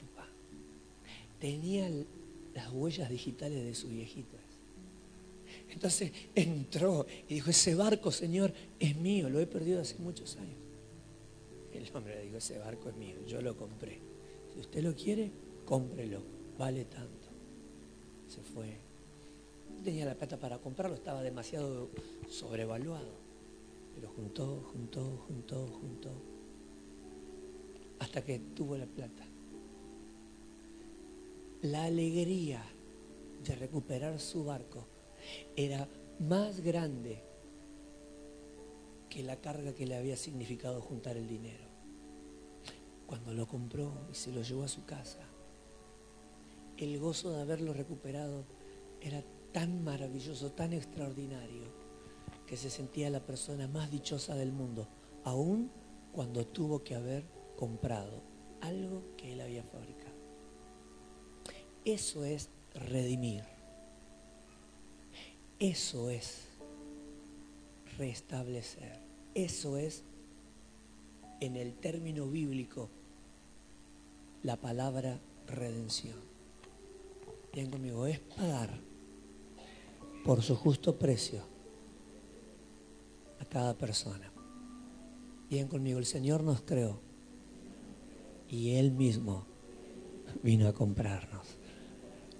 tenía 1.39 1.89
las 2.53 2.71
huellas 2.71 3.09
digitales 3.09 3.63
de 3.63 3.75
su 3.75 3.87
viejito. 3.89 4.37
Entonces 5.69 6.11
entró 6.33 7.05
y 7.27 7.35
dijo, 7.35 7.49
ese 7.49 7.75
barco, 7.75 8.11
Señor, 8.11 8.53
es 8.79 8.95
mío, 8.95 9.29
lo 9.29 9.39
he 9.39 9.47
perdido 9.47 9.81
hace 9.81 9.97
muchos 9.97 10.37
años. 10.37 10.57
El 11.73 11.89
hombre 11.93 12.15
le 12.15 12.23
dijo, 12.23 12.37
ese 12.37 12.57
barco 12.57 12.89
es 12.89 12.95
mío, 12.95 13.17
yo 13.27 13.41
lo 13.41 13.57
compré. 13.57 13.99
Si 14.53 14.59
usted 14.59 14.81
lo 14.81 14.95
quiere, 14.95 15.31
cómprelo, 15.65 16.21
vale 16.57 16.85
tanto. 16.85 17.27
Se 18.29 18.41
fue. 18.41 18.77
No 19.75 19.83
tenía 19.83 20.05
la 20.05 20.15
plata 20.15 20.37
para 20.37 20.57
comprarlo, 20.59 20.95
estaba 20.95 21.21
demasiado 21.21 21.89
sobrevaluado. 22.29 23.25
Pero 23.95 24.09
juntó, 24.09 24.69
juntó, 24.71 25.25
juntó, 25.27 25.67
juntó. 25.67 26.11
Hasta 27.99 28.23
que 28.23 28.39
tuvo 28.39 28.77
la 28.77 28.85
plata 28.85 29.25
la 31.65 31.85
alegría 31.85 32.63
de 33.43 33.55
recuperar 33.55 34.19
su 34.19 34.45
barco 34.45 34.85
era 35.55 35.87
más 36.19 36.59
grande 36.59 37.23
que 39.09 39.23
la 39.23 39.37
carga 39.37 39.73
que 39.73 39.87
le 39.87 39.95
había 39.95 40.15
significado 40.15 40.79
juntar 40.79 41.17
el 41.17 41.27
dinero. 41.27 41.65
Cuando 43.07 43.33
lo 43.33 43.47
compró 43.47 43.91
y 44.11 44.15
se 44.15 44.31
lo 44.31 44.43
llevó 44.43 44.63
a 44.63 44.67
su 44.67 44.85
casa, 44.85 45.21
el 46.77 46.99
gozo 46.99 47.31
de 47.31 47.41
haberlo 47.41 47.73
recuperado 47.73 48.45
era 49.01 49.23
tan 49.51 49.83
maravilloso, 49.83 50.51
tan 50.51 50.71
extraordinario, 50.71 51.63
que 52.45 52.57
se 52.57 52.69
sentía 52.69 53.09
la 53.09 53.25
persona 53.25 53.67
más 53.67 53.89
dichosa 53.89 54.35
del 54.35 54.51
mundo, 54.51 54.87
aun 55.23 55.71
cuando 56.11 56.45
tuvo 56.45 56.83
que 56.83 56.93
haber 56.93 57.25
comprado 57.55 58.21
algo 58.61 59.15
que 59.17 59.33
él 59.33 59.41
había 59.41 59.63
fabricado. 59.63 60.14
Eso 61.85 62.25
es 62.25 62.49
redimir. 62.73 63.43
Eso 65.59 66.09
es 66.09 66.47
restablecer. 67.99 68.99
Eso 69.35 69.77
es, 69.77 70.03
en 71.41 71.55
el 71.55 71.75
término 71.75 72.25
bíblico, 72.27 72.89
la 74.41 74.55
palabra 74.55 75.19
redención. 75.47 76.17
Bien 77.53 77.69
conmigo, 77.69 78.07
es 78.07 78.19
pagar 78.19 78.79
por 80.25 80.41
su 80.41 80.55
justo 80.55 80.97
precio 80.97 81.43
a 83.39 83.45
cada 83.45 83.75
persona. 83.75 84.31
Bien 85.51 85.67
conmigo, 85.67 85.99
el 85.99 86.05
Señor 86.07 86.43
nos 86.43 86.63
creó 86.63 86.99
y 88.49 88.71
Él 88.71 88.91
mismo 88.91 89.45
vino 90.41 90.67
a 90.67 90.73
comprarnos 90.73 91.64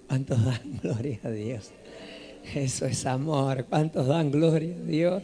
¿Cuántos 0.08 0.44
dan 0.44 0.78
gloria 0.82 1.18
a 1.24 1.30
Dios? 1.30 1.70
Eso 2.54 2.86
es 2.86 3.06
amor. 3.06 3.66
¿Cuántos 3.68 4.06
dan 4.06 4.30
gloria 4.30 4.74
a 4.74 4.86
Dios? 4.86 5.22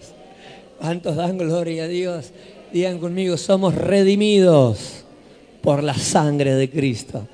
¿Cuántos 0.80 1.16
dan 1.16 1.39
gloria 1.39 1.85
a 1.85 1.89
Dios? 1.89 2.33
Digan 2.72 2.99
conmigo, 2.99 3.37
somos 3.37 3.74
redimidos 3.74 5.05
por 5.62 5.83
la 5.85 5.95
sangre 5.95 6.55
de 6.55 6.68
Cristo. 6.68 7.28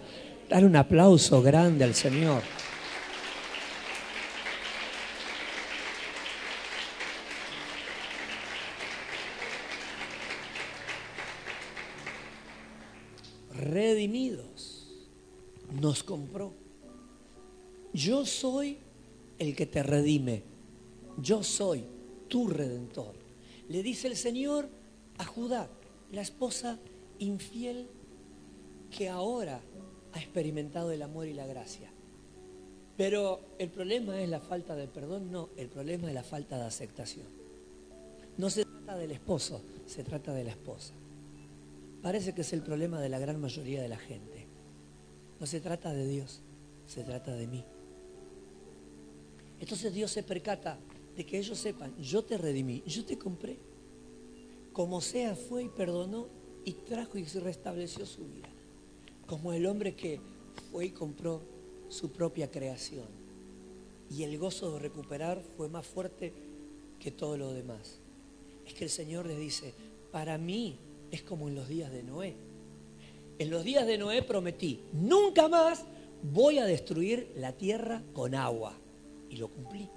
Dar 0.49 0.65
un 0.65 0.77
aplauso 0.77 1.41
grande 1.43 1.85
al 1.85 1.95
Señor. 1.95 2.43
Redimidos. 13.55 14.87
Nos 15.81 16.03
compró. 16.03 16.68
Yo 17.99 18.25
soy 18.25 18.79
el 19.41 19.57
que 19.57 19.67
te 19.67 19.83
redime. 19.83 20.45
Yo 21.21 21.43
soy 21.43 21.85
tu 22.29 22.47
redentor. 22.47 23.17
Le 23.69 23.83
dice 23.83 24.07
el 24.07 24.15
Señor 24.15 24.69
a 25.19 25.25
Judá, 25.25 25.69
la 26.13 26.21
esposa 26.21 26.79
infiel 27.19 27.89
que 28.97 29.09
ahora 29.09 29.61
ha 30.13 30.19
experimentado 30.21 30.93
el 30.93 31.03
amor 31.03 31.27
y 31.27 31.35
la 31.35 31.49
gracia. 31.49 31.91
Pero 32.97 33.41
el 33.59 33.69
problema 33.69 34.23
es 34.23 34.29
la 34.29 34.39
falta 34.39 34.77
de 34.77 34.87
perdón, 34.87 35.33
no, 35.33 35.49
el 35.57 35.69
problema 35.69 36.07
es 36.07 36.15
la 36.15 36.23
falta 36.23 36.57
de 36.57 36.67
aceptación. 36.67 37.27
No 38.37 38.49
se 38.49 38.65
trata 38.65 38.97
del 38.97 39.11
esposo, 39.11 39.61
se 39.87 40.05
trata 40.05 40.33
de 40.33 40.45
la 40.45 40.51
esposa. 40.51 40.95
Parece 42.01 42.33
que 42.33 42.43
es 42.43 42.53
el 42.53 42.63
problema 42.63 43.01
de 43.01 43.09
la 43.09 43.19
gran 43.19 43.41
mayoría 43.41 43.83
de 43.83 43.89
la 43.89 43.99
gente. 43.99 44.47
No 45.41 45.47
se 45.47 45.61
trata 45.61 45.93
de 45.93 46.07
Dios, 46.07 46.43
se 46.87 47.03
trata 47.03 47.33
de 47.33 47.49
mí. 47.49 47.65
Entonces 49.61 49.93
Dios 49.93 50.11
se 50.11 50.23
percata 50.23 50.79
de 51.17 51.27
que 51.27 51.39
ellos 51.39 51.59
sepan, 51.59 51.97
yo 52.01 52.23
te 52.23 52.39
redimí, 52.39 52.83
yo 52.87 53.05
te 53.05 53.19
compré. 53.19 53.59
Como 54.73 55.01
sea, 55.01 55.35
fue 55.35 55.65
y 55.65 55.69
perdonó 55.69 56.29
y 56.65 56.73
trajo 56.75 57.19
y 57.19 57.25
restableció 57.25 58.07
su 58.07 58.27
vida. 58.27 58.49
Como 59.27 59.53
el 59.53 59.67
hombre 59.67 59.97
que 59.97 60.21
fue 60.71 60.87
y 60.87 60.91
compró 60.91 61.43
su 61.89 62.13
propia 62.13 62.51
creación. 62.51 63.07
Y 64.11 64.23
el 64.23 64.39
gozo 64.39 64.73
de 64.73 64.79
recuperar 64.79 65.43
fue 65.57 65.69
más 65.69 65.87
fuerte 65.87 66.33
que 67.01 67.11
todo 67.11 67.37
lo 67.37 67.53
demás. 67.53 67.99
Es 68.65 68.75
que 68.75 68.85
el 68.85 68.91
Señor 68.91 69.27
les 69.27 69.39
dice, 69.39 69.75
para 70.13 70.39
mí 70.39 70.79
es 71.11 71.23
como 71.23 71.49
en 71.49 71.57
los 71.57 71.69
días 71.69 71.91
de 71.91 72.05
Noé. 72.05 72.37
En 73.39 73.51
los 73.51 73.65
días 73.65 73.87
de 73.87 73.99
Noé 73.99 74.23
prometí, 74.23 74.85
nunca 74.93 75.49
más 75.49 75.85
voy 76.23 76.59
a 76.59 76.65
destruir 76.65 77.33
la 77.37 77.53
tierra 77.53 78.03
con 78.13 78.35
agua 78.35 78.79
y 79.31 79.37
lo 79.37 79.49
cumplí. 79.49 79.89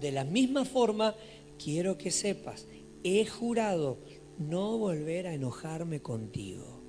De 0.00 0.12
la 0.12 0.24
misma 0.24 0.64
forma, 0.64 1.14
quiero 1.62 1.96
que 1.96 2.10
sepas, 2.10 2.66
he 3.02 3.24
jurado 3.26 3.98
no 4.38 4.78
volver 4.78 5.26
a 5.26 5.34
enojarme 5.34 6.00
contigo. 6.00 6.80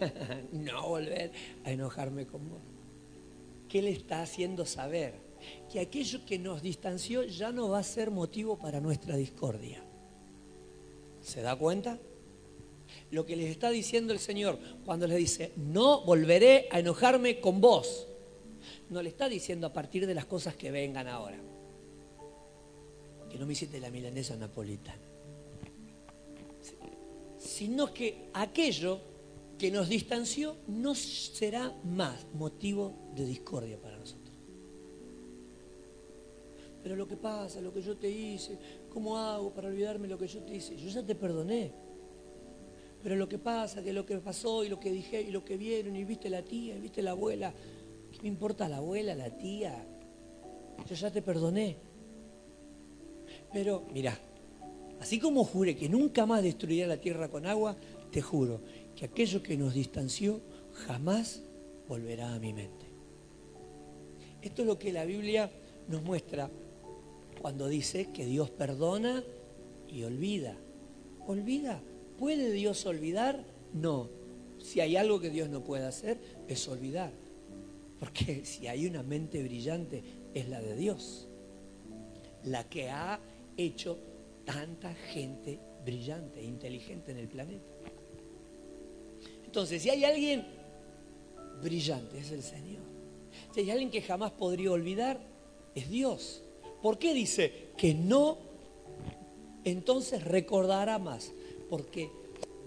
no 0.52 0.88
volver 0.88 1.32
a 1.64 1.70
enojarme 1.70 2.26
con 2.26 2.48
vos. 2.48 2.62
¿Qué 3.68 3.82
le 3.82 3.90
está 3.90 4.22
haciendo 4.22 4.66
saber? 4.66 5.14
Que 5.70 5.80
aquello 5.80 6.24
que 6.24 6.38
nos 6.38 6.62
distanció 6.62 7.24
ya 7.24 7.52
no 7.52 7.68
va 7.68 7.80
a 7.80 7.84
ser 7.84 8.10
motivo 8.10 8.58
para 8.58 8.80
nuestra 8.80 9.16
discordia. 9.16 9.82
¿Se 11.20 11.42
da 11.42 11.56
cuenta? 11.56 11.98
Lo 13.10 13.26
que 13.26 13.36
les 13.36 13.50
está 13.50 13.70
diciendo 13.70 14.12
el 14.12 14.18
Señor 14.18 14.58
cuando 14.84 15.06
les 15.06 15.18
dice, 15.18 15.52
no 15.56 16.02
volveré 16.02 16.68
a 16.70 16.78
enojarme 16.78 17.40
con 17.40 17.60
vos 17.60 18.06
no 18.90 19.02
le 19.02 19.08
está 19.08 19.28
diciendo 19.28 19.66
a 19.66 19.72
partir 19.72 20.06
de 20.06 20.14
las 20.14 20.26
cosas 20.26 20.56
que 20.56 20.70
vengan 20.70 21.08
ahora. 21.08 21.38
Que 23.30 23.38
no 23.38 23.46
me 23.46 23.52
hiciste 23.52 23.80
la 23.80 23.90
milanesa 23.90 24.36
napolitana. 24.36 25.02
Sino 27.38 27.92
que 27.92 28.30
aquello 28.32 29.00
que 29.58 29.70
nos 29.70 29.88
distanció 29.88 30.56
no 30.66 30.94
será 30.94 31.72
más 31.84 32.26
motivo 32.34 33.12
de 33.14 33.26
discordia 33.26 33.80
para 33.80 33.98
nosotros. 33.98 34.24
Pero 36.82 36.96
lo 36.96 37.08
que 37.08 37.16
pasa, 37.16 37.60
lo 37.60 37.72
que 37.72 37.80
yo 37.80 37.96
te 37.96 38.10
hice, 38.10 38.58
¿cómo 38.90 39.16
hago 39.16 39.52
para 39.54 39.68
olvidarme 39.68 40.06
lo 40.06 40.18
que 40.18 40.26
yo 40.26 40.42
te 40.42 40.56
hice? 40.56 40.76
Yo 40.76 40.90
ya 40.90 41.02
te 41.02 41.14
perdoné. 41.14 41.72
Pero 43.02 43.16
lo 43.16 43.28
que 43.28 43.38
pasa, 43.38 43.82
que 43.82 43.92
lo 43.92 44.04
que 44.04 44.18
pasó 44.18 44.64
y 44.64 44.68
lo 44.68 44.78
que 44.78 44.90
dije 44.90 45.20
y 45.22 45.30
lo 45.30 45.44
que 45.44 45.56
vieron 45.56 45.96
y 45.96 46.04
viste 46.04 46.28
la 46.28 46.42
tía 46.42 46.76
y 46.76 46.80
viste 46.80 47.00
la 47.02 47.12
abuela, 47.12 47.54
me 48.24 48.28
importa 48.28 48.70
la 48.70 48.78
abuela, 48.78 49.14
la 49.14 49.28
tía? 49.28 49.84
Yo 50.88 50.94
ya 50.94 51.10
te 51.10 51.20
perdoné. 51.20 51.76
Pero, 53.52 53.86
mira, 53.92 54.18
así 54.98 55.18
como 55.18 55.44
juré 55.44 55.76
que 55.76 55.90
nunca 55.90 56.24
más 56.24 56.42
destruiría 56.42 56.86
la 56.86 56.96
tierra 56.96 57.28
con 57.28 57.44
agua, 57.44 57.76
te 58.10 58.22
juro 58.22 58.62
que 58.96 59.04
aquello 59.04 59.42
que 59.42 59.58
nos 59.58 59.74
distanció 59.74 60.40
jamás 60.86 61.42
volverá 61.86 62.32
a 62.32 62.38
mi 62.38 62.54
mente. 62.54 62.86
Esto 64.40 64.62
es 64.62 64.68
lo 64.68 64.78
que 64.78 64.90
la 64.90 65.04
Biblia 65.04 65.50
nos 65.88 66.02
muestra 66.02 66.48
cuando 67.42 67.68
dice 67.68 68.10
que 68.10 68.24
Dios 68.24 68.48
perdona 68.48 69.22
y 69.86 70.02
olvida. 70.04 70.56
¿Olvida? 71.26 71.82
¿Puede 72.18 72.52
Dios 72.52 72.86
olvidar? 72.86 73.44
No. 73.74 74.08
Si 74.62 74.80
hay 74.80 74.96
algo 74.96 75.20
que 75.20 75.28
Dios 75.28 75.50
no 75.50 75.62
puede 75.62 75.84
hacer, 75.84 76.18
es 76.48 76.66
olvidar. 76.68 77.12
Porque 77.98 78.44
si 78.44 78.66
hay 78.66 78.86
una 78.86 79.02
mente 79.02 79.42
brillante, 79.42 80.02
es 80.34 80.48
la 80.48 80.60
de 80.60 80.76
Dios. 80.76 81.28
La 82.44 82.68
que 82.68 82.90
ha 82.90 83.20
hecho 83.56 83.98
tanta 84.44 84.94
gente 84.94 85.58
brillante 85.84 86.40
e 86.40 86.44
inteligente 86.44 87.12
en 87.12 87.18
el 87.18 87.28
planeta. 87.28 87.64
Entonces, 89.44 89.82
si 89.82 89.90
hay 89.90 90.04
alguien 90.04 90.44
brillante, 91.62 92.18
es 92.18 92.30
el 92.32 92.42
Señor. 92.42 92.82
Si 93.52 93.60
hay 93.60 93.70
alguien 93.70 93.90
que 93.90 94.02
jamás 94.02 94.32
podría 94.32 94.72
olvidar, 94.72 95.20
es 95.74 95.88
Dios. 95.88 96.42
¿Por 96.82 96.98
qué 96.98 97.14
dice 97.14 97.68
que 97.76 97.94
no? 97.94 98.38
Entonces 99.64 100.24
recordará 100.24 100.98
más. 100.98 101.32
Porque 101.70 102.10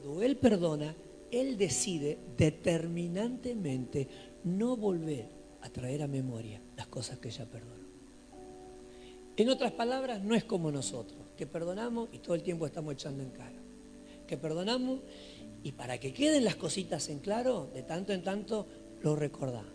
cuando 0.01 0.23
Él 0.23 0.37
perdona, 0.37 0.95
Él 1.31 1.57
decide 1.57 2.17
determinantemente 2.37 4.07
no 4.47 4.75
volver 4.75 5.29
a 5.61 5.69
traer 5.69 6.03
a 6.03 6.07
memoria 6.07 6.61
las 6.75 6.87
cosas 6.87 7.19
que 7.19 7.29
ella 7.29 7.45
perdonó. 7.45 7.87
En 9.35 9.49
otras 9.49 9.71
palabras, 9.73 10.23
no 10.23 10.33
es 10.33 10.43
como 10.43 10.71
nosotros, 10.71 11.19
que 11.35 11.45
perdonamos 11.45 12.09
y 12.11 12.19
todo 12.19 12.33
el 12.33 12.41
tiempo 12.41 12.65
estamos 12.65 12.93
echando 12.93 13.21
en 13.21 13.29
cara. 13.29 13.59
Que 14.25 14.37
perdonamos 14.37 15.01
y 15.63 15.73
para 15.73 15.99
que 15.99 16.13
queden 16.13 16.43
las 16.43 16.55
cositas 16.55 17.07
en 17.09 17.19
claro, 17.19 17.69
de 17.73 17.83
tanto 17.83 18.13
en 18.13 18.23
tanto 18.23 18.65
lo 19.03 19.15
recordamos. 19.15 19.73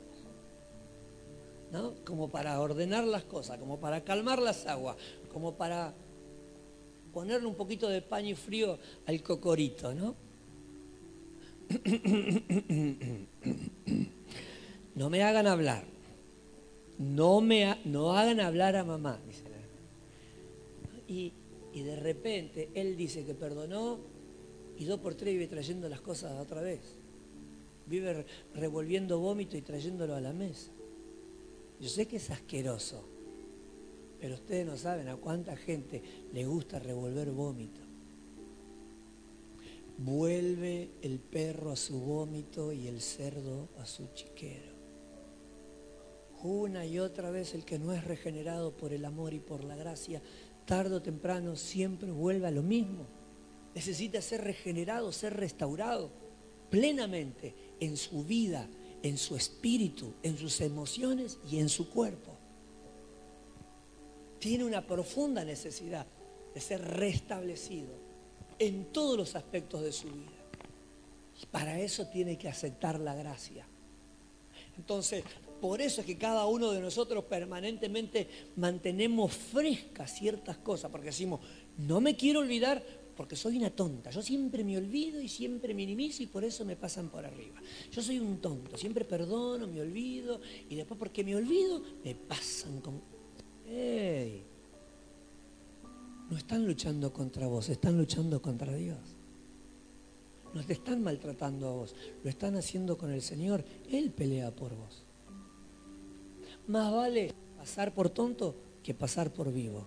¿No? 1.70 1.94
Como 2.04 2.28
para 2.28 2.60
ordenar 2.60 3.04
las 3.04 3.24
cosas, 3.24 3.58
como 3.58 3.78
para 3.78 4.02
calmar 4.02 4.42
las 4.42 4.66
aguas, 4.66 4.96
como 5.32 5.54
para 5.54 5.94
ponerle 7.12 7.46
un 7.46 7.54
poquito 7.54 7.88
de 7.88 8.02
paño 8.02 8.34
frío 8.36 8.78
al 9.06 9.22
cocorito, 9.22 9.94
¿no? 9.94 10.16
No 14.94 15.10
me 15.10 15.22
hagan 15.22 15.46
hablar. 15.46 15.84
No 16.98 17.40
me 17.40 17.78
no 17.84 18.12
hagan 18.12 18.40
hablar 18.40 18.76
a 18.76 18.84
mamá, 18.84 19.20
dice 19.26 19.42
y, 21.08 21.32
y 21.72 21.82
de 21.82 21.96
repente 21.96 22.70
él 22.74 22.96
dice 22.96 23.24
que 23.24 23.34
perdonó 23.34 23.98
y 24.78 24.84
dos 24.84 25.00
por 25.00 25.14
tres 25.14 25.34
vive 25.34 25.46
trayendo 25.46 25.88
las 25.88 26.00
cosas 26.00 26.40
otra 26.40 26.60
vez. 26.60 26.80
Vive 27.86 28.24
revolviendo 28.54 29.18
vómito 29.18 29.56
y 29.56 29.62
trayéndolo 29.62 30.14
a 30.14 30.20
la 30.20 30.32
mesa. 30.32 30.70
Yo 31.80 31.88
sé 31.88 32.06
que 32.06 32.16
es 32.16 32.30
asqueroso, 32.30 33.04
pero 34.20 34.36
ustedes 34.36 34.64
no 34.64 34.76
saben 34.76 35.08
a 35.08 35.16
cuánta 35.16 35.56
gente 35.56 36.02
le 36.32 36.46
gusta 36.46 36.78
revolver 36.78 37.30
vómito. 37.30 37.80
Vuelve 39.98 40.90
el 41.02 41.18
perro 41.18 41.72
a 41.72 41.76
su 41.76 42.00
vómito 42.00 42.72
y 42.72 42.86
el 42.86 43.00
cerdo 43.00 43.68
a 43.78 43.84
su 43.84 44.08
chiquero 44.14 44.71
una 46.48 46.86
y 46.86 46.98
otra 46.98 47.30
vez 47.30 47.54
el 47.54 47.64
que 47.64 47.78
no 47.78 47.92
es 47.92 48.04
regenerado 48.04 48.76
por 48.76 48.92
el 48.92 49.04
amor 49.04 49.34
y 49.34 49.40
por 49.40 49.64
la 49.64 49.76
gracia, 49.76 50.22
tarde 50.64 50.96
o 50.96 51.02
temprano 51.02 51.56
siempre 51.56 52.10
vuelve 52.10 52.46
a 52.46 52.50
lo 52.50 52.62
mismo. 52.62 53.06
Necesita 53.74 54.20
ser 54.20 54.42
regenerado, 54.42 55.12
ser 55.12 55.34
restaurado 55.36 56.10
plenamente 56.70 57.54
en 57.80 57.96
su 57.96 58.24
vida, 58.24 58.68
en 59.02 59.18
su 59.18 59.36
espíritu, 59.36 60.14
en 60.22 60.38
sus 60.38 60.60
emociones 60.60 61.38
y 61.50 61.58
en 61.58 61.68
su 61.68 61.90
cuerpo. 61.90 62.36
Tiene 64.38 64.64
una 64.64 64.86
profunda 64.86 65.44
necesidad 65.44 66.06
de 66.54 66.60
ser 66.60 66.82
restablecido 66.82 67.94
en 68.58 68.86
todos 68.86 69.16
los 69.16 69.36
aspectos 69.36 69.82
de 69.82 69.92
su 69.92 70.08
vida. 70.08 70.32
Y 71.42 71.46
para 71.46 71.80
eso 71.80 72.06
tiene 72.08 72.38
que 72.38 72.48
aceptar 72.48 73.00
la 73.00 73.14
gracia. 73.14 73.66
Entonces, 74.76 75.24
Por 75.62 75.80
eso 75.80 76.00
es 76.00 76.06
que 76.08 76.18
cada 76.18 76.44
uno 76.46 76.72
de 76.72 76.80
nosotros 76.80 77.22
permanentemente 77.22 78.26
mantenemos 78.56 79.32
frescas 79.32 80.12
ciertas 80.12 80.56
cosas, 80.58 80.90
porque 80.90 81.06
decimos, 81.06 81.38
no 81.78 82.00
me 82.00 82.16
quiero 82.16 82.40
olvidar 82.40 82.82
porque 83.16 83.36
soy 83.36 83.58
una 83.58 83.70
tonta. 83.70 84.10
Yo 84.10 84.22
siempre 84.22 84.64
me 84.64 84.76
olvido 84.76 85.20
y 85.20 85.28
siempre 85.28 85.72
minimizo 85.72 86.24
y 86.24 86.26
por 86.26 86.42
eso 86.42 86.64
me 86.64 86.74
pasan 86.74 87.10
por 87.10 87.24
arriba. 87.24 87.60
Yo 87.92 88.02
soy 88.02 88.18
un 88.18 88.40
tonto, 88.40 88.76
siempre 88.76 89.04
perdono, 89.04 89.68
me 89.68 89.80
olvido 89.80 90.40
y 90.68 90.74
después 90.74 90.98
porque 90.98 91.22
me 91.22 91.36
olvido 91.36 91.80
me 92.04 92.16
pasan 92.16 92.80
con... 92.80 93.00
¡Ey! 93.68 94.42
No 96.28 96.36
están 96.36 96.66
luchando 96.66 97.12
contra 97.12 97.46
vos, 97.46 97.68
están 97.68 97.96
luchando 97.96 98.42
contra 98.42 98.74
Dios. 98.74 98.98
No 100.54 100.66
te 100.66 100.72
están 100.72 101.04
maltratando 101.04 101.68
a 101.68 101.72
vos, 101.72 101.94
lo 102.24 102.28
están 102.28 102.56
haciendo 102.56 102.98
con 102.98 103.12
el 103.12 103.22
Señor. 103.22 103.64
Él 103.88 104.10
pelea 104.10 104.50
por 104.50 104.74
vos. 104.74 105.01
Más 106.66 106.92
vale 106.92 107.34
pasar 107.56 107.94
por 107.94 108.10
tonto 108.10 108.56
que 108.82 108.94
pasar 108.94 109.32
por 109.32 109.52
vivo. 109.52 109.86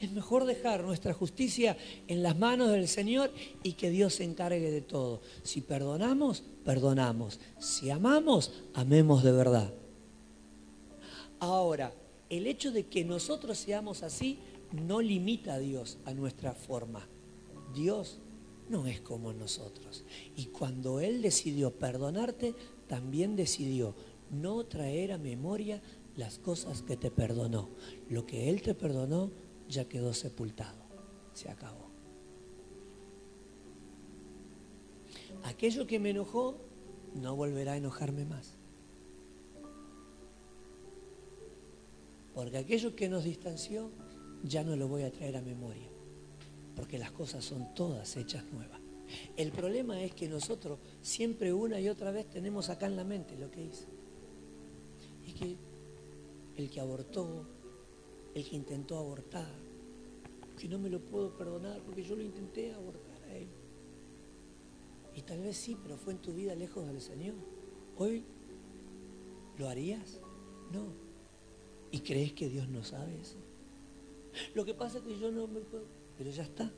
Es 0.00 0.10
mejor 0.12 0.44
dejar 0.44 0.82
nuestra 0.82 1.14
justicia 1.14 1.76
en 2.08 2.22
las 2.22 2.36
manos 2.36 2.70
del 2.70 2.88
Señor 2.88 3.32
y 3.62 3.72
que 3.72 3.90
Dios 3.90 4.14
se 4.14 4.24
encargue 4.24 4.70
de 4.70 4.80
todo. 4.80 5.22
Si 5.42 5.60
perdonamos, 5.60 6.42
perdonamos. 6.64 7.40
Si 7.58 7.90
amamos, 7.90 8.52
amemos 8.74 9.22
de 9.22 9.32
verdad. 9.32 9.72
Ahora, 11.38 11.92
el 12.28 12.46
hecho 12.46 12.72
de 12.72 12.86
que 12.86 13.04
nosotros 13.04 13.56
seamos 13.58 14.02
así 14.02 14.38
no 14.72 15.00
limita 15.00 15.54
a 15.54 15.58
Dios 15.58 15.98
a 16.04 16.12
nuestra 16.12 16.52
forma. 16.52 17.06
Dios 17.72 18.18
no 18.68 18.86
es 18.86 19.00
como 19.00 19.32
nosotros. 19.32 20.04
Y 20.36 20.46
cuando 20.46 21.00
Él 21.00 21.22
decidió 21.22 21.70
perdonarte, 21.70 22.54
también 22.88 23.36
decidió 23.36 23.94
no 24.34 24.64
traer 24.66 25.12
a 25.12 25.18
memoria 25.18 25.80
las 26.16 26.38
cosas 26.38 26.82
que 26.82 26.96
te 26.96 27.10
perdonó. 27.10 27.70
Lo 28.08 28.26
que 28.26 28.50
Él 28.50 28.62
te 28.62 28.74
perdonó 28.74 29.30
ya 29.68 29.88
quedó 29.88 30.12
sepultado. 30.12 30.84
Se 31.32 31.48
acabó. 31.48 31.90
Aquello 35.44 35.86
que 35.86 35.98
me 35.98 36.10
enojó 36.10 36.56
no 37.14 37.36
volverá 37.36 37.72
a 37.72 37.76
enojarme 37.76 38.24
más. 38.24 38.56
Porque 42.34 42.58
aquello 42.58 42.96
que 42.96 43.08
nos 43.08 43.24
distanció 43.24 43.90
ya 44.42 44.64
no 44.64 44.76
lo 44.76 44.88
voy 44.88 45.02
a 45.02 45.12
traer 45.12 45.36
a 45.36 45.42
memoria. 45.42 45.88
Porque 46.74 46.98
las 46.98 47.12
cosas 47.12 47.44
son 47.44 47.74
todas 47.74 48.16
hechas 48.16 48.44
nuevas. 48.52 48.80
El 49.36 49.52
problema 49.52 50.02
es 50.02 50.14
que 50.14 50.28
nosotros 50.28 50.78
siempre 51.02 51.52
una 51.52 51.80
y 51.80 51.88
otra 51.88 52.10
vez 52.10 52.28
tenemos 52.28 52.70
acá 52.70 52.86
en 52.86 52.96
la 52.96 53.04
mente 53.04 53.36
lo 53.36 53.50
que 53.50 53.64
hice. 53.64 53.86
Y 55.26 55.32
que 55.32 55.56
el 56.56 56.70
que 56.70 56.80
abortó, 56.80 57.46
el 58.34 58.48
que 58.48 58.56
intentó 58.56 58.98
abortar, 58.98 59.50
que 60.58 60.68
no 60.68 60.78
me 60.78 60.88
lo 60.88 61.00
puedo 61.00 61.36
perdonar 61.36 61.80
porque 61.82 62.02
yo 62.02 62.16
lo 62.16 62.22
intenté 62.22 62.72
abortar 62.72 63.22
a 63.24 63.36
él. 63.36 63.48
Y 65.14 65.22
tal 65.22 65.40
vez 65.40 65.56
sí, 65.56 65.76
pero 65.82 65.96
fue 65.96 66.12
en 66.12 66.20
tu 66.20 66.32
vida 66.32 66.54
lejos 66.54 66.86
del 66.86 67.00
Señor. 67.00 67.34
Hoy, 67.96 68.24
¿lo 69.58 69.68
harías? 69.68 70.20
No. 70.72 70.86
¿Y 71.90 72.00
crees 72.00 72.32
que 72.32 72.48
Dios 72.48 72.68
no 72.68 72.82
sabe 72.82 73.20
eso? 73.20 73.38
Lo 74.54 74.64
que 74.64 74.74
pasa 74.74 74.98
es 74.98 75.04
que 75.04 75.18
yo 75.18 75.30
no 75.30 75.46
me 75.46 75.60
puedo, 75.60 75.84
pero 76.18 76.30
ya 76.30 76.42
está. 76.42 76.72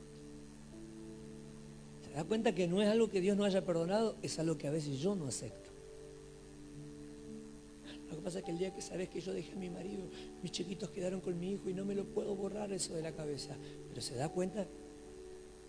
¿Te 2.03 2.11
das 2.11 2.23
cuenta 2.25 2.53
que 2.53 2.67
no 2.67 2.81
es 2.81 2.87
algo 2.87 3.09
que 3.09 3.21
Dios 3.21 3.35
no 3.35 3.43
haya 3.43 3.65
perdonado? 3.65 4.15
Es 4.21 4.37
algo 4.37 4.57
que 4.57 4.67
a 4.67 4.71
veces 4.71 4.99
yo 4.99 5.15
no 5.15 5.27
acepto. 5.27 5.66
Lo 8.09 8.15
que 8.15 8.21
pasa 8.21 8.39
es 8.39 8.45
que 8.45 8.51
el 8.51 8.57
día 8.57 8.73
que 8.73 8.81
sabes 8.81 9.09
que 9.09 9.19
yo 9.19 9.33
dejé 9.33 9.53
a 9.53 9.55
mi 9.57 9.69
marido, 9.69 10.05
mis 10.41 10.51
chiquitos 10.51 10.89
quedaron 10.91 11.19
con 11.19 11.37
mi 11.39 11.53
hijo 11.53 11.69
y 11.69 11.73
no 11.73 11.85
me 11.85 11.95
lo 11.95 12.05
puedo 12.05 12.35
borrar 12.35 12.71
eso 12.71 12.95
de 12.95 13.01
la 13.01 13.11
cabeza. 13.11 13.57
Pero 13.89 14.01
se 14.01 14.15
da 14.15 14.29
cuenta 14.29 14.67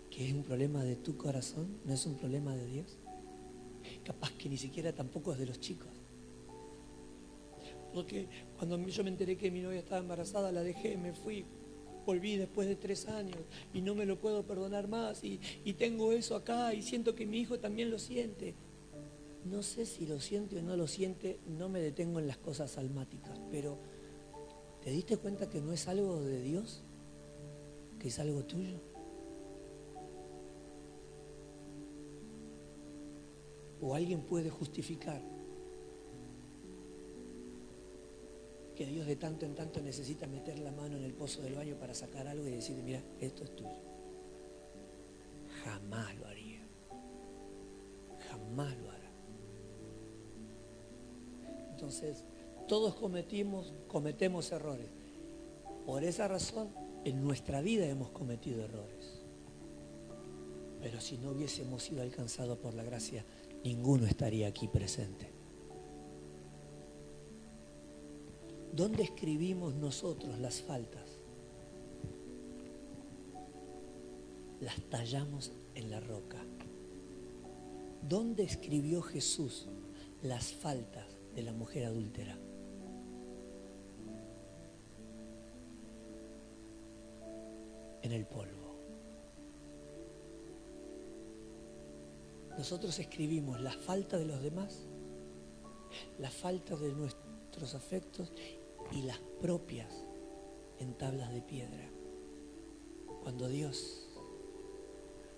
que 0.09 0.27
es 0.27 0.33
un 0.33 0.43
problema 0.43 0.83
de 0.83 0.95
tu 0.95 1.17
corazón, 1.17 1.79
no 1.85 1.93
es 1.93 2.05
un 2.05 2.15
problema 2.15 2.55
de 2.55 2.65
Dios. 2.65 2.97
Capaz 4.03 4.31
que 4.31 4.49
ni 4.49 4.57
siquiera 4.57 4.93
tampoco 4.93 5.33
es 5.33 5.39
de 5.39 5.45
los 5.45 5.59
chicos. 5.59 5.89
Porque 7.93 8.27
cuando 8.57 8.77
yo 8.87 9.03
me 9.03 9.09
enteré 9.09 9.37
que 9.37 9.51
mi 9.51 9.61
novia 9.61 9.79
estaba 9.79 9.99
embarazada, 9.99 10.51
la 10.51 10.63
dejé, 10.63 10.95
me 10.95 11.13
fui, 11.13 11.45
volví 12.05 12.37
después 12.37 12.67
de 12.67 12.75
tres 12.75 13.07
años 13.07 13.39
y 13.73 13.81
no 13.81 13.95
me 13.95 14.05
lo 14.05 14.17
puedo 14.17 14.45
perdonar 14.45 14.87
más 14.87 15.23
y, 15.23 15.39
y 15.65 15.73
tengo 15.73 16.11
eso 16.11 16.35
acá 16.35 16.73
y 16.73 16.81
siento 16.81 17.15
que 17.15 17.25
mi 17.25 17.39
hijo 17.39 17.59
también 17.59 17.89
lo 17.89 17.99
siente. 17.99 18.55
No 19.45 19.63
sé 19.63 19.85
si 19.85 20.05
lo 20.05 20.19
siente 20.19 20.59
o 20.59 20.61
no 20.61 20.75
lo 20.75 20.87
siente, 20.87 21.39
no 21.47 21.69
me 21.69 21.79
detengo 21.79 22.19
en 22.19 22.27
las 22.27 22.37
cosas 22.37 22.77
almáticas, 22.77 23.39
pero 23.51 23.77
¿te 24.83 24.91
diste 24.91 25.17
cuenta 25.17 25.49
que 25.49 25.61
no 25.61 25.71
es 25.71 25.87
algo 25.87 26.21
de 26.21 26.41
Dios? 26.41 26.83
¿Que 27.99 28.09
es 28.09 28.19
algo 28.19 28.43
tuyo? 28.43 28.79
¿O 33.81 33.95
alguien 33.95 34.21
puede 34.21 34.49
justificar 34.49 35.21
que 38.75 38.85
Dios 38.85 39.07
de 39.07 39.15
tanto 39.15 39.45
en 39.45 39.55
tanto 39.55 39.81
necesita 39.81 40.27
meter 40.27 40.59
la 40.59 40.71
mano 40.71 40.97
en 40.97 41.03
el 41.03 41.13
pozo 41.13 41.41
del 41.41 41.55
baño 41.55 41.75
para 41.75 41.93
sacar 41.93 42.27
algo 42.27 42.47
y 42.47 42.51
decirle, 42.51 42.83
mira, 42.83 43.03
esto 43.19 43.43
es 43.43 43.55
tuyo? 43.55 43.81
Jamás 45.63 46.15
lo 46.17 46.27
haría. 46.27 46.61
Jamás 48.29 48.77
lo 48.77 48.89
haría. 48.89 48.98
Entonces, 51.79 52.25
todos 52.67 52.93
cometimos, 52.95 53.73
cometemos 53.87 54.51
errores. 54.51 54.89
Por 55.85 56.03
esa 56.03 56.27
razón, 56.27 56.67
en 57.05 57.23
nuestra 57.23 57.61
vida 57.61 57.85
hemos 57.85 58.09
cometido 58.09 58.65
errores. 58.65 59.21
Pero 60.81 60.99
si 60.99 61.17
no 61.17 61.31
hubiésemos 61.31 61.81
sido 61.81 62.01
alcanzados 62.01 62.57
por 62.57 62.73
la 62.73 62.83
gracia, 62.83 63.23
ninguno 63.63 64.05
estaría 64.05 64.49
aquí 64.49 64.67
presente. 64.67 65.31
¿Dónde 68.73 69.03
escribimos 69.03 69.73
nosotros 69.75 70.37
las 70.37 70.61
faltas? 70.61 71.09
Las 74.59 74.81
tallamos 74.89 75.53
en 75.75 75.89
la 75.89 76.01
roca. 76.01 76.43
¿Dónde 78.01 78.43
escribió 78.43 79.01
Jesús 79.01 79.69
las 80.21 80.51
faltas? 80.51 81.18
De 81.39 81.45
la 81.45 81.53
mujer 81.53 81.85
adúltera. 81.85 82.37
En 88.01 88.11
el 88.11 88.25
polvo. 88.25 88.75
Nosotros 92.57 92.99
escribimos 92.99 93.61
la 93.61 93.71
falta 93.71 94.17
de 94.17 94.25
los 94.25 94.41
demás, 94.41 94.85
la 96.17 96.29
falta 96.29 96.75
de 96.75 96.91
nuestros 96.91 97.73
afectos 97.73 98.33
y 98.91 99.03
las 99.03 99.19
propias 99.39 100.05
en 100.79 100.93
tablas 100.97 101.31
de 101.31 101.41
piedra. 101.41 101.89
Cuando 103.23 103.47
Dios, 103.47 104.09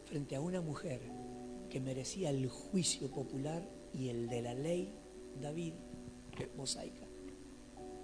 frente 0.06 0.36
a 0.36 0.41
una 0.41 0.62
mujer 0.62 0.99
que 1.70 1.80
merecía 1.80 2.32
el 2.32 2.49
juicio 2.49 3.12
popular 3.12 3.70
y 3.93 4.10
el 4.10 4.28
de 4.30 4.41
la 4.41 4.56
ley, 4.56 4.95
David, 5.39 5.74
mosaica, 6.56 7.06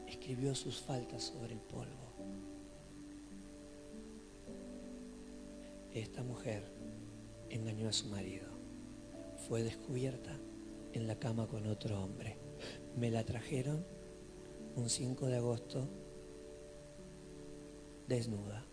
escribió 0.08 0.56
sus 0.56 0.80
faltas 0.80 1.24
sobre 1.24 1.54
el 1.54 1.62
polvo. 1.62 2.08
Esta 5.94 6.24
mujer 6.24 6.64
engañó 7.50 7.90
a 7.90 7.94
su 7.94 8.08
marido. 8.08 8.48
Fue 9.48 9.64
descubierta 9.64 10.38
en 10.94 11.08
la 11.08 11.18
cama 11.18 11.48
con 11.48 11.68
otro 11.68 12.04
hombre. 12.04 12.38
Me 12.96 13.12
la 13.12 13.24
trajeron 13.24 13.86
un 14.76 14.90
5 14.90 15.26
de 15.28 15.38
agosto 15.38 15.88
desnuda. 18.08 18.66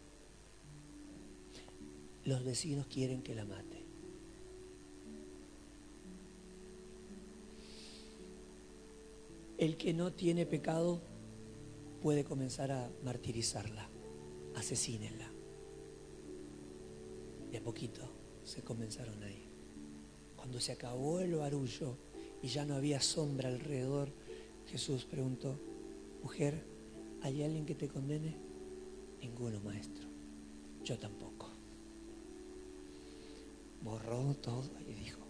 Los 2.25 2.45
vecinos 2.45 2.87
quieren 2.87 3.23
que 3.23 3.35
la 3.35 3.45
mate. 3.45 3.84
El 9.65 9.77
que 9.77 9.95
no 9.95 10.12
tiene 10.12 10.47
pecado 10.47 11.01
puede 12.03 12.25
comenzar 12.25 12.71
a 12.71 12.91
martirizarla, 13.03 13.89
asesínenla. 14.55 15.31
De 17.51 17.59
a 17.59 17.62
poquito 17.62 18.03
se 18.45 18.62
comenzaron 18.62 19.23
ahí. 19.23 19.49
Cuando 20.37 20.61
se 20.61 20.73
acabó 20.73 21.21
el 21.21 21.35
barullo 21.35 21.97
y 22.43 22.49
ya 22.49 22.67
no 22.67 22.75
había 22.75 23.01
sombra 23.01 23.49
alrededor, 23.49 24.12
Jesús 24.67 25.07
preguntó, 25.07 25.59
mujer, 26.23 26.62
¿hay 27.23 27.43
alguien 27.43 27.65
que 27.65 27.75
te 27.75 27.89
condene? 27.89 28.37
Ninguno, 29.21 29.61
maestro. 29.61 30.07
Yo 30.85 30.99
tampoco. 30.99 31.49
Borró 33.83 34.35
todo 34.35 34.71
y 34.87 34.93
dijo, 34.93 35.21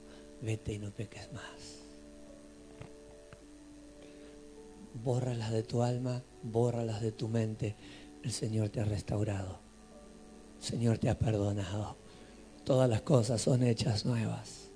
vete 0.42 0.72
y 0.72 0.78
no 0.78 0.90
peques 0.90 1.32
más. 1.32 1.83
Bórralas 5.04 5.52
de 5.52 5.62
tu 5.62 5.82
alma, 5.82 6.22
bórralas 6.42 7.02
de 7.02 7.12
tu 7.12 7.28
mente. 7.28 7.76
El 8.22 8.32
Señor 8.32 8.70
te 8.70 8.80
ha 8.80 8.84
restaurado. 8.84 9.60
El 10.58 10.66
Señor 10.66 10.98
te 10.98 11.10
ha 11.10 11.18
perdonado. 11.18 11.96
Todas 12.64 12.88
las 12.88 13.02
cosas 13.02 13.42
son 13.42 13.62
hechas 13.62 14.06
nuevas. 14.06 14.70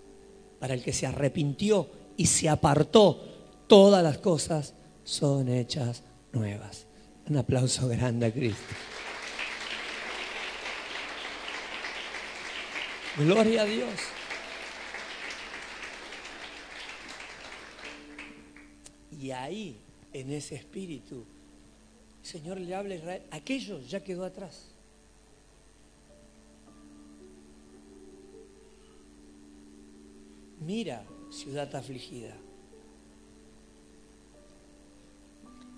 Para 0.60 0.74
el 0.74 0.82
que 0.82 0.92
se 0.92 1.06
arrepintió 1.06 1.88
y 2.16 2.26
se 2.26 2.48
apartó, 2.48 3.20
todas 3.66 4.02
las 4.02 4.18
cosas 4.18 4.74
son 5.02 5.48
hechas 5.48 6.02
nuevas. 6.32 6.86
Un 7.28 7.38
aplauso 7.38 7.88
grande 7.88 8.26
a 8.26 8.32
Cristo. 8.32 8.74
Gloria 13.16 13.62
a 13.62 13.64
Dios. 13.64 13.90
Y 19.18 19.30
ahí, 19.32 19.87
en 20.20 20.32
ese 20.32 20.54
espíritu, 20.54 21.24
el 22.20 22.26
Señor 22.26 22.60
le 22.60 22.74
habla 22.74 22.94
a 22.94 22.98
Israel. 22.98 23.22
Aquello 23.30 23.80
ya 23.80 24.02
quedó 24.02 24.24
atrás. 24.24 24.74
Mira, 30.60 31.06
ciudad 31.30 31.74
afligida, 31.74 32.36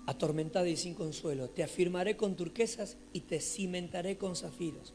atormentada 0.07 0.67
y 0.67 0.75
sin 0.75 0.95
consuelo, 0.95 1.49
te 1.49 1.63
afirmaré 1.63 2.17
con 2.17 2.35
turquesas 2.35 2.97
y 3.13 3.21
te 3.21 3.39
cimentaré 3.39 4.17
con 4.17 4.35
zafiros. 4.35 4.93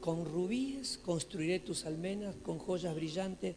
Con 0.00 0.24
rubíes 0.24 0.98
construiré 0.98 1.60
tus 1.60 1.86
almenas, 1.86 2.36
con 2.42 2.58
joyas 2.58 2.94
brillantes. 2.94 3.56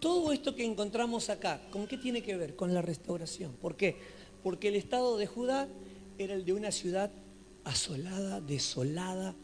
Todo 0.00 0.32
esto 0.32 0.54
que 0.54 0.64
encontramos 0.64 1.30
acá, 1.30 1.60
¿con 1.70 1.86
qué 1.86 1.96
tiene 1.96 2.22
que 2.22 2.36
ver? 2.36 2.56
Con 2.56 2.74
la 2.74 2.82
restauración. 2.82 3.52
¿Por 3.54 3.76
qué? 3.76 3.96
Porque 4.44 4.68
el 4.68 4.76
estado 4.76 5.16
de 5.16 5.26
Judá 5.26 5.68
era 6.18 6.34
el 6.34 6.44
de 6.44 6.52
una 6.52 6.70
ciudad 6.70 7.10
asolada, 7.64 8.42
desolada, 8.42 9.34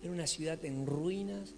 era 0.00 0.12
una 0.12 0.28
ciudad 0.28 0.64
en 0.64 0.86
ruinas, 0.86 1.54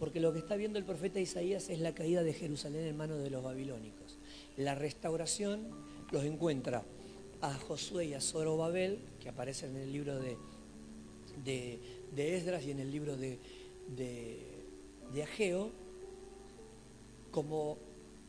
porque 0.00 0.18
lo 0.18 0.32
que 0.32 0.40
está 0.40 0.56
viendo 0.56 0.80
el 0.80 0.84
profeta 0.84 1.20
Isaías 1.20 1.70
es 1.70 1.78
la 1.78 1.94
caída 1.94 2.24
de 2.24 2.32
Jerusalén 2.32 2.88
en 2.88 2.96
manos 2.96 3.22
de 3.22 3.30
los 3.30 3.44
babilónicos. 3.44 4.18
La 4.56 4.74
restauración 4.74 5.68
los 6.10 6.24
encuentra 6.24 6.82
a 7.40 7.54
Josué 7.54 8.06
y 8.06 8.14
a 8.14 8.20
Zorobabel, 8.20 8.98
que 9.20 9.28
aparecen 9.28 9.76
en 9.76 9.82
el 9.82 9.92
libro 9.92 10.18
de, 10.18 10.36
de, 11.44 12.36
Esdras 12.36 12.64
y 12.64 12.72
en 12.72 12.80
el 12.80 12.90
libro 12.90 13.16
de, 13.16 13.38
de 13.94 15.22
Ageo, 15.22 15.70
como 17.30 17.78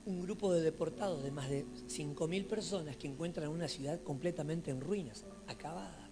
un 0.06 0.22
grupo 0.22 0.52
de 0.54 0.62
deportados 0.62 1.24
de 1.24 1.32
más 1.32 1.50
de 1.50 1.66
5.000 1.66 2.46
personas 2.46 2.98
que 2.98 3.08
encuentran 3.08 3.50
una 3.50 3.68
ciudad 3.68 4.02
completamente 4.02 4.72
en 4.72 4.82
ruinas, 4.82 5.26
acabada. 5.48 6.10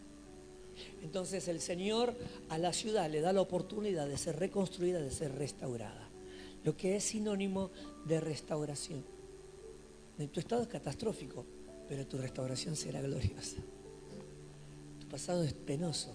Entonces 1.03 1.47
el 1.47 1.59
Señor 1.59 2.15
a 2.49 2.57
la 2.57 2.73
ciudad 2.73 3.09
le 3.09 3.21
da 3.21 3.33
la 3.33 3.41
oportunidad 3.41 4.07
de 4.07 4.17
ser 4.17 4.39
reconstruida, 4.39 5.01
de 5.01 5.11
ser 5.11 5.35
restaurada. 5.35 6.09
Lo 6.63 6.77
que 6.77 6.95
es 6.95 7.03
sinónimo 7.03 7.71
de 8.05 8.19
restauración. 8.19 9.03
Tu 10.31 10.39
estado 10.39 10.61
es 10.61 10.67
catastrófico, 10.67 11.45
pero 11.89 12.05
tu 12.05 12.17
restauración 12.17 12.75
será 12.75 13.01
gloriosa. 13.01 13.57
Tu 14.99 15.07
pasado 15.07 15.43
es 15.43 15.53
penoso, 15.53 16.13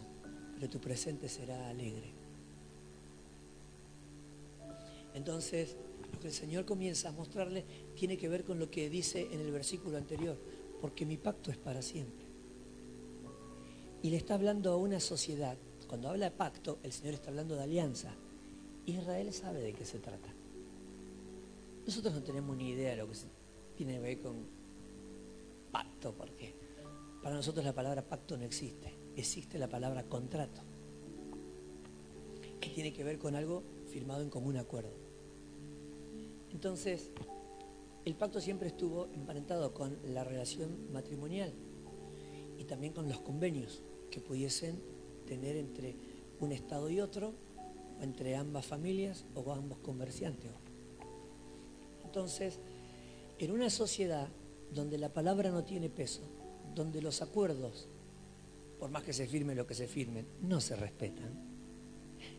pero 0.55 0.71
tu 0.71 0.81
presente 0.81 1.29
será 1.29 1.69
alegre. 1.69 2.15
Entonces, 5.15 5.77
el 6.27 6.35
Señor 6.35 6.65
comienza 6.65 7.09
a 7.09 7.13
mostrarle 7.13 7.65
tiene 7.95 8.17
que 8.17 8.29
ver 8.29 8.45
con 8.45 8.59
lo 8.59 8.71
que 8.71 8.91
dice 8.91 9.29
en 9.33 9.41
el 9.41 9.51
versículo 9.53 9.97
anterior, 9.97 10.39
porque 10.81 11.07
mi 11.07 11.17
pacto 11.17 11.51
es 11.51 11.57
para 11.57 11.83
siempre 11.83 12.27
y 14.07 14.11
le 14.11 14.17
está 14.19 14.35
hablando 14.35 14.73
a 14.73 14.77
una 14.77 15.01
sociedad. 15.01 15.57
Cuando 15.89 16.09
habla 16.09 16.27
de 16.27 16.37
pacto, 16.37 16.79
el 16.85 16.93
Señor 16.93 17.15
está 17.15 17.31
hablando 17.31 17.57
de 17.57 17.65
alianza. 17.65 18.15
Israel 18.85 19.33
sabe 19.33 19.61
de 19.61 19.73
qué 19.73 19.85
se 19.85 19.99
trata. 19.99 20.33
Nosotros 21.85 22.15
no 22.15 22.23
tenemos 22.23 22.57
ni 22.57 22.71
idea 22.71 22.91
de 22.91 22.97
lo 22.99 23.09
que 23.09 23.17
tiene 23.77 23.95
que 23.95 24.01
ver 24.01 24.21
con 24.21 24.47
pacto, 25.73 26.15
porque 26.15 26.55
para 27.21 27.35
nosotros 27.35 27.65
la 27.65 27.75
palabra 27.75 28.03
pacto 28.03 28.37
no 28.37 28.45
existe. 28.45 28.95
Existe 29.17 29.59
la 29.59 29.69
palabra 29.69 30.05
contrato, 30.05 30.61
que 32.61 32.71
tiene 32.71 32.93
que 32.93 33.03
ver 33.03 33.19
con 33.19 33.35
algo 33.35 33.65
firmado 33.91 34.23
en 34.23 34.31
común 34.31 34.57
acuerdo. 34.57 35.06
Entonces, 36.57 37.11
el 38.07 38.15
pacto 38.15 38.41
siempre 38.41 38.69
estuvo 38.69 39.09
emparentado 39.13 39.75
con 39.75 39.99
la 40.15 40.25
relación 40.25 40.91
matrimonial 40.91 41.53
y 42.57 42.65
también 42.65 42.95
con 42.95 43.07
los 43.11 43.21
convenios 43.21 43.83
que 44.11 44.23
pudiesen 44.23 44.81
tener 45.27 45.55
entre 45.57 45.95
un 46.41 46.53
Estado 46.53 46.89
y 46.89 46.99
otro, 46.99 47.35
o 48.01 48.03
entre 48.03 48.37
ambas 48.37 48.65
familias 48.65 49.27
o 49.35 49.53
ambos 49.53 49.81
comerciantes. 49.81 50.51
Entonces, 52.07 52.59
en 53.39 53.51
una 53.51 53.69
sociedad 53.69 54.27
donde 54.73 54.97
la 54.97 55.13
palabra 55.13 55.51
no 55.51 55.63
tiene 55.63 55.91
peso, 55.91 56.23
donde 56.75 57.03
los 57.03 57.21
acuerdos, 57.21 57.87
por 58.79 58.91
más 58.91 59.03
que 59.03 59.13
se 59.13 59.27
firme 59.27 59.55
lo 59.55 59.67
que 59.67 59.75
se 59.75 59.87
firmen, 59.87 60.27
no 60.41 60.63
se 60.63 60.75
respetan, 60.75 61.39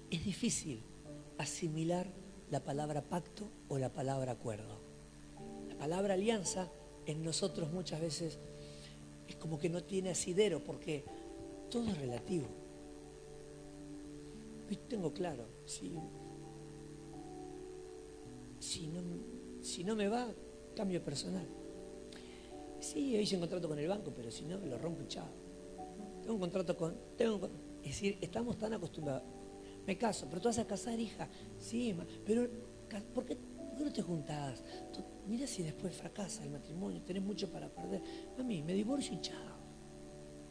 es 0.09 0.25
difícil 0.25 0.81
asimilar 1.37 2.07
la 2.49 2.63
palabra 2.63 3.01
pacto 3.01 3.49
o 3.67 3.77
la 3.77 3.89
palabra 3.89 4.33
acuerdo. 4.33 4.79
La 5.67 5.75
palabra 5.77 6.13
alianza 6.13 6.69
en 7.05 7.23
nosotros 7.23 7.71
muchas 7.71 8.01
veces 8.01 8.39
es 9.27 9.35
como 9.35 9.59
que 9.59 9.69
no 9.69 9.83
tiene 9.83 10.11
asidero 10.11 10.63
porque 10.63 11.03
todo 11.69 11.87
es 11.87 11.97
relativo. 11.97 12.47
Yo 14.69 14.77
tengo 14.79 15.13
claro, 15.13 15.45
si, 15.65 15.97
si, 18.59 19.83
no, 19.83 19.95
me 19.95 20.09
va, 20.09 20.27
cambio 20.75 21.01
personal. 21.03 21.47
Sí, 22.79 23.15
hice 23.15 23.35
un 23.35 23.41
contrato 23.41 23.67
con 23.67 23.79
el 23.79 23.87
banco, 23.87 24.11
pero 24.15 24.29
si 24.29 24.45
no, 24.45 24.57
lo 24.57 24.77
rompo 24.77 25.01
y 25.03 25.07
chao. 25.07 25.27
Tengo 26.21 26.33
un 26.33 26.39
contrato 26.39 26.75
con... 26.75 26.95
Tengo, 27.15 27.49
es 27.81 27.89
decir, 27.89 28.17
estamos 28.19 28.57
tan 28.57 28.73
acostumbrados. 28.73 29.36
Me 29.87 29.97
caso, 29.97 30.27
pero 30.29 30.41
tú 30.41 30.49
vas 30.49 30.59
a 30.59 30.67
casar, 30.67 30.99
hija. 30.99 31.29
Sí, 31.57 31.95
pero 32.25 32.45
¿por 33.15 33.25
qué, 33.25 33.37
no 33.79 33.91
te 33.91 34.01
juntás? 34.01 34.61
mira 35.25 35.47
si 35.47 35.63
después 35.63 35.95
fracasa 35.95 36.43
el 36.43 36.49
matrimonio, 36.49 37.01
tenés 37.03 37.23
mucho 37.23 37.49
para 37.49 37.69
perder. 37.69 38.01
Mami, 38.37 38.61
me 38.63 38.73
divorcio 38.73 39.15
y 39.15 39.21
chao. 39.21 39.57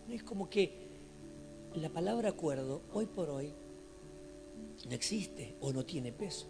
Es 0.08 0.22
como 0.22 0.48
que 0.48 0.88
la 1.74 1.90
palabra 1.90 2.30
acuerdo 2.30 2.82
hoy 2.92 3.06
por 3.06 3.28
hoy 3.28 3.52
no 4.88 4.94
existe 4.94 5.56
o 5.60 5.70
no 5.70 5.84
tiene 5.84 6.12
peso. 6.12 6.46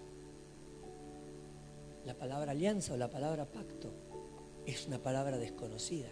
La 2.04 2.14
palabra 2.16 2.52
alianza 2.52 2.94
o 2.94 2.96
la 2.96 3.10
palabra 3.10 3.46
pacto 3.46 3.92
es 4.64 4.86
una 4.86 5.02
palabra 5.02 5.38
desconocida, 5.38 6.10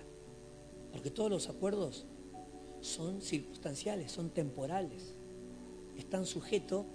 porque 0.90 1.10
todos 1.12 1.30
los 1.30 1.48
acuerdos 1.48 2.06
son 2.80 3.20
circunstanciales, 3.20 4.10
son 4.10 4.30
temporales, 4.30 5.14
están 5.96 6.26
sujetos 6.26 6.86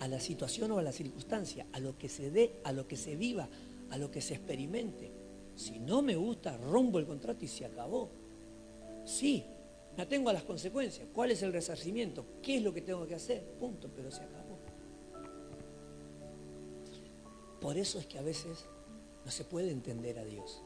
a 0.00 0.08
la 0.08 0.20
situación 0.20 0.72
o 0.72 0.78
a 0.78 0.82
la 0.82 0.92
circunstancia, 0.92 1.66
a 1.72 1.80
lo 1.80 1.96
que 1.98 2.08
se 2.08 2.30
dé, 2.30 2.60
a 2.64 2.72
lo 2.72 2.86
que 2.86 2.96
se 2.96 3.16
viva, 3.16 3.48
a 3.90 3.98
lo 3.98 4.10
que 4.10 4.20
se 4.20 4.34
experimente. 4.34 5.10
Si 5.54 5.78
no 5.78 6.02
me 6.02 6.16
gusta, 6.16 6.56
rompo 6.56 6.98
el 6.98 7.06
contrato 7.06 7.44
y 7.44 7.48
se 7.48 7.64
acabó. 7.64 8.10
Sí, 9.04 9.44
me 9.96 10.02
atengo 10.02 10.28
a 10.28 10.34
las 10.34 10.42
consecuencias. 10.42 11.08
¿Cuál 11.14 11.30
es 11.30 11.42
el 11.42 11.52
resarcimiento? 11.52 12.26
¿Qué 12.42 12.56
es 12.56 12.62
lo 12.62 12.74
que 12.74 12.82
tengo 12.82 13.06
que 13.06 13.14
hacer? 13.14 13.42
Punto, 13.58 13.90
pero 13.94 14.10
se 14.10 14.22
acabó. 14.22 14.58
Por 17.60 17.78
eso 17.78 17.98
es 17.98 18.06
que 18.06 18.18
a 18.18 18.22
veces 18.22 18.66
no 19.24 19.30
se 19.30 19.44
puede 19.44 19.70
entender 19.70 20.18
a 20.18 20.24
Dios. 20.24 20.62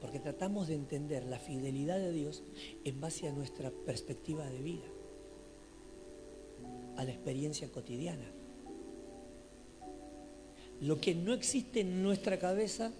Porque 0.00 0.18
tratamos 0.18 0.68
de 0.68 0.74
entender 0.74 1.24
la 1.24 1.38
fidelidad 1.38 1.98
de 1.98 2.10
Dios 2.10 2.42
en 2.84 3.00
base 3.00 3.28
a 3.28 3.32
nuestra 3.32 3.70
perspectiva 3.70 4.46
de 4.46 4.62
vida, 4.62 4.86
a 7.00 7.04
la 7.04 7.12
experiencia 7.12 7.72
cotidiana. 7.72 8.30
Lo 10.82 11.00
que 11.00 11.14
no 11.14 11.32
existe 11.32 11.80
en 11.80 12.02
nuestra 12.02 12.38
cabeza, 12.38 12.92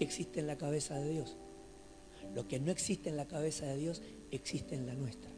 existe 0.00 0.40
en 0.40 0.48
la 0.48 0.58
cabeza 0.58 0.98
de 0.98 1.10
Dios. 1.10 1.36
Lo 2.34 2.48
que 2.48 2.58
no 2.58 2.72
existe 2.72 3.08
en 3.08 3.16
la 3.16 3.28
cabeza 3.28 3.66
de 3.66 3.76
Dios, 3.76 4.02
existe 4.32 4.74
en 4.74 4.86
la 4.86 4.94
nuestra. 4.94 5.30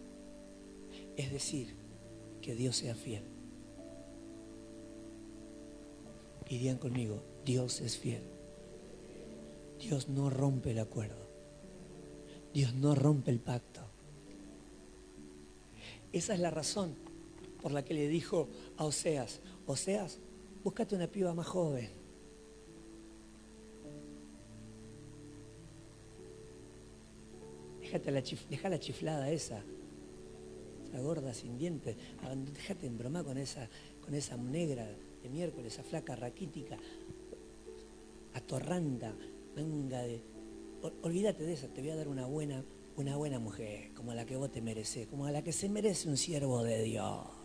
Es 1.19 1.31
decir, 1.31 1.75
que 2.41 2.55
Dios 2.55 2.77
sea 2.77 2.95
fiel. 2.95 3.25
Y 6.49 6.57
digan 6.57 6.79
conmigo, 6.79 7.23
Dios 7.45 7.83
es 7.83 7.99
fiel. 7.99 8.23
Dios 9.79 10.09
no 10.09 10.31
rompe 10.31 10.71
el 10.71 10.79
acuerdo. 10.79 11.29
Dios 12.55 12.73
no 12.73 12.95
rompe 12.95 13.31
el 13.31 13.39
pacto. 13.39 13.83
Esa 16.11 16.33
es 16.33 16.41
la 16.41 16.51
razón 16.51 17.08
por 17.61 17.73
la 17.73 17.85
que 17.85 17.95
le 17.95 18.09
dijo 18.09 18.49
a 18.77 18.85
Oseas, 18.85 19.41
Oseas, 19.67 20.19
búscate 20.63 20.95
una 20.95 21.07
piba 21.07 21.35
más 21.35 21.47
joven. 21.47 21.91
Déjate 27.81 28.11
la 28.11 28.23
deja 28.51 28.69
la 28.69 28.79
chiflada 28.79 29.31
esa. 29.31 29.63
Esa 30.85 31.01
gorda 31.01 31.33
sin 31.33 31.57
dientes. 31.57 31.97
Déjate 32.55 32.87
embromar 32.87 33.25
con 33.25 33.39
esa, 33.39 33.69
con 34.03 34.15
esa 34.15 34.37
negra 34.37 34.87
de 35.23 35.29
miércoles, 35.31 35.73
esa 35.73 35.83
flaca 35.83 36.15
raquítica, 36.15 36.79
atorranda, 38.35 39.15
venga 39.57 40.03
de. 40.03 40.23
Olvídate 41.03 41.45
de 41.45 41.55
esa, 41.55 41.69
te 41.69 41.81
voy 41.81 41.91
a 41.91 41.97
dar 41.97 42.09
una 42.09 42.27
buena, 42.27 42.63
una 42.97 43.17
buena 43.17 43.39
mujer, 43.39 43.93
como 43.95 44.15
la 44.15 44.27
que 44.27 44.37
vos 44.37 44.53
te 44.53 44.61
mereces, 44.61 45.07
como 45.09 45.29
la 45.29 45.43
que 45.43 45.53
se 45.53 45.69
merece 45.69 46.09
un 46.09 46.17
siervo 46.17 46.63
de 46.63 46.83
Dios. 46.83 47.38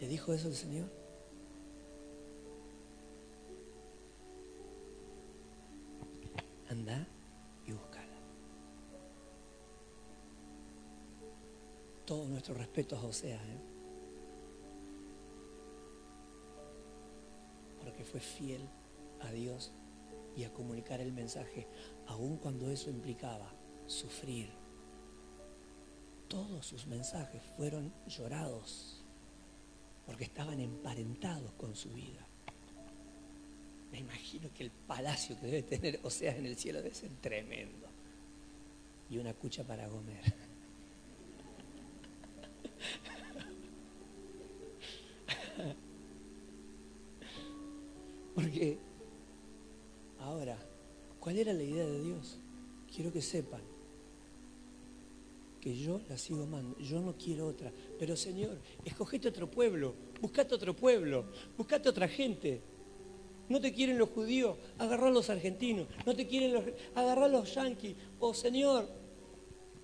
¿Le 0.00 0.06
dijo 0.06 0.32
eso 0.32 0.48
el 0.48 0.54
Señor? 0.54 0.88
Anda 6.70 7.06
y 7.66 7.72
búscala. 7.72 8.16
Todo 12.06 12.28
nuestro 12.28 12.54
respeto 12.54 12.96
a 12.96 13.00
José, 13.00 13.34
¿eh? 13.34 13.38
porque 17.80 18.04
fue 18.04 18.20
fiel 18.20 18.68
a 19.20 19.32
Dios 19.32 19.72
y 20.36 20.44
a 20.44 20.52
comunicar 20.52 21.00
el 21.00 21.12
mensaje, 21.12 21.66
aun 22.06 22.36
cuando 22.36 22.70
eso 22.70 22.90
implicaba 22.90 23.50
sufrir. 23.86 24.50
Todos 26.28 26.66
sus 26.66 26.86
mensajes 26.86 27.42
fueron 27.56 27.92
llorados 28.06 28.97
porque 30.08 30.24
estaban 30.24 30.58
emparentados 30.58 31.52
con 31.52 31.76
su 31.76 31.90
vida. 31.90 32.26
Me 33.92 33.98
imagino 33.98 34.48
que 34.54 34.64
el 34.64 34.70
palacio 34.70 35.38
que 35.38 35.46
debe 35.46 35.62
tener 35.64 36.00
o 36.02 36.08
sea, 36.08 36.34
en 36.34 36.46
el 36.46 36.56
cielo 36.56 36.80
debe 36.80 36.94
ser 36.94 37.10
tremendo. 37.20 37.86
Y 39.10 39.18
una 39.18 39.34
cucha 39.34 39.64
para 39.64 39.86
comer. 39.86 40.24
Porque 48.34 48.78
ahora, 50.20 50.56
¿cuál 51.20 51.36
era 51.36 51.52
la 51.52 51.62
idea 51.62 51.84
de 51.84 52.00
Dios? 52.00 52.40
Quiero 52.90 53.12
que 53.12 53.20
sepan 53.20 53.60
que 55.68 55.76
yo 55.76 56.00
la 56.08 56.16
sigo 56.16 56.44
amando, 56.44 56.78
yo 56.78 56.98
no 56.98 57.14
quiero 57.18 57.46
otra. 57.46 57.70
Pero 57.98 58.16
Señor, 58.16 58.58
escogete 58.86 59.28
otro 59.28 59.50
pueblo, 59.50 59.94
buscate 60.18 60.54
otro 60.54 60.74
pueblo, 60.74 61.26
buscate 61.58 61.90
otra 61.90 62.08
gente. 62.08 62.62
No 63.50 63.60
te 63.60 63.74
quieren 63.74 63.98
los 63.98 64.08
judíos, 64.08 64.56
agarrar 64.78 65.12
los 65.12 65.28
argentinos. 65.28 65.86
No 66.06 66.16
te 66.16 66.26
quieren 66.26 66.54
los, 66.54 66.64
agarrar 66.94 67.30
los 67.30 67.54
yanquis. 67.54 67.94
Oh 68.18 68.32
Señor, 68.32 68.88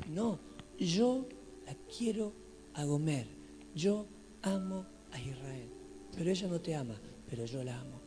no, 0.09 0.39
yo 0.79 1.29
la 1.67 1.75
quiero 1.95 2.33
a 2.73 2.83
Gomer. 2.87 3.27
Yo 3.75 4.07
amo 4.41 4.87
a 5.13 5.21
Israel. 5.21 5.69
Pero 6.17 6.31
ella 6.31 6.49
no 6.49 6.63
te 6.63 6.75
ama, 6.75 6.99
pero 7.29 7.45
yo 7.45 7.63
la 7.63 7.79
amo 7.79 8.05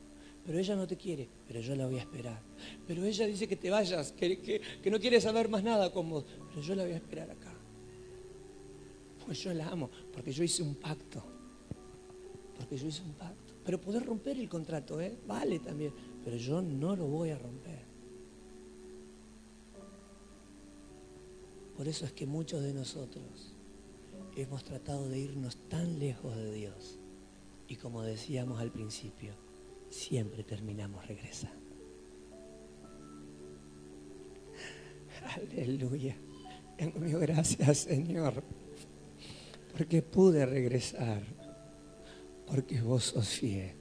pero 0.48 0.60
ella 0.60 0.78
no 0.78 0.88
te 0.88 0.96
quiere, 0.96 1.28
pero 1.46 1.60
yo 1.60 1.76
la 1.76 1.88
voy 1.88 1.98
a 1.98 2.00
esperar. 2.00 2.42
Pero 2.88 3.04
ella 3.04 3.28
dice 3.28 3.50
que 3.50 3.58
te 3.58 3.70
vayas, 3.70 4.14
que, 4.14 4.62
no 4.90 4.98
quiere 4.98 5.20
saber 5.20 5.50
más 5.50 5.62
nada 5.62 5.92
con 5.92 6.08
pero 6.10 6.62
yo 6.62 6.74
la 6.74 6.84
voy 6.84 6.94
a 6.94 6.96
esperar 6.96 7.30
acá. 7.30 7.57
Pues 9.28 9.44
yo 9.44 9.54
la 9.54 9.68
amo, 9.68 9.90
porque 10.14 10.32
yo 10.32 10.42
hice 10.42 10.64
un 10.64 10.76
pacto. 10.76 11.22
Porque 12.56 12.78
yo 12.78 12.88
hice 12.88 13.04
un 13.04 13.12
pacto. 13.12 13.56
Pero 13.66 13.82
poder 13.82 14.06
romper 14.06 14.40
el 14.40 14.48
contrato, 14.48 15.02
¿eh? 15.02 15.18
Vale 15.28 15.60
también, 15.60 15.94
pero 16.24 16.38
yo 16.38 16.62
no 16.62 16.96
lo 16.96 17.08
voy 17.08 17.32
a 17.32 17.38
romper. 17.38 17.86
Por 21.76 21.90
eso 21.90 22.06
es 22.06 22.14
que 22.14 22.26
muchos 22.26 22.64
de 22.64 22.74
nosotros 22.74 23.54
hemos 24.38 24.64
tratado 24.64 25.10
de 25.10 25.20
irnos 25.20 25.58
tan 25.68 26.00
lejos 26.00 26.34
de 26.38 26.54
Dios. 26.54 26.98
Y 27.68 27.76
como 27.76 28.04
decíamos 28.04 28.62
al 28.62 28.72
principio, 28.72 29.34
siempre 29.90 30.46
terminamos 30.46 31.06
regresando. 31.06 31.68
Aleluya. 35.36 36.16
Gracias, 36.80 37.80
Señor, 37.80 38.42
porque 39.78 40.02
pude 40.02 40.44
regresar, 40.44 41.22
porque 42.48 42.82
vos 42.82 43.04
sos 43.04 43.28
fiel. 43.28 43.76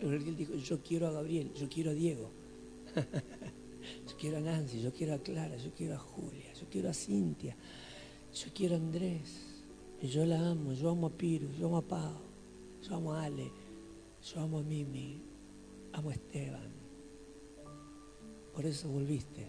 Él 0.00 0.36
dijo, 0.36 0.54
yo 0.54 0.82
quiero 0.82 1.06
a 1.06 1.12
Gabriel, 1.12 1.50
yo 1.54 1.66
quiero 1.66 1.90
a 1.90 1.94
Diego, 1.94 2.30
yo 4.06 4.16
quiero 4.18 4.36
a 4.36 4.40
Nancy, 4.40 4.82
yo 4.82 4.92
quiero 4.92 5.14
a 5.14 5.18
Clara, 5.18 5.56
yo 5.56 5.72
quiero 5.72 5.94
a 5.94 5.98
Julia, 5.98 6.52
yo 6.52 6.66
quiero 6.70 6.90
a 6.90 6.92
Cintia, 6.92 7.56
yo 8.34 8.52
quiero 8.54 8.74
a 8.74 8.78
Andrés, 8.78 9.64
y 10.02 10.08
yo 10.08 10.26
la 10.26 10.50
amo, 10.50 10.74
yo 10.74 10.90
amo 10.90 11.06
a 11.06 11.10
Piru, 11.10 11.48
yo 11.58 11.68
amo 11.68 11.78
a 11.78 11.82
Pau, 11.82 12.20
yo 12.82 12.94
amo 12.94 13.14
a 13.14 13.24
Ale, 13.24 13.50
yo 14.22 14.40
amo 14.40 14.58
a 14.58 14.62
Mimi, 14.62 15.22
amo 15.92 16.10
a 16.10 16.12
Esteban. 16.12 16.70
Por 18.52 18.66
eso 18.66 18.88
volviste, 18.88 19.46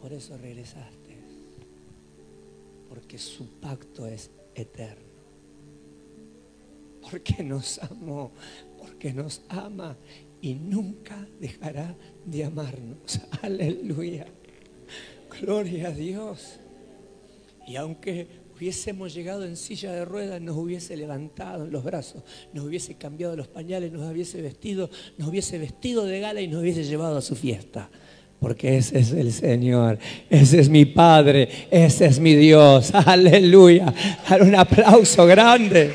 por 0.00 0.12
eso 0.12 0.36
regresaste, 0.36 1.01
porque 2.92 3.16
su 3.16 3.46
pacto 3.58 4.06
es 4.06 4.30
eterno. 4.54 5.14
Porque 7.00 7.42
nos 7.42 7.78
amó, 7.78 8.32
porque 8.78 9.14
nos 9.14 9.40
ama 9.48 9.96
y 10.42 10.52
nunca 10.52 11.26
dejará 11.40 11.96
de 12.26 12.44
amarnos. 12.44 13.18
Aleluya. 13.40 14.26
Gloria 15.40 15.88
a 15.88 15.92
Dios. 15.92 16.60
Y 17.66 17.76
aunque 17.76 18.26
hubiésemos 18.54 19.14
llegado 19.14 19.46
en 19.46 19.56
silla 19.56 19.90
de 19.92 20.04
ruedas, 20.04 20.42
nos 20.42 20.58
hubiese 20.58 20.94
levantado 20.94 21.64
en 21.64 21.72
los 21.72 21.82
brazos, 21.84 22.22
nos 22.52 22.66
hubiese 22.66 22.96
cambiado 22.96 23.34
los 23.36 23.48
pañales, 23.48 23.90
nos 23.90 24.12
hubiese 24.12 24.42
vestido, 24.42 24.90
nos 25.16 25.30
hubiese 25.30 25.56
vestido 25.56 26.04
de 26.04 26.20
gala 26.20 26.42
y 26.42 26.46
nos 26.46 26.60
hubiese 26.60 26.84
llevado 26.84 27.16
a 27.16 27.22
su 27.22 27.36
fiesta. 27.36 27.88
Porque 28.42 28.76
ese 28.76 28.98
es 28.98 29.12
el 29.12 29.32
Señor, 29.32 30.00
ese 30.28 30.58
es 30.58 30.68
mi 30.68 30.84
Padre, 30.84 31.68
ese 31.70 32.06
es 32.06 32.18
mi 32.18 32.34
Dios. 32.34 32.92
Aleluya. 33.06 33.94
Dar 34.28 34.42
un 34.42 34.56
aplauso 34.56 35.24
grande. 35.26 35.94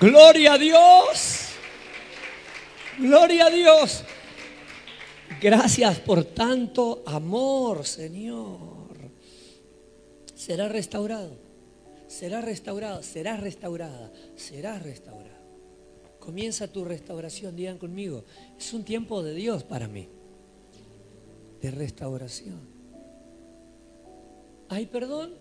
Gloria 0.00 0.52
a 0.52 0.58
Dios. 0.58 1.48
Gloria 3.00 3.46
a 3.46 3.50
Dios. 3.50 4.04
Gracias 5.42 5.98
por 5.98 6.22
tanto 6.26 7.02
amor, 7.08 7.84
Señor. 7.84 9.10
Será 10.36 10.68
restaurado, 10.68 11.36
será 12.06 12.40
restaurado, 12.40 13.02
será 13.02 13.36
restaurada, 13.36 14.12
será 14.36 14.78
restaurado. 14.78 15.44
Comienza 16.18 16.68
tu 16.68 16.84
restauración, 16.84 17.54
digan 17.54 17.78
conmigo. 17.78 18.24
Es 18.58 18.72
un 18.72 18.84
tiempo 18.84 19.22
de 19.22 19.34
Dios 19.34 19.62
para 19.64 19.88
mí, 19.88 20.08
de 21.60 21.70
restauración. 21.70 22.60
Hay 24.68 24.86
perdón 24.86 25.34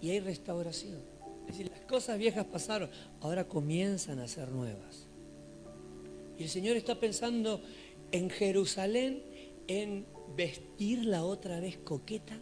y 0.00 0.10
hay 0.10 0.20
restauración. 0.20 0.98
Es 1.46 1.58
decir, 1.58 1.70
las 1.70 1.82
cosas 1.82 2.18
viejas 2.18 2.46
pasaron, 2.46 2.90
ahora 3.20 3.46
comienzan 3.46 4.18
a 4.18 4.26
ser 4.26 4.48
nuevas. 4.50 5.06
Y 6.38 6.42
el 6.42 6.48
Señor 6.48 6.76
está 6.76 6.98
pensando 6.98 7.62
en 8.10 8.30
Jerusalén 8.30 9.22
en 9.68 10.06
vestirla 10.36 11.24
otra 11.24 11.60
vez 11.60 11.78
coqueta, 11.78 12.38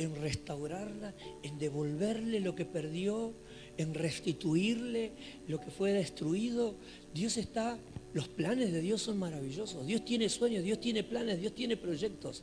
en 0.00 0.16
restaurarla, 0.16 1.14
en 1.42 1.58
devolverle 1.58 2.40
lo 2.40 2.54
que 2.54 2.64
perdió, 2.64 3.34
en 3.76 3.92
restituirle 3.92 5.12
lo 5.46 5.60
que 5.60 5.70
fue 5.70 5.92
destruido. 5.92 6.74
Dios 7.12 7.36
está, 7.36 7.78
los 8.14 8.26
planes 8.26 8.72
de 8.72 8.80
Dios 8.80 9.02
son 9.02 9.18
maravillosos. 9.18 9.86
Dios 9.86 10.02
tiene 10.06 10.30
sueños, 10.30 10.64
Dios 10.64 10.80
tiene 10.80 11.04
planes, 11.04 11.38
Dios 11.38 11.54
tiene 11.54 11.76
proyectos. 11.76 12.42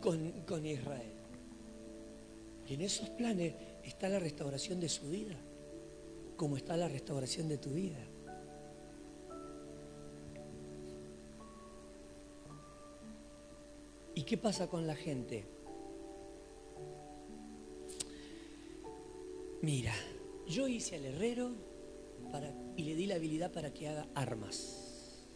Con, 0.00 0.32
con 0.48 0.66
Israel. 0.66 1.12
Y 2.68 2.74
en 2.74 2.80
esos 2.80 3.08
planes 3.10 3.54
está 3.84 4.08
la 4.08 4.18
restauración 4.18 4.80
de 4.80 4.88
su 4.88 5.08
vida, 5.10 5.36
como 6.36 6.56
está 6.56 6.76
la 6.76 6.88
restauración 6.88 7.48
de 7.48 7.58
tu 7.58 7.70
vida. 7.70 8.04
¿Y 14.14 14.22
qué 14.22 14.36
pasa 14.36 14.68
con 14.68 14.86
la 14.86 14.94
gente? 14.94 15.46
Mira, 19.62 19.94
yo 20.46 20.68
hice 20.68 20.96
al 20.96 21.04
herrero 21.06 21.52
y 22.76 22.84
le 22.84 22.94
di 22.94 23.06
la 23.06 23.14
habilidad 23.16 23.52
para 23.52 23.72
que 23.72 23.88
haga 23.88 24.06
armas. 24.14 25.26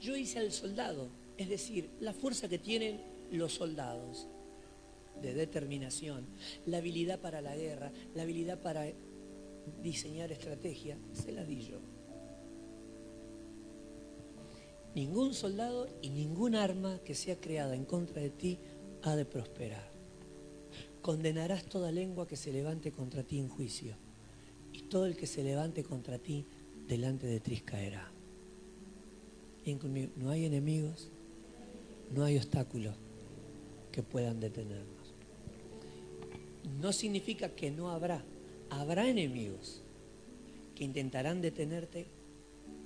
Yo 0.00 0.16
hice 0.16 0.38
al 0.38 0.52
soldado, 0.52 1.10
es 1.36 1.48
decir, 1.48 1.90
la 2.00 2.12
fuerza 2.12 2.48
que 2.48 2.58
tienen 2.58 3.00
los 3.30 3.54
soldados. 3.54 4.28
de 5.20 5.34
determinación, 5.34 6.26
la 6.66 6.78
habilidad 6.78 7.20
para 7.20 7.40
la 7.40 7.54
guerra, 7.54 7.92
la 8.14 8.22
habilidad 8.22 8.60
para 8.60 8.86
diseñar 9.82 10.32
estrategia, 10.32 10.98
se 11.12 11.30
la 11.30 11.44
di 11.44 11.60
yo. 11.60 11.91
Ningún 14.94 15.32
soldado 15.32 15.88
y 16.02 16.10
ningún 16.10 16.54
arma 16.54 17.00
que 17.04 17.14
sea 17.14 17.40
creada 17.40 17.74
en 17.74 17.84
contra 17.84 18.20
de 18.20 18.30
ti 18.30 18.58
ha 19.02 19.16
de 19.16 19.24
prosperar. 19.24 19.90
Condenarás 21.00 21.64
toda 21.64 21.90
lengua 21.90 22.28
que 22.28 22.36
se 22.36 22.52
levante 22.52 22.92
contra 22.92 23.22
ti 23.22 23.38
en 23.38 23.48
juicio, 23.48 23.96
y 24.72 24.82
todo 24.82 25.06
el 25.06 25.16
que 25.16 25.26
se 25.26 25.42
levante 25.42 25.82
contra 25.82 26.18
ti 26.18 26.46
delante 26.86 27.26
de 27.26 27.40
ti 27.40 27.60
caerá. 27.60 28.12
no 30.16 30.30
hay 30.30 30.44
enemigos, 30.44 31.10
no 32.10 32.24
hay 32.24 32.36
obstáculos 32.36 32.94
que 33.90 34.02
puedan 34.02 34.40
detenernos. 34.40 35.14
No 36.80 36.92
significa 36.92 37.50
que 37.50 37.70
no 37.70 37.90
habrá, 37.90 38.22
habrá 38.70 39.08
enemigos 39.08 39.82
que 40.74 40.84
intentarán 40.84 41.40
detenerte 41.40 42.06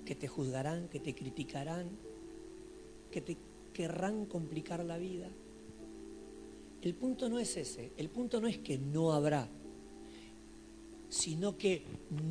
que 0.06 0.14
te 0.14 0.28
juzgarán, 0.28 0.88
que 0.88 1.00
te 1.00 1.14
criticarán, 1.14 1.90
que 3.10 3.20
te 3.20 3.36
querrán 3.74 4.24
complicar 4.24 4.82
la 4.82 4.96
vida. 4.96 5.28
El 6.80 6.94
punto 6.94 7.28
no 7.28 7.38
es 7.38 7.56
ese, 7.58 7.92
el 7.98 8.08
punto 8.08 8.40
no 8.40 8.46
es 8.46 8.56
que 8.58 8.78
no 8.78 9.12
habrá, 9.12 9.48
sino 11.10 11.58
que 11.58 11.82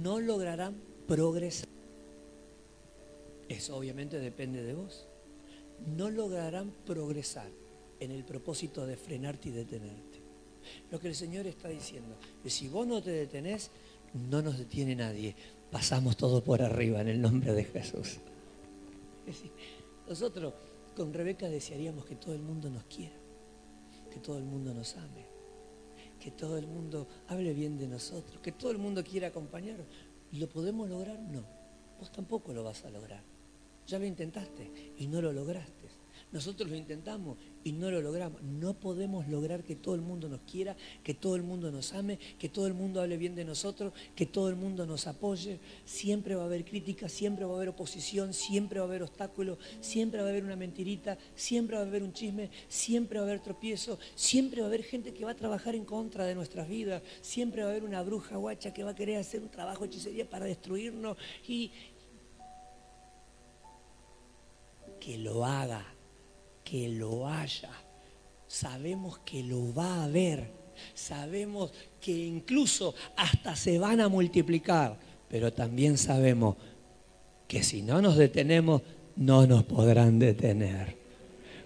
no 0.02 0.20
lograrán 0.20 0.76
progresar. 1.08 1.70
Eso 3.48 3.76
obviamente 3.78 4.20
depende 4.20 4.64
de 4.64 4.74
vos. 4.74 5.06
No 5.96 6.10
lograrán 6.10 6.72
progresar 6.86 7.50
en 8.00 8.12
el 8.12 8.24
propósito 8.24 8.86
de 8.86 8.96
frenarte 8.96 9.50
y 9.50 9.52
detenerte. 9.52 10.22
Lo 10.90 11.00
que 11.00 11.10
el 11.10 11.16
Señor 11.16 11.46
está 11.46 11.68
diciendo 11.68 12.16
es 12.44 12.54
si 12.54 12.68
vos 12.70 12.88
no 12.88 13.04
te 13.04 13.12
detenés, 13.12 13.70
no 14.30 14.42
nos 14.42 14.58
detiene 14.58 14.96
nadie 14.96 15.36
pasamos 15.72 16.18
todo 16.18 16.44
por 16.44 16.62
arriba 16.62 17.02
en 17.02 17.08
el 17.08 17.22
nombre 17.22 17.54
de 17.54 17.64
Jesús. 17.64 18.20
Nosotros 20.08 20.54
con 20.96 21.14
Rebeca 21.14 21.50
desearíamos 21.50 22.06
que 22.06 22.16
todo 22.16 22.34
el 22.34 22.42
mundo 22.42 22.70
nos 22.70 22.84
quiera, 22.86 23.16
que 24.12 24.20
todo 24.20 24.38
el 24.38 24.44
mundo 24.44 24.74
nos 24.74 24.96
ame, 24.98 25.26
que 26.20 26.32
todo 26.32 26.58
el 26.58 26.68
mundo 26.68 27.08
hable 27.28 27.54
bien 27.54 27.78
de 27.78 27.88
nosotros, 27.88 28.40
que 28.42 28.52
todo 28.52 28.72
el 28.72 28.78
mundo 28.78 29.04
quiera 29.04 29.28
acompañarnos. 29.28 29.88
¿Lo 30.32 30.48
podemos 30.48 30.90
lograr? 30.90 31.20
No. 31.20 31.44
Vos 32.00 32.12
tampoco 32.12 32.54
lo 32.54 32.64
vas 32.64 32.84
a 32.86 32.90
lograr. 32.90 33.24
Ya 33.88 34.00
lo 34.00 34.06
intentaste 34.06 34.94
y 34.98 35.08
no 35.08 35.22
lo 35.22 35.32
lograste. 35.32 35.90
Nosotros 36.32 36.70
lo 36.70 36.76
intentamos 36.76 37.38
y 37.66 37.72
no 37.72 37.90
lo 37.90 38.00
logramos. 38.00 38.44
No 38.44 38.76
podemos 38.76 39.28
lograr 39.28 39.64
que 39.64 39.76
todo 39.76 39.96
el 39.96 40.02
mundo 40.02 40.30
nos 40.30 40.42
quiera, 40.42 40.78
que 41.04 41.16
todo 41.16 41.36
el 41.36 41.42
mundo 41.42 41.72
nos 41.72 41.94
ame, 41.94 42.20
que 42.38 42.48
todo 42.48 42.68
el 42.68 42.76
mundo 42.76 43.02
hable 43.02 43.18
bien 43.18 43.34
de 43.34 43.44
nosotros, 43.44 43.92
que 44.16 44.28
todo 44.28 44.50
el 44.50 44.56
mundo 44.56 44.86
nos 44.86 45.08
apoye. 45.08 45.60
Siempre 45.84 46.36
va 46.36 46.44
a 46.44 46.46
haber 46.46 46.64
crítica, 46.64 47.10
siempre 47.10 47.44
va 47.44 47.54
a 47.54 47.56
haber 47.56 47.70
oposición, 47.70 48.36
siempre 48.36 48.80
va 48.80 48.86
a 48.86 48.88
haber 48.88 49.02
obstáculos, 49.02 49.58
siempre 49.82 50.22
va 50.22 50.28
a 50.28 50.30
haber 50.30 50.44
una 50.44 50.56
mentirita, 50.56 51.18
siempre 51.34 51.76
va 51.76 51.82
a 51.82 51.88
haber 51.88 52.04
un 52.04 52.14
chisme, 52.14 52.52
siempre 52.68 53.18
va 53.18 53.26
a 53.26 53.30
haber 53.30 53.42
tropiezo, 53.42 53.98
siempre 54.14 54.62
va 54.62 54.68
a 54.68 54.70
haber 54.70 54.84
gente 54.84 55.12
que 55.12 55.26
va 55.26 55.32
a 55.32 55.36
trabajar 55.36 55.74
en 55.74 55.86
contra 55.86 56.26
de 56.26 56.36
nuestras 56.36 56.70
vidas, 56.70 57.02
siempre 57.22 57.64
va 57.64 57.70
a 57.70 57.72
haber 57.72 57.84
una 57.84 58.04
bruja 58.04 58.38
guacha 58.38 58.76
que 58.76 58.84
va 58.84 58.92
a 58.92 58.96
querer 58.96 59.18
hacer 59.18 59.42
un 59.42 59.50
trabajo 59.50 59.86
hechicería 59.86 60.30
para 60.30 60.46
destruirnos 60.46 61.18
y 61.48 61.72
que 65.00 65.18
lo 65.18 65.44
haga 65.44 65.95
que 66.66 66.90
lo 66.90 67.30
haya. 67.30 67.70
Sabemos 68.48 69.20
que 69.20 69.44
lo 69.44 69.74
va 69.74 70.02
a 70.02 70.04
haber. 70.06 70.52
Sabemos 70.94 71.72
que 72.02 72.12
incluso 72.12 72.94
hasta 73.16 73.56
se 73.56 73.80
van 73.80 74.02
a 74.02 74.10
multiplicar. 74.10 74.98
Pero 75.30 75.54
también 75.54 75.98
sabemos 75.98 76.58
que 77.48 77.64
si 77.64 77.82
no 77.82 78.02
nos 78.02 78.18
detenemos, 78.18 78.82
no 79.16 79.48
nos 79.48 79.64
podrán 79.64 80.20
detener. 80.20 80.98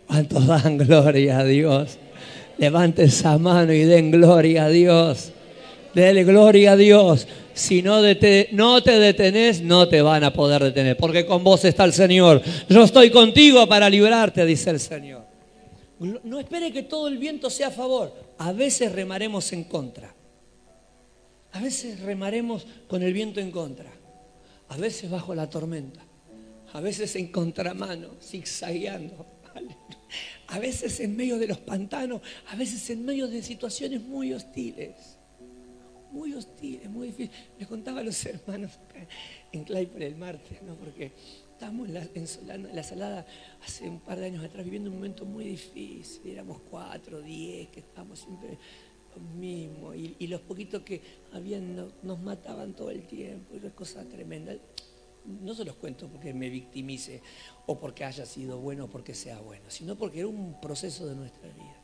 ¿Cuántos 0.05 0.45
dan 0.45 0.77
gloria 0.77 1.39
a 1.39 1.43
Dios? 1.45 1.97
Levante 2.57 3.03
esa 3.05 3.37
mano 3.37 3.71
y 3.73 3.83
den 3.83 4.11
gloria 4.11 4.65
a 4.65 4.69
Dios. 4.69 5.31
Dele 5.93 6.23
gloria 6.23 6.73
a 6.73 6.77
Dios. 6.77 7.27
Si 7.53 7.81
no, 7.81 8.01
te 8.01 8.99
detenés, 8.99 9.61
no 9.61 9.89
te 9.89 10.01
van 10.01 10.23
a 10.23 10.31
poder 10.31 10.63
detener, 10.63 10.95
porque 10.95 11.25
con 11.25 11.43
vos 11.43 11.65
está 11.65 11.83
el 11.83 11.93
Señor. 11.93 12.41
Yo 12.69 12.83
estoy 12.83 13.09
contigo 13.09 13.67
para 13.67 13.89
librarte, 13.89 14.45
dice 14.45 14.69
el 14.69 14.79
Señor. 14.79 15.25
No 15.99 16.39
espere 16.39 16.71
que 16.71 16.83
todo 16.83 17.09
el 17.09 17.17
viento 17.17 17.49
sea 17.49 17.67
a 17.67 17.71
favor. 17.71 18.13
A 18.37 18.53
veces 18.53 18.93
remaremos 18.93 19.51
en 19.51 19.65
contra. 19.65 20.15
A 21.51 21.59
veces 21.59 21.99
remaremos 21.99 22.65
con 22.87 23.03
el 23.03 23.11
viento 23.11 23.41
en 23.41 23.51
contra. 23.51 23.91
A 24.69 24.77
veces 24.77 25.09
bajo 25.09 25.35
la 25.35 25.49
tormenta. 25.49 25.99
A 26.71 26.79
veces 26.79 27.15
en 27.17 27.27
contramano, 27.27 28.11
zigzagueando. 28.21 29.25
A 30.47 30.59
veces 30.59 30.99
en 31.01 31.17
medio 31.17 31.37
de 31.37 31.47
los 31.47 31.57
pantanos. 31.57 32.21
A 32.47 32.55
veces 32.55 32.89
en 32.91 33.03
medio 33.03 33.27
de 33.27 33.41
situaciones 33.41 34.01
muy 34.01 34.31
hostiles 34.31 35.18
muy 36.11 36.33
hostil, 36.33 36.81
es 36.83 36.89
muy 36.89 37.07
difícil. 37.07 37.31
Les 37.57 37.67
contaba 37.67 37.99
a 38.01 38.03
los 38.03 38.25
hermanos 38.25 38.71
en 39.51 39.63
Claypole 39.63 40.07
el 40.07 40.15
martes, 40.15 40.61
¿no? 40.61 40.75
porque 40.75 41.13
estábamos 41.51 41.89
en 41.89 41.93
la, 42.47 42.57
la, 42.73 42.83
salada 42.83 43.25
hace 43.65 43.89
un 43.89 43.99
par 43.99 44.17
de 44.17 44.27
años 44.27 44.43
atrás 44.43 44.63
viviendo 44.63 44.89
un 44.89 44.95
momento 44.95 45.25
muy 45.25 45.45
difícil. 45.45 46.31
Éramos 46.31 46.61
cuatro, 46.69 47.21
diez, 47.21 47.69
que 47.69 47.81
estábamos 47.81 48.19
siempre 48.19 48.57
los 49.15 49.21
mismos. 49.35 49.95
Y, 49.95 50.27
los 50.27 50.41
poquitos 50.41 50.83
que 50.83 51.01
habían 51.33 51.91
nos 52.01 52.19
mataban 52.21 52.73
todo 52.73 52.91
el 52.91 53.05
tiempo. 53.07 53.55
Y 53.55 53.57
una 53.57 53.71
cosa 53.71 54.07
tremenda. 54.07 54.55
No 55.25 55.53
se 55.53 55.65
los 55.65 55.75
cuento 55.75 56.07
porque 56.07 56.33
me 56.33 56.49
victimice 56.49 57.21
o 57.67 57.77
porque 57.77 58.05
haya 58.05 58.25
sido 58.25 58.59
bueno 58.59 58.85
o 58.85 58.89
porque 58.89 59.13
sea 59.13 59.39
bueno, 59.41 59.69
sino 59.69 59.97
porque 59.97 60.19
era 60.19 60.27
un 60.27 60.59
proceso 60.59 61.05
de 61.07 61.15
nuestra 61.15 61.49
vida. 61.49 61.75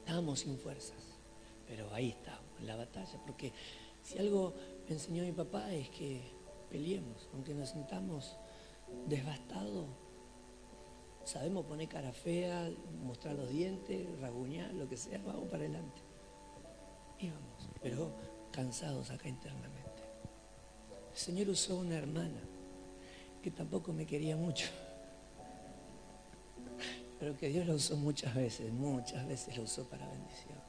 Estábamos 0.00 0.40
sin 0.40 0.58
fuerzas, 0.58 0.98
pero 1.66 1.92
ahí 1.94 2.10
la 2.62 2.76
batalla, 2.76 3.20
porque 3.24 3.52
si 4.02 4.18
algo 4.18 4.54
me 4.88 4.94
enseñó 4.94 5.22
mi 5.22 5.32
papá 5.32 5.72
es 5.72 5.88
que 5.90 6.22
peleemos, 6.70 7.28
aunque 7.32 7.54
nos 7.54 7.70
sintamos 7.70 8.36
devastados, 9.06 9.86
sabemos 11.24 11.66
poner 11.66 11.88
cara 11.88 12.12
fea, 12.12 12.70
mostrar 13.02 13.34
los 13.34 13.50
dientes, 13.50 14.06
raguñar, 14.20 14.72
lo 14.74 14.88
que 14.88 14.96
sea, 14.96 15.20
vamos 15.24 15.48
para 15.48 15.64
adelante. 15.64 16.00
Y 17.18 17.30
vamos, 17.30 17.68
pero 17.82 18.12
cansados 18.50 19.10
acá 19.10 19.28
internamente. 19.28 19.80
El 21.12 21.18
Señor 21.18 21.48
usó 21.50 21.76
una 21.76 21.96
hermana 21.96 22.40
que 23.42 23.50
tampoco 23.50 23.92
me 23.92 24.06
quería 24.06 24.36
mucho, 24.36 24.68
pero 27.18 27.36
que 27.36 27.48
Dios 27.48 27.66
la 27.66 27.74
usó 27.74 27.96
muchas 27.96 28.34
veces, 28.34 28.72
muchas 28.72 29.26
veces 29.26 29.56
la 29.56 29.62
usó 29.62 29.88
para 29.88 30.08
bendición 30.08 30.59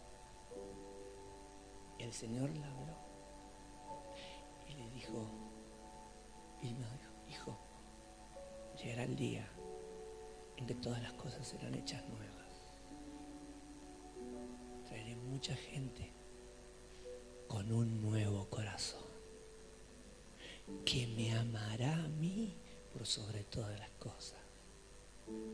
el 2.02 2.14
Señor 2.14 2.49
la 2.58 2.68
habló 2.68 2.97
y 4.68 4.74
le 4.74 4.89
dijo, 4.91 5.30
y 6.62 6.74
me 6.74 6.86
dijo, 6.86 7.12
hijo, 7.28 7.58
llegará 8.82 9.04
el 9.04 9.16
día 9.16 9.47
en 10.58 10.66
que 10.68 10.76
todas 10.76 11.02
las 11.02 11.14
cosas 11.14 11.47
serán 11.47 11.76
hechas 11.76 12.04
nuevas. 12.10 12.82
Traeré 14.86 15.16
mucha 15.16 15.56
gente 15.56 16.12
con 17.47 17.72
un 17.72 18.02
nuevo 18.02 18.49
corazón 18.49 19.04
que 20.86 21.08
me 21.08 21.34
amará 21.34 21.93
a 22.04 22.08
mí 22.08 22.56
por 22.93 23.06
sobre 23.06 23.43
todas 23.43 23.78
las 23.80 23.91
cosas 23.91 24.39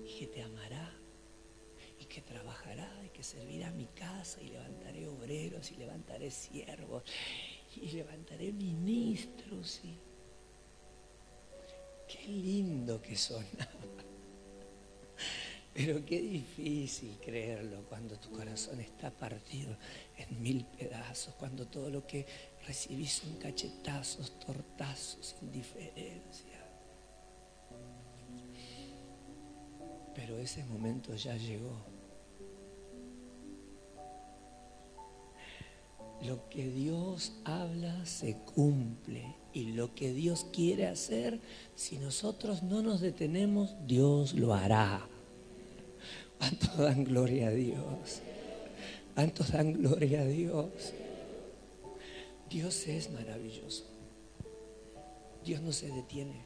y 0.05 0.19
que 0.19 0.27
te 0.27 0.43
amará 0.43 0.91
que 2.07 2.21
trabajará 2.21 2.89
y 3.05 3.09
que 3.09 3.23
servirá 3.23 3.71
mi 3.71 3.87
casa 3.87 4.41
y 4.41 4.49
levantaré 4.49 5.07
obreros 5.07 5.71
y 5.71 5.75
levantaré 5.75 6.31
siervos 6.31 7.03
y 7.75 7.91
levantaré 7.91 8.51
ministros. 8.51 9.81
Y... 9.83 9.99
Qué 12.07 12.27
lindo 12.27 13.01
que 13.01 13.15
sonaba. 13.15 13.47
Pero 15.73 16.03
qué 16.03 16.19
difícil 16.19 17.19
creerlo 17.23 17.85
cuando 17.87 18.19
tu 18.19 18.31
corazón 18.31 18.79
está 18.79 19.11
partido 19.11 19.77
en 20.17 20.41
mil 20.41 20.65
pedazos, 20.65 21.35
cuando 21.35 21.67
todo 21.67 21.91
lo 21.91 22.07
que 22.07 22.25
recibís 22.65 23.13
son 23.13 23.35
cachetazos, 23.35 24.39
tortazos, 24.39 25.35
indiferencia. 25.41 26.65
Pero 30.15 30.39
ese 30.39 30.65
momento 30.65 31.13
ya 31.13 31.37
llegó. 31.37 31.96
Lo 36.23 36.49
que 36.49 36.69
Dios 36.69 37.33
habla 37.43 38.05
se 38.05 38.35
cumple 38.55 39.35
y 39.53 39.73
lo 39.73 39.93
que 39.93 40.13
Dios 40.13 40.45
quiere 40.51 40.87
hacer, 40.87 41.39
si 41.75 41.97
nosotros 41.97 42.63
no 42.63 42.81
nos 42.81 43.01
detenemos, 43.01 43.75
Dios 43.85 44.33
lo 44.33 44.53
hará. 44.53 45.07
¿Cuánto 46.37 46.83
dan 46.83 47.03
gloria 47.03 47.47
a 47.47 47.51
Dios? 47.51 48.21
¿Cuántos 49.15 49.51
dan 49.51 49.73
gloria 49.73 50.21
a 50.21 50.25
Dios? 50.25 50.93
Dios 52.49 52.87
es 52.87 53.11
maravilloso. 53.11 53.85
Dios 55.43 55.61
no 55.61 55.71
se 55.71 55.89
detiene. 55.89 56.45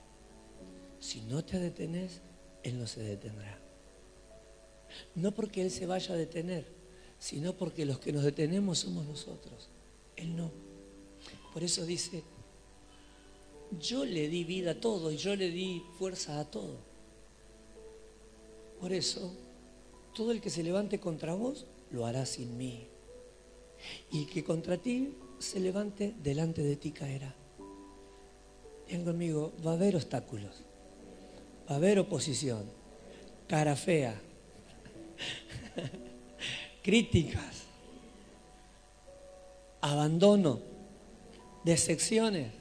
Si 1.00 1.22
no 1.22 1.44
te 1.44 1.60
detenes, 1.60 2.22
Él 2.64 2.80
no 2.80 2.88
se 2.88 3.02
detendrá. 3.02 3.60
No 5.16 5.34
porque 5.34 5.62
Él 5.62 5.72
se 5.72 5.86
vaya 5.86 6.14
a 6.14 6.18
detener, 6.18 6.66
sino 7.22 7.54
porque 7.54 7.86
los 7.86 8.00
que 8.00 8.12
nos 8.12 8.24
detenemos 8.24 8.80
somos 8.80 9.06
nosotros. 9.06 9.70
Él 10.16 10.36
no. 10.36 10.50
Por 11.54 11.64
eso 11.64 11.86
dice, 11.86 12.24
yo 13.80 14.06
le 14.06 14.28
di 14.28 14.44
vida 14.44 14.72
a 14.72 14.80
todo 14.80 15.12
y 15.12 15.18
yo 15.18 15.36
le 15.36 15.52
di 15.52 15.84
fuerza 16.00 16.40
a 16.40 16.50
todo. 16.50 16.78
Por 18.80 18.92
eso, 18.92 19.32
todo 20.16 20.32
el 20.32 20.42
que 20.42 20.50
se 20.50 20.64
levante 20.64 21.00
contra 21.00 21.36
vos, 21.36 21.68
lo 21.92 22.08
hará 22.08 22.26
sin 22.26 22.58
mí. 22.58 22.88
Y 24.12 24.26
que 24.26 24.44
contra 24.44 24.78
ti 24.78 25.14
se 25.38 25.60
levante, 25.60 26.16
delante 26.24 26.64
de 26.64 26.76
ti 26.76 26.92
caerá. 26.92 27.36
Bien 28.88 29.06
conmigo, 29.06 29.54
va 29.64 29.72
a 29.72 29.76
haber 29.76 29.96
obstáculos, 29.96 30.64
va 31.70 31.76
a 31.76 31.78
haber 31.78 32.00
oposición, 32.00 32.64
cara 33.48 33.76
fea, 33.76 34.20
críticas, 36.82 37.64
abandono, 39.82 40.60
decepciones. 41.64 42.52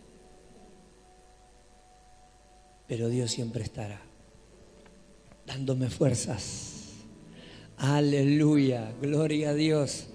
Pero 2.86 3.08
Dios 3.08 3.30
siempre 3.30 3.62
estará 3.62 4.00
dándome 5.46 5.90
fuerzas. 5.90 6.70
Aleluya, 7.78 8.92
gloria 9.00 9.50
a 9.50 9.54
Dios. 9.54 10.06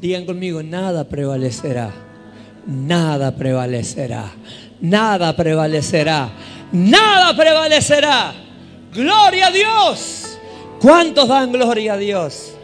Digan 0.00 0.26
conmigo, 0.26 0.62
nada 0.62 1.08
prevalecerá, 1.08 1.92
nada 2.66 3.34
prevalecerá, 3.36 4.32
nada 4.80 5.34
prevalecerá, 5.34 6.30
nada 6.72 7.36
prevalecerá. 7.36 8.34
Gloria 8.92 9.48
a 9.48 9.50
Dios. 9.50 10.38
¿Cuántos 10.80 11.28
dan 11.28 11.52
gloria 11.52 11.94
a 11.94 11.96
Dios? 11.96 12.54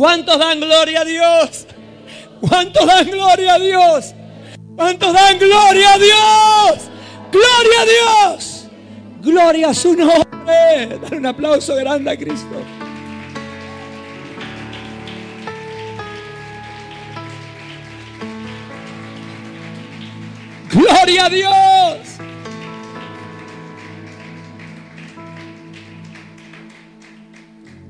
¿Cuántos 0.00 0.38
dan 0.38 0.58
gloria 0.58 1.02
a 1.02 1.04
Dios? 1.04 1.66
¿Cuántos 2.40 2.86
dan 2.86 3.10
gloria 3.10 3.52
a 3.52 3.58
Dios? 3.58 4.14
¿Cuántos 4.74 5.12
dan 5.12 5.38
gloria 5.38 5.92
a 5.92 5.98
Dios? 5.98 6.90
Gloria 7.30 7.80
a 7.82 7.84
Dios. 7.84 8.66
Gloria 9.20 9.68
a 9.68 9.74
su 9.74 9.94
nombre. 9.94 10.98
Dar 11.02 11.14
un 11.14 11.26
aplauso 11.26 11.76
grande 11.76 12.10
a 12.12 12.16
Cristo. 12.16 12.62
Gloria 20.72 21.26
a 21.26 21.28
Dios. 21.28 22.09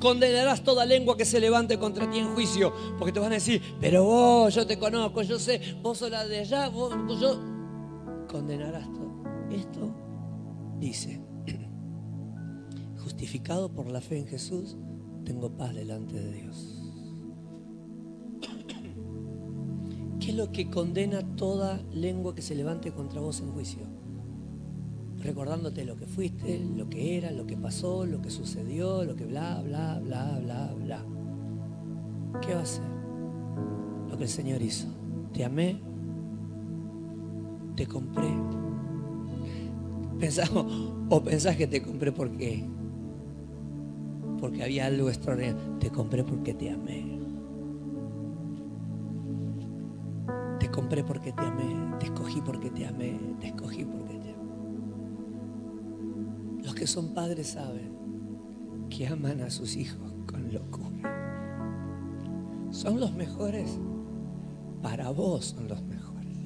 Condenarás 0.01 0.65
toda 0.65 0.87
lengua 0.87 1.17
que 1.17 1.27
se 1.27 1.41
levante 1.41 1.79
contra 1.79 2.11
ti 2.11 2.19
en 2.19 2.35
juicio, 2.35 2.73
porque 2.99 3.13
te 3.13 3.21
van 3.21 3.33
a 3.33 3.35
decir, 3.35 3.61
pero 3.81 4.05
vos, 4.05 4.55
yo 4.55 4.67
te 4.67 4.79
conozco, 4.79 5.21
yo 5.23 5.39
sé, 5.39 5.77
vos 5.83 5.99
sos 5.99 6.11
la 6.11 6.27
de 6.27 6.41
allá, 6.41 6.69
vos, 6.69 6.95
yo... 7.21 7.39
Condenarás 8.29 8.91
todo. 8.93 9.23
Esto 9.51 9.95
dice, 10.79 11.21
justificado 13.03 13.73
por 13.75 13.91
la 13.91 14.01
fe 14.01 14.19
en 14.19 14.27
Jesús, 14.27 14.79
tengo 15.25 15.57
paz 15.57 15.75
delante 15.75 16.15
de 16.15 16.33
Dios. 16.33 16.83
¿Qué 20.21 20.31
es 20.31 20.35
lo 20.35 20.51
que 20.51 20.71
condena 20.71 21.37
toda 21.37 21.83
lengua 21.93 22.35
que 22.35 22.43
se 22.43 22.55
levante 22.55 22.93
contra 22.93 23.21
vos 23.21 23.41
en 23.41 23.53
juicio? 23.53 24.00
Recordándote 25.23 25.85
lo 25.85 25.97
que 25.97 26.07
fuiste, 26.07 26.59
lo 26.77 26.89
que 26.89 27.19
era, 27.19 27.31
lo 27.31 27.47
que 27.47 27.57
pasó, 27.57 28.07
lo 28.07 28.23
que 28.23 28.31
sucedió, 28.31 29.05
lo 29.05 29.17
que 29.17 29.27
bla, 29.27 29.61
bla, 29.63 30.01
bla, 30.03 30.39
bla, 30.43 30.75
bla. 30.75 31.05
¿Qué 32.41 32.55
va 32.55 32.61
a 32.61 32.63
hacer? 32.63 32.85
Lo 34.09 34.17
que 34.17 34.25
el 34.25 34.31
Señor 34.31 34.63
hizo. 34.63 34.89
Te 35.33 35.45
amé, 35.45 35.81
te 37.77 37.87
compré. 37.87 38.31
Pensás, 40.19 40.51
o 40.55 41.23
pensás 41.23 41.57
que 41.57 41.67
te 41.67 41.83
compré 41.83 42.13
porque, 42.13 42.65
porque 44.41 44.63
había 44.63 44.87
algo 44.87 45.09
extraordinario. 45.09 45.61
Te 45.79 45.91
compré 45.91 46.25
porque 46.25 46.55
te 46.55 46.71
amé. 46.71 47.19
Te 50.59 50.71
compré 50.71 51.05
porque 51.05 51.33
te 51.33 51.43
amé, 51.43 51.97
te 51.99 52.07
escogí 52.07 52.41
porque 52.43 52.71
te 52.71 52.87
amé, 52.87 53.19
te 53.41 53.49
escogí 53.49 53.85
porque. 53.85 54.00
Los 56.71 56.79
que 56.79 56.87
son 56.87 57.15
padres 57.15 57.49
saben 57.49 58.87
que 58.91 59.09
aman 59.09 59.41
a 59.41 59.51
sus 59.51 59.75
hijos 59.75 60.15
con 60.25 60.53
locura. 60.53 61.03
Son 62.71 63.01
los 63.01 63.13
mejores. 63.13 63.77
Para 64.81 65.11
vos 65.11 65.47
son 65.47 65.67
los 65.67 65.83
mejores. 65.83 66.39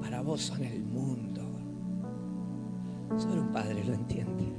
Para 0.00 0.22
vos 0.22 0.40
son 0.40 0.64
el 0.64 0.82
mundo. 0.82 1.42
Solo 3.18 3.42
un 3.42 3.52
padre 3.52 3.84
lo 3.84 3.92
entiende. 3.92 4.54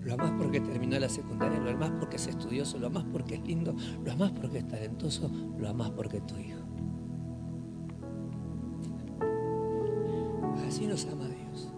Lo 0.00 0.14
amas 0.14 0.32
porque 0.38 0.60
terminó 0.60 0.98
la 0.98 1.10
secundaria, 1.10 1.58
lo 1.58 1.72
amas 1.72 1.92
porque 2.00 2.16
es 2.16 2.26
estudioso, 2.26 2.78
lo 2.78 2.86
amas 2.86 3.04
porque 3.12 3.34
es 3.34 3.46
lindo, 3.46 3.76
lo 4.02 4.12
amas 4.12 4.32
porque 4.32 4.58
es 4.60 4.66
talentoso, 4.66 5.30
lo 5.58 5.68
amas 5.68 5.90
porque 5.90 6.16
es 6.16 6.26
tu 6.26 6.38
hijo. 6.38 6.65
Así 10.76 10.86
nos 10.86 11.06
ama 11.06 11.24
Dios. 11.24 11.72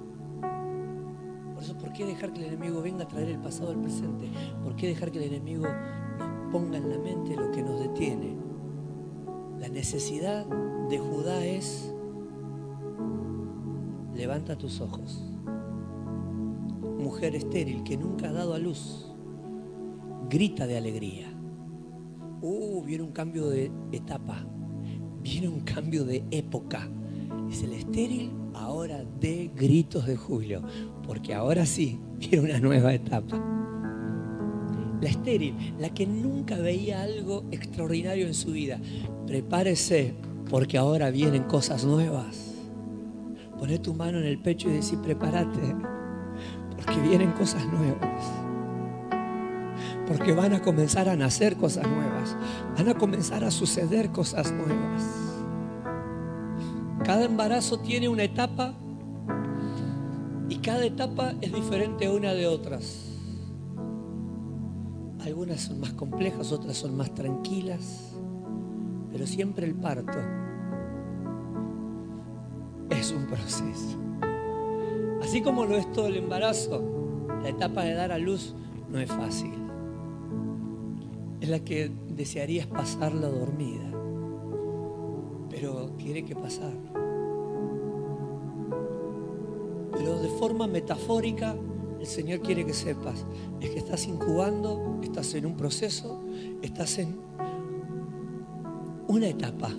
Por 1.55 1.63
eso, 1.63 1.79
¿por 1.79 1.93
qué 1.93 2.05
dejar 2.05 2.33
que 2.33 2.41
el 2.41 2.47
enemigo 2.53 2.83
venga 2.83 3.05
a 3.05 3.07
traer 3.07 3.29
el 3.29 3.39
pasado 3.39 3.71
al 3.71 3.81
presente? 3.81 4.29
¿Por 4.65 4.75
qué 4.75 4.89
dejar 4.89 5.13
que 5.13 5.19
el 5.19 5.33
enemigo 5.33 5.67
nos 6.19 6.51
ponga 6.51 6.79
en 6.79 6.91
la 6.91 6.99
mente 6.99 7.37
lo 7.37 7.49
que 7.53 7.63
nos 7.63 7.79
detiene? 7.79 8.37
La 9.61 9.69
necesidad 9.69 10.45
de 10.91 10.99
Judá 10.99 11.47
es, 11.47 11.95
levanta 14.17 14.59
tus 14.59 14.81
ojos 14.81 15.23
mujer 16.99 17.37
estéril 17.37 17.85
que 17.85 17.97
nunca 17.97 18.31
ha 18.31 18.33
dado 18.33 18.53
a 18.53 18.59
luz 18.59 19.13
grita 20.29 20.67
de 20.67 20.77
alegría. 20.77 21.29
Uh, 22.43 22.83
viene 22.83 23.05
un 23.05 23.13
cambio 23.13 23.49
de 23.49 23.71
etapa, 23.93 24.45
viene 25.23 25.47
un 25.47 25.61
cambio 25.61 26.05
de 26.05 26.25
época. 26.33 26.91
Es 27.49 27.63
el 27.63 27.75
estéril 27.75 28.33
ahora 28.59 29.05
de 29.21 29.51
gritos 29.55 30.07
de 30.07 30.17
julio, 30.17 30.63
porque 31.07 31.35
ahora 31.35 31.67
sí 31.67 31.99
viene 32.19 32.41
una 32.41 32.61
nueva 32.61 32.95
etapa. 32.95 33.37
La 35.01 35.09
estéril, 35.09 35.55
la 35.79 35.91
que 35.91 36.07
nunca 36.07 36.57
veía 36.57 37.03
algo 37.03 37.45
extraordinario 37.53 38.27
en 38.27 38.35
su 38.35 38.51
vida, 38.51 38.81
prepárese 39.27 40.15
porque 40.51 40.77
ahora 40.77 41.11
vienen 41.11 41.45
cosas 41.45 41.85
nuevas. 41.85 42.55
Poné 43.59 43.79
tu 43.79 43.95
mano 43.95 44.19
en 44.19 44.25
el 44.25 44.41
pecho 44.41 44.69
y 44.69 44.73
decir, 44.73 44.99
prepárate 45.01 45.75
porque 46.79 47.01
vienen 47.01 47.33
cosas 47.33 47.65
nuevas. 47.67 48.25
Porque 50.07 50.33
van 50.33 50.55
a 50.55 50.63
comenzar 50.63 51.09
a 51.09 51.17
nacer 51.17 51.57
cosas 51.57 51.87
nuevas. 51.87 52.37
Van 52.77 52.89
a 52.89 52.95
comenzar 52.95 53.45
a 53.45 53.51
suceder 53.51 54.11
cosas 54.11 54.53
nuevas. 54.53 55.03
Cada 57.09 57.25
embarazo 57.25 57.79
tiene 57.79 58.07
una 58.07 58.23
etapa 58.23 58.75
y 60.51 60.57
cada 60.57 60.85
etapa 60.85 61.33
es 61.41 61.55
diferente 61.55 62.07
una 62.07 62.35
de 62.35 62.47
otras. 62.47 63.15
Algunas 65.25 65.63
son 65.63 65.81
más 65.81 65.95
complejas, 65.95 66.53
otras 66.53 66.77
son 66.77 66.95
más 66.99 67.15
tranquilas, 67.15 68.13
pero 69.11 69.27
siempre 69.27 69.65
el 69.65 69.75
parto 69.75 70.19
es 72.91 73.11
un 73.11 73.27
proceso. 73.27 73.97
Así 75.23 75.41
como 75.41 75.65
lo 75.65 75.79
es 75.79 75.91
todo 75.93 76.09
el 76.09 76.17
embarazo, 76.19 77.27
la 77.43 77.49
etapa 77.49 77.85
de 77.85 77.95
dar 77.95 78.13
a 78.13 78.19
luz 78.19 78.55
no 78.91 78.99
es 78.99 79.11
fácil. 79.11 79.55
Es 81.41 81.49
la 81.49 81.61
que 81.61 81.91
desearías 82.11 82.67
pasarla 82.67 83.29
dormida, 83.29 83.91
pero 85.49 85.87
tiene 85.97 86.27
que 86.27 86.37
pasar. 86.37 86.98
De 90.17 90.29
forma 90.29 90.67
metafórica, 90.67 91.55
el 92.01 92.07
Señor 92.07 92.41
quiere 92.41 92.65
que 92.65 92.73
sepas, 92.73 93.27
es 93.61 93.71
que 93.71 93.79
estás 93.79 94.07
incubando, 94.07 94.99
estás 95.03 95.35
en 95.35 95.47
un 95.47 95.57
proceso, 95.57 96.21
estás 96.63 96.99
en 96.99 97.21
una 99.07 99.29
etapa, 99.29 99.71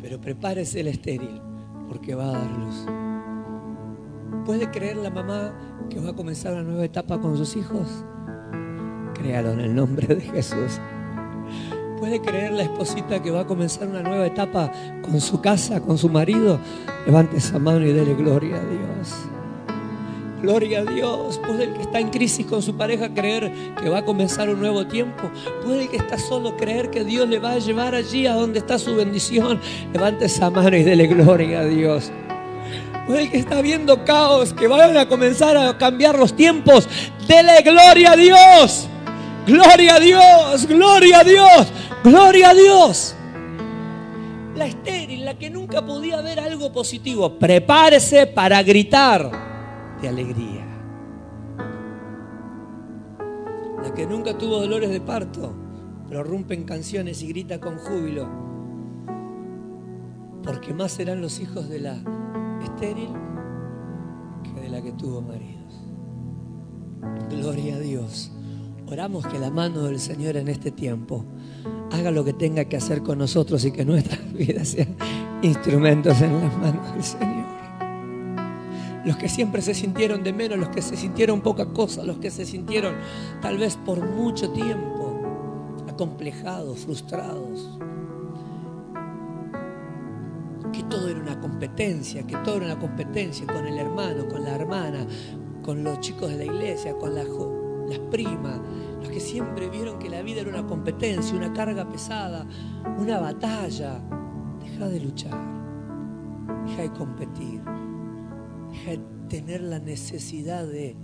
pero 0.00 0.20
prepárese 0.20 0.80
el 0.80 0.88
estéril, 0.88 1.40
porque 1.88 2.14
va 2.14 2.28
a 2.28 2.32
dar 2.32 2.50
luz. 2.58 2.86
¿Puede 4.46 4.70
creer 4.70 4.96
la 4.96 5.10
mamá 5.10 5.52
que 5.90 6.00
va 6.00 6.10
a 6.10 6.14
comenzar 6.14 6.54
una 6.54 6.62
nueva 6.62 6.84
etapa 6.84 7.20
con 7.20 7.36
sus 7.36 7.56
hijos? 7.56 7.88
Créalo 9.14 9.52
en 9.52 9.60
el 9.60 9.74
nombre 9.74 10.06
de 10.06 10.20
Jesús. 10.20 10.80
¿Puede 11.98 12.20
creer 12.20 12.52
la 12.52 12.62
esposita 12.62 13.22
que 13.22 13.30
va 13.30 13.40
a 13.40 13.46
comenzar 13.46 13.88
una 13.88 14.02
nueva 14.02 14.26
etapa 14.26 14.70
con 15.02 15.20
su 15.20 15.40
casa, 15.40 15.80
con 15.80 15.98
su 15.98 16.08
marido? 16.08 16.58
Levante 17.06 17.36
esa 17.36 17.58
mano 17.58 17.86
y 17.86 17.92
dele 17.92 18.14
gloria 18.14 18.56
a 18.56 18.64
Dios. 18.64 19.14
Gloria 20.42 20.80
a 20.80 20.84
Dios. 20.84 21.40
Puede 21.46 21.64
el 21.64 21.72
que 21.72 21.82
está 21.82 22.00
en 22.00 22.10
crisis 22.10 22.44
con 22.46 22.62
su 22.62 22.76
pareja 22.76 23.08
creer 23.14 23.52
que 23.80 23.88
va 23.88 23.98
a 23.98 24.04
comenzar 24.04 24.50
un 24.50 24.60
nuevo 24.60 24.86
tiempo. 24.86 25.30
Puede 25.64 25.82
el 25.82 25.88
que 25.88 25.96
está 25.96 26.18
solo 26.18 26.56
creer 26.56 26.90
que 26.90 27.04
Dios 27.04 27.28
le 27.28 27.38
va 27.38 27.52
a 27.52 27.58
llevar 27.58 27.94
allí 27.94 28.26
a 28.26 28.34
donde 28.34 28.58
está 28.58 28.78
su 28.78 28.96
bendición. 28.96 29.60
Levante 29.92 30.26
esa 30.26 30.50
mano 30.50 30.76
y 30.76 30.82
dele 30.82 31.06
gloria 31.06 31.60
a 31.60 31.64
Dios. 31.64 32.10
Puede 33.06 33.22
el 33.22 33.30
que 33.30 33.38
está 33.38 33.62
viendo 33.62 34.04
caos, 34.04 34.52
que 34.52 34.66
vayan 34.66 34.96
a 34.96 35.08
comenzar 35.08 35.56
a 35.56 35.78
cambiar 35.78 36.18
los 36.18 36.34
tiempos. 36.34 36.88
Dele 37.28 37.62
gloria 37.62 38.12
a 38.12 38.16
Dios. 38.16 38.88
Gloria 39.46 39.94
a 39.94 40.00
Dios, 40.00 40.66
gloria 40.66 41.20
a 41.20 41.24
Dios, 41.24 41.68
gloria 42.02 42.50
a 42.50 42.54
Dios. 42.54 43.14
La 44.56 44.66
estéril, 44.66 45.05
la 45.26 45.36
que 45.36 45.50
nunca 45.50 45.84
podía 45.84 46.20
ver 46.20 46.38
algo 46.38 46.72
positivo, 46.72 47.36
prepárese 47.36 48.28
para 48.28 48.62
gritar 48.62 49.28
de 50.00 50.08
alegría. 50.08 50.64
La 53.82 53.92
que 53.92 54.06
nunca 54.06 54.38
tuvo 54.38 54.60
dolores 54.60 54.88
de 54.88 55.00
parto, 55.00 55.52
pero 56.08 56.22
rompe 56.22 56.54
en 56.54 56.62
canciones 56.62 57.22
y 57.22 57.26
grita 57.26 57.58
con 57.60 57.76
júbilo. 57.76 58.28
Porque 60.44 60.72
más 60.72 60.92
serán 60.92 61.20
los 61.20 61.40
hijos 61.40 61.68
de 61.68 61.80
la 61.80 61.96
estéril 62.62 63.08
que 64.44 64.60
de 64.60 64.68
la 64.68 64.80
que 64.80 64.92
tuvo 64.92 65.22
maridos. 65.22 65.82
Gloria 67.30 67.74
a 67.74 67.80
Dios. 67.80 68.30
Oramos 68.86 69.26
que 69.26 69.40
la 69.40 69.50
mano 69.50 69.82
del 69.82 69.98
Señor 69.98 70.36
en 70.36 70.46
este 70.46 70.70
tiempo 70.70 71.24
haga 71.90 72.10
lo 72.10 72.24
que 72.24 72.32
tenga 72.32 72.64
que 72.64 72.76
hacer 72.76 73.02
con 73.02 73.18
nosotros 73.18 73.64
y 73.64 73.72
que 73.72 73.84
nuestras 73.84 74.32
vidas 74.32 74.68
sean 74.68 74.95
instrumentos 75.46 76.20
en 76.20 76.40
las 76.40 76.56
manos 76.58 76.92
del 76.92 77.02
Señor. 77.02 77.46
Los 79.04 79.16
que 79.16 79.28
siempre 79.28 79.62
se 79.62 79.72
sintieron 79.72 80.24
de 80.24 80.32
menos, 80.32 80.58
los 80.58 80.68
que 80.70 80.82
se 80.82 80.96
sintieron 80.96 81.40
poca 81.40 81.66
cosa, 81.66 82.02
los 82.02 82.18
que 82.18 82.30
se 82.30 82.44
sintieron 82.44 82.96
tal 83.40 83.56
vez 83.56 83.76
por 83.76 84.04
mucho 84.04 84.50
tiempo 84.50 85.06
acomplejados, 85.88 86.80
frustrados. 86.80 87.78
Que 90.72 90.82
todo 90.82 91.08
era 91.08 91.20
una 91.20 91.40
competencia, 91.40 92.26
que 92.26 92.36
todo 92.38 92.56
era 92.56 92.66
una 92.66 92.78
competencia 92.78 93.46
con 93.46 93.66
el 93.66 93.78
hermano, 93.78 94.28
con 94.28 94.42
la 94.42 94.56
hermana, 94.56 95.06
con 95.62 95.84
los 95.84 96.00
chicos 96.00 96.30
de 96.30 96.38
la 96.38 96.44
iglesia, 96.44 96.94
con 96.98 97.14
las 97.14 97.26
primas, 98.10 98.60
los 99.00 99.08
que 99.08 99.20
siempre 99.20 99.68
vieron 99.68 99.98
que 99.98 100.10
la 100.10 100.22
vida 100.22 100.40
era 100.40 100.50
una 100.50 100.66
competencia, 100.66 101.36
una 101.36 101.52
carga 101.52 101.88
pesada, 101.88 102.44
una 102.98 103.20
batalla. 103.20 104.00
Deja 104.76 104.90
de 104.90 105.00
luchar, 105.00 105.38
deja 106.66 106.82
de 106.82 106.92
competir, 106.92 107.62
deja 108.70 108.90
de 108.90 109.00
tener 109.26 109.62
la 109.62 109.78
necesidad 109.78 110.66
de 110.66 110.94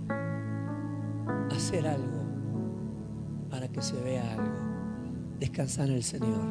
hacer 1.49 1.87
algo 1.87 2.21
para 3.49 3.67
que 3.67 3.81
se 3.81 3.99
vea 4.03 4.31
algo. 4.33 4.53
Descansa 5.39 5.85
en 5.85 5.93
el 5.93 6.03
Señor. 6.03 6.45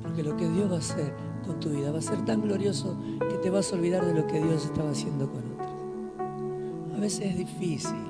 Porque 0.00 0.22
lo 0.22 0.34
que 0.34 0.48
Dios 0.48 0.70
va 0.70 0.76
a 0.76 0.78
hacer 0.78 1.12
con 1.44 1.60
tu 1.60 1.68
vida 1.68 1.92
va 1.92 1.98
a 1.98 2.02
ser 2.02 2.24
tan 2.24 2.40
glorioso 2.40 2.98
que 3.28 3.36
te 3.42 3.50
vas 3.50 3.70
a 3.70 3.76
olvidar 3.76 4.02
de 4.06 4.14
lo 4.14 4.26
que 4.26 4.42
Dios 4.42 4.64
estaba 4.64 4.92
haciendo 4.92 5.30
con 5.30 5.42
otros. 5.52 6.96
A 6.96 7.00
veces 7.00 7.26
es 7.26 7.36
difícil. 7.36 8.00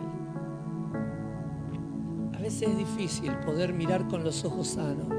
A 2.33 2.39
veces 2.39 2.69
es 2.69 2.79
difícil 2.79 3.33
poder 3.39 3.73
mirar 3.75 4.07
con 4.07 4.23
los 4.23 4.45
ojos 4.45 4.69
sanos 4.69 5.18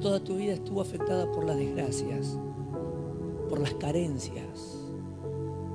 toda 0.00 0.20
tu 0.20 0.36
vida 0.36 0.52
estuvo 0.52 0.80
afectada 0.80 1.30
por 1.32 1.44
las 1.44 1.56
desgracias, 1.56 2.38
por 3.48 3.58
las 3.58 3.74
carencias. 3.74 4.84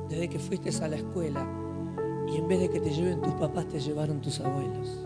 Desde 0.09 0.29
que 0.29 0.39
fuiste 0.39 0.69
a 0.83 0.87
la 0.87 0.97
escuela 0.97 1.47
y 2.27 2.37
en 2.37 2.47
vez 2.47 2.59
de 2.59 2.69
que 2.69 2.79
te 2.79 2.91
lleven 2.91 3.21
tus 3.21 3.33
papás, 3.33 3.67
te 3.67 3.79
llevaron 3.79 4.21
tus 4.21 4.39
abuelos. 4.39 5.05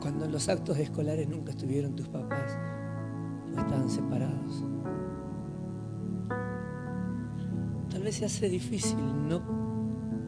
Cuando 0.00 0.26
en 0.26 0.32
los 0.32 0.48
actos 0.48 0.78
escolares 0.78 1.28
nunca 1.28 1.50
estuvieron 1.50 1.94
tus 1.94 2.08
papás, 2.08 2.58
no 3.52 3.60
estaban 3.60 3.88
separados. 3.88 4.64
Tal 7.90 8.02
vez 8.02 8.16
se 8.16 8.26
hace 8.26 8.48
difícil 8.48 8.98
no 9.28 9.40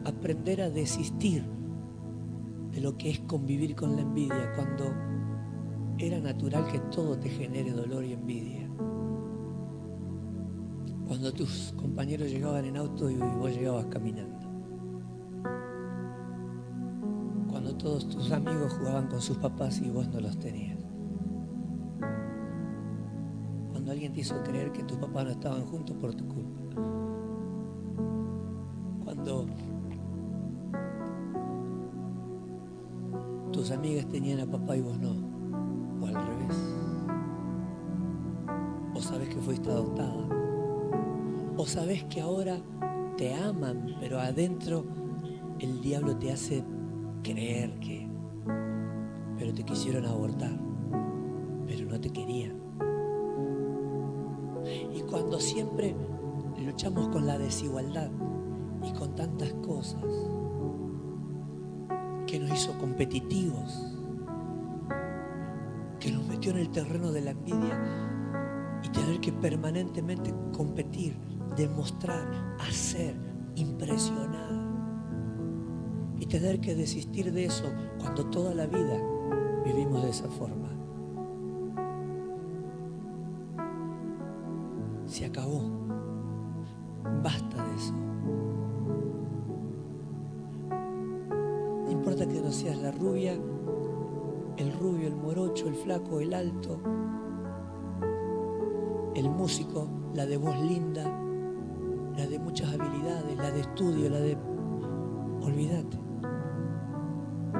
aprender 0.05 0.61
a 0.61 0.69
desistir 0.69 1.43
de 2.71 2.81
lo 2.81 2.97
que 2.97 3.09
es 3.11 3.19
convivir 3.19 3.75
con 3.75 3.95
la 3.95 4.01
envidia 4.01 4.53
cuando 4.55 4.93
era 5.99 6.19
natural 6.19 6.67
que 6.71 6.79
todo 6.91 7.17
te 7.17 7.29
genere 7.29 7.71
dolor 7.71 8.03
y 8.03 8.13
envidia. 8.13 8.69
Cuando 11.07 11.33
tus 11.33 11.73
compañeros 11.75 12.29
llegaban 12.29 12.65
en 12.65 12.77
auto 12.77 13.09
y 13.09 13.15
vos 13.15 13.51
llegabas 13.51 13.85
caminando. 13.85 14.37
Cuando 17.49 17.75
todos 17.75 18.07
tus 18.09 18.31
amigos 18.31 18.73
jugaban 18.73 19.07
con 19.07 19.21
sus 19.21 19.37
papás 19.37 19.81
y 19.81 19.89
vos 19.89 20.07
no 20.09 20.19
los 20.19 20.37
tenías. 20.37 20.77
Cuando 23.71 23.91
alguien 23.91 24.13
te 24.13 24.19
hizo 24.19 24.43
creer 24.43 24.71
que 24.71 24.83
tus 24.83 24.97
papás 24.97 25.25
no 25.25 25.31
estaban 25.31 25.65
juntos 25.65 25.95
por 25.95 26.13
tu 26.13 26.27
culpa. 26.27 26.61
Cuando 29.03 29.47
tus 33.51 33.71
amigas 33.71 34.07
tenían 34.09 34.41
a 34.41 34.45
papá 34.45 34.75
y 34.75 34.81
vos 34.81 34.99
no. 34.99 35.26
Sabes 39.67 39.67
que 39.67 39.67
fuiste 39.67 39.71
adoptada. 39.71 40.27
O 41.57 41.65
sabes 41.65 42.03
que 42.05 42.21
ahora 42.21 42.57
te 43.17 43.33
aman, 43.33 43.95
pero 43.99 44.19
adentro 44.19 44.85
el 45.59 45.81
diablo 45.81 46.15
te 46.17 46.31
hace 46.31 46.63
creer 47.23 47.79
que... 47.79 48.09
Pero 49.37 49.53
te 49.53 49.63
quisieron 49.63 50.05
abortar. 50.05 50.57
Pero 51.67 51.89
no 51.89 51.99
te 51.99 52.09
querían. 52.09 52.55
Y 54.93 55.01
cuando 55.01 55.39
siempre 55.39 55.95
luchamos 56.63 57.07
con 57.09 57.25
la 57.25 57.37
desigualdad 57.37 58.11
y 58.83 58.91
con 58.93 59.15
tantas 59.15 59.53
cosas, 59.65 60.03
que 62.27 62.39
nos 62.39 62.51
hizo 62.51 62.77
competitivos, 62.77 63.95
que 65.99 66.11
nos 66.11 66.27
metió 66.27 66.51
en 66.51 66.57
el 66.57 66.69
terreno 66.69 67.11
de 67.11 67.21
la 67.21 67.31
envidia 67.31 68.16
y 68.83 68.89
tener 68.89 69.19
que 69.19 69.31
permanentemente 69.31 70.33
competir, 70.55 71.17
demostrar, 71.55 72.55
hacer, 72.59 73.15
impresionar. 73.55 74.67
Y 76.19 76.25
tener 76.25 76.59
que 76.59 76.75
desistir 76.75 77.31
de 77.31 77.45
eso 77.45 77.71
cuando 77.99 78.25
toda 78.27 78.53
la 78.55 78.65
vida 78.65 78.99
vivimos 79.63 80.03
de 80.03 80.09
esa 80.09 80.29
forma. 80.29 80.66
Estudio, 103.77 104.09
la 104.09 104.19
de... 104.19 104.35
Olvídate. 105.43 105.99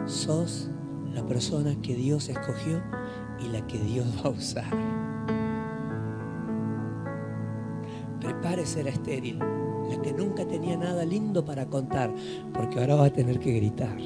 Sos 0.08 0.72
la 1.14 1.24
persona 1.24 1.80
que 1.84 1.94
Dios 1.94 2.30
escogió 2.30 2.82
y 3.40 3.50
la 3.50 3.66
que 3.68 3.78
Dios 3.78 4.08
va 4.18 4.30
a 4.30 4.34
usar. 4.34 4.66
Prepárese 8.20 8.84
la 8.84 8.90
estéril, 8.90 9.38
la 9.38 10.02
que 10.02 10.12
nunca 10.12 10.48
tenía 10.48 10.76
nada 10.76 11.06
lindo 11.06 11.46
para 11.46 11.68
contar, 11.68 12.12
porque 12.52 12.80
ahora 12.80 12.96
va 12.96 13.06
a 13.06 13.14
tener 13.14 13.40
que 13.40 13.54
gritar. 13.54 13.98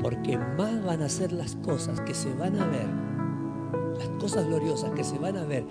Porque 0.00 0.38
más 0.38 0.84
van 0.84 1.02
a 1.02 1.08
ser 1.08 1.32
las 1.32 1.56
cosas 1.56 2.00
que 2.02 2.14
se 2.14 2.32
van 2.34 2.56
a 2.60 2.66
ver, 2.68 2.86
las 3.98 4.08
cosas 4.20 4.46
gloriosas 4.46 4.92
que 4.92 5.02
se 5.02 5.18
van 5.18 5.36
a 5.36 5.44
ver 5.44 5.66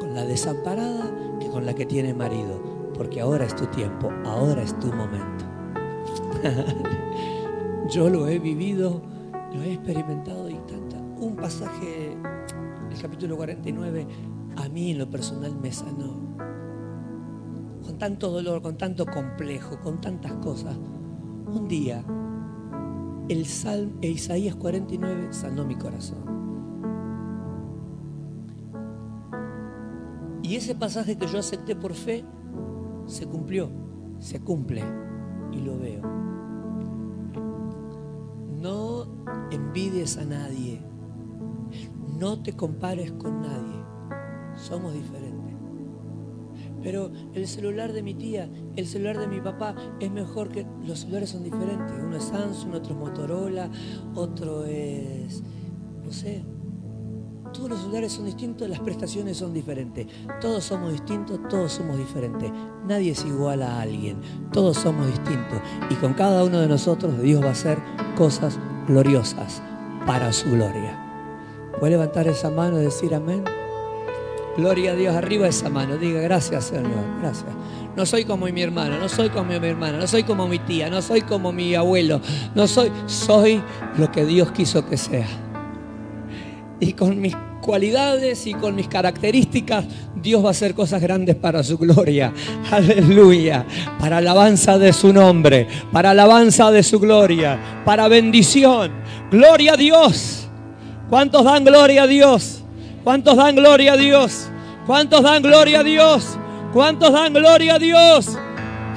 con 0.00 0.14
la 0.14 0.24
desamparada 0.24 1.14
que 1.40 1.48
con 1.48 1.66
la 1.66 1.74
que 1.74 1.84
tiene 1.84 2.14
marido. 2.14 2.61
Porque 3.02 3.20
ahora 3.20 3.44
es 3.46 3.56
tu 3.56 3.66
tiempo, 3.66 4.12
ahora 4.24 4.62
es 4.62 4.78
tu 4.78 4.86
momento. 4.92 5.44
Yo 7.90 8.08
lo 8.08 8.28
he 8.28 8.38
vivido, 8.38 9.02
lo 9.52 9.60
he 9.60 9.72
experimentado 9.72 10.48
y 10.48 10.54
tanta. 10.54 10.98
Un 10.98 11.34
pasaje, 11.34 12.16
el 12.92 13.02
capítulo 13.02 13.36
49, 13.36 14.06
a 14.54 14.68
mí 14.68 14.92
en 14.92 14.98
lo 14.98 15.10
personal 15.10 15.52
me 15.60 15.72
sanó. 15.72 16.14
Con 17.82 17.98
tanto 17.98 18.30
dolor, 18.30 18.62
con 18.62 18.78
tanto 18.78 19.04
complejo, 19.04 19.80
con 19.80 20.00
tantas 20.00 20.34
cosas. 20.34 20.76
Un 20.76 21.66
día 21.66 22.04
el 23.28 23.46
Salmo, 23.46 23.94
e 24.00 24.10
Isaías 24.10 24.54
49 24.54 25.32
sanó 25.32 25.64
mi 25.64 25.74
corazón. 25.74 26.22
Y 30.44 30.54
ese 30.54 30.76
pasaje 30.76 31.18
que 31.18 31.26
yo 31.26 31.40
acepté 31.40 31.74
por 31.74 31.94
fe 31.94 32.24
se 33.06 33.26
cumplió, 33.26 33.70
se 34.18 34.40
cumple 34.40 34.82
y 35.52 35.60
lo 35.60 35.78
veo. 35.78 36.02
No 38.60 39.06
envidies 39.50 40.18
a 40.18 40.24
nadie, 40.24 40.80
no 42.18 42.42
te 42.42 42.54
compares 42.54 43.12
con 43.12 43.42
nadie, 43.42 43.84
somos 44.54 44.94
diferentes. 44.94 45.42
Pero 46.82 47.12
el 47.34 47.46
celular 47.46 47.92
de 47.92 48.02
mi 48.02 48.14
tía, 48.14 48.50
el 48.76 48.86
celular 48.86 49.18
de 49.18 49.28
mi 49.28 49.40
papá 49.40 49.74
es 50.00 50.10
mejor 50.10 50.48
que... 50.48 50.66
Los 50.84 51.00
celulares 51.00 51.30
son 51.30 51.44
diferentes. 51.44 51.92
Uno 52.02 52.16
es 52.16 52.24
Samsung, 52.24 52.74
otro 52.74 52.94
es 52.94 52.98
Motorola, 52.98 53.70
otro 54.14 54.64
es... 54.64 55.42
No 56.04 56.10
sé. 56.10 56.44
Todos 57.62 57.74
los 57.74 57.80
celulares 57.82 58.12
son 58.12 58.24
distintos, 58.24 58.68
las 58.68 58.80
prestaciones 58.80 59.36
son 59.36 59.54
diferentes. 59.54 60.08
Todos 60.40 60.64
somos 60.64 60.90
distintos, 60.90 61.38
todos 61.48 61.70
somos 61.70 61.96
diferentes. 61.96 62.50
Nadie 62.88 63.12
es 63.12 63.24
igual 63.24 63.62
a 63.62 63.80
alguien. 63.80 64.16
Todos 64.52 64.78
somos 64.78 65.06
distintos. 65.06 65.60
Y 65.88 65.94
con 65.94 66.12
cada 66.14 66.42
uno 66.42 66.58
de 66.58 66.66
nosotros 66.66 67.22
Dios 67.22 67.40
va 67.40 67.50
a 67.50 67.52
hacer 67.52 67.78
cosas 68.16 68.58
gloriosas 68.88 69.62
para 70.04 70.32
su 70.32 70.50
gloria. 70.50 70.98
¿Puede 71.78 71.92
levantar 71.92 72.26
esa 72.26 72.50
mano 72.50 72.80
y 72.80 72.84
decir 72.86 73.14
amén? 73.14 73.44
Gloria 74.56 74.90
a 74.90 74.96
Dios, 74.96 75.14
arriba 75.14 75.46
esa 75.46 75.70
mano. 75.70 75.98
Diga 75.98 76.20
gracias, 76.20 76.64
Señor. 76.64 77.20
Gracias. 77.20 77.52
No 77.94 78.04
soy 78.06 78.24
como 78.24 78.46
mi 78.46 78.60
hermano, 78.60 78.98
no 78.98 79.08
soy 79.08 79.28
como 79.28 79.44
mi 79.44 79.68
hermana, 79.68 79.98
no 79.98 80.08
soy 80.08 80.24
como 80.24 80.48
mi 80.48 80.58
tía, 80.58 80.90
no 80.90 81.00
soy 81.00 81.20
como 81.20 81.52
mi 81.52 81.76
abuelo. 81.76 82.20
No 82.56 82.66
soy, 82.66 82.90
soy 83.06 83.62
lo 83.98 84.10
que 84.10 84.24
Dios 84.24 84.50
quiso 84.50 84.84
que 84.84 84.96
sea. 84.96 85.28
Y 86.80 86.94
con 86.94 87.20
mis 87.20 87.36
cualidades 87.62 88.46
y 88.46 88.52
con 88.52 88.74
mis 88.74 88.88
características, 88.88 89.86
Dios 90.16 90.44
va 90.44 90.48
a 90.48 90.50
hacer 90.50 90.74
cosas 90.74 91.00
grandes 91.00 91.36
para 91.36 91.62
su 91.62 91.78
gloria. 91.78 92.34
Aleluya. 92.70 93.64
Para 93.98 94.18
alabanza 94.18 94.76
de 94.76 94.92
su 94.92 95.12
nombre, 95.12 95.66
para 95.90 96.10
alabanza 96.10 96.70
de 96.70 96.82
su 96.82 97.00
gloria, 97.00 97.82
para 97.86 98.08
bendición. 98.08 98.92
Gloria 99.30 99.72
a 99.72 99.76
Dios. 99.76 100.48
¿Cuántos 101.08 101.44
dan 101.44 101.64
gloria 101.64 102.02
a 102.02 102.06
Dios? 102.06 102.62
¿Cuántos 103.02 103.36
dan 103.36 103.56
gloria 103.56 103.94
a 103.94 103.96
Dios? 103.96 104.48
¿Cuántos 104.86 105.22
dan 105.22 105.42
gloria 105.42 105.80
a 105.80 105.84
Dios? 105.84 106.38
¿Cuántos 106.72 107.12
dan 107.12 107.32
gloria 107.32 107.76
a 107.76 107.78
Dios? 107.78 108.38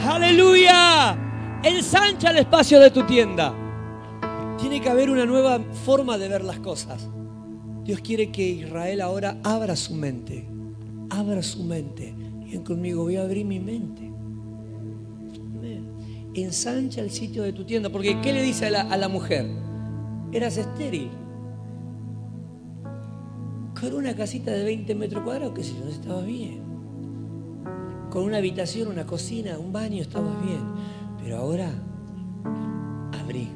Aleluya. 0.07 1.17
Ensancha 1.63 2.31
el 2.31 2.39
espacio 2.39 2.79
de 2.79 2.91
tu 2.91 3.03
tienda. 3.03 3.53
Tiene 4.59 4.81
que 4.81 4.89
haber 4.89 5.09
una 5.09 5.25
nueva 5.25 5.59
forma 5.85 6.17
de 6.17 6.29
ver 6.29 6.43
las 6.43 6.59
cosas. 6.59 7.09
Dios 7.85 8.01
quiere 8.01 8.31
que 8.31 8.41
Israel 8.49 8.99
ahora 8.99 9.37
abra 9.43 9.75
su 9.75 9.93
mente. 9.93 10.47
Abra 11.11 11.43
su 11.43 11.63
mente. 11.63 12.15
Y 12.51 12.57
conmigo, 12.57 13.03
voy 13.03 13.17
a 13.17 13.21
abrir 13.21 13.45
mi 13.45 13.59
mente. 13.59 14.11
Ensancha 16.33 17.01
el 17.01 17.11
sitio 17.11 17.43
de 17.43 17.53
tu 17.53 17.63
tienda. 17.63 17.89
Porque 17.89 18.19
¿qué 18.21 18.33
le 18.33 18.41
dice 18.41 18.65
a 18.65 18.69
la, 18.71 18.81
a 18.81 18.97
la 18.97 19.07
mujer? 19.07 19.45
Eras 20.31 20.57
estéril 20.57 21.09
con 23.79 23.93
una 23.93 24.15
casita 24.15 24.51
de 24.51 24.63
20 24.63 24.95
metros 24.95 25.23
cuadrados, 25.23 25.53
que 25.53 25.63
si 25.63 25.73
no 25.73 25.87
estabas 25.87 26.25
bien. 26.25 26.63
Con 28.09 28.23
una 28.23 28.37
habitación, 28.37 28.87
una 28.87 29.05
cocina, 29.05 29.59
un 29.59 29.71
baño, 29.71 30.01
estabas 30.01 30.43
bien. 30.43 30.61
Pero 31.21 31.37
ahora 31.37 31.69
abrí 33.21 33.47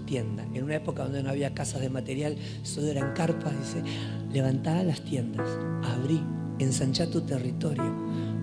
tienda. 0.00 0.44
En 0.54 0.64
una 0.64 0.76
época 0.76 1.04
donde 1.04 1.22
no 1.22 1.30
había 1.30 1.54
casas 1.54 1.80
de 1.80 1.90
material, 1.90 2.36
solo 2.62 2.88
eran 2.88 3.12
carpas, 3.14 3.52
dice, 3.58 3.82
levantá 4.32 4.82
las 4.82 5.00
tiendas, 5.02 5.48
abrí, 5.84 6.22
ensancha 6.58 7.10
tu 7.10 7.22
territorio, 7.22 7.94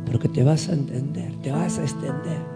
porque 0.06 0.30
te 0.30 0.44
vas 0.44 0.70
a 0.70 0.74
entender, 0.74 1.34
te 1.42 1.52
vas 1.52 1.80
a 1.80 1.84
extender. 1.84 2.56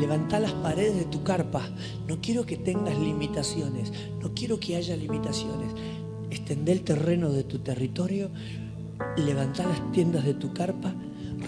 Levanta 0.00 0.38
las 0.38 0.52
paredes 0.52 0.96
de 0.96 1.04
tu 1.06 1.22
carpa. 1.22 1.62
No 2.06 2.20
quiero 2.20 2.44
que 2.44 2.58
tengas 2.58 2.98
limitaciones. 2.98 3.92
No 4.20 4.34
quiero 4.34 4.60
que 4.60 4.76
haya 4.76 4.94
limitaciones 4.94 5.70
extender 6.30 6.76
el 6.76 6.82
terreno 6.84 7.30
de 7.32 7.44
tu 7.44 7.58
territorio, 7.58 8.30
levantar 9.16 9.66
las 9.66 9.92
tiendas 9.92 10.24
de 10.24 10.34
tu 10.34 10.52
carpa, 10.52 10.94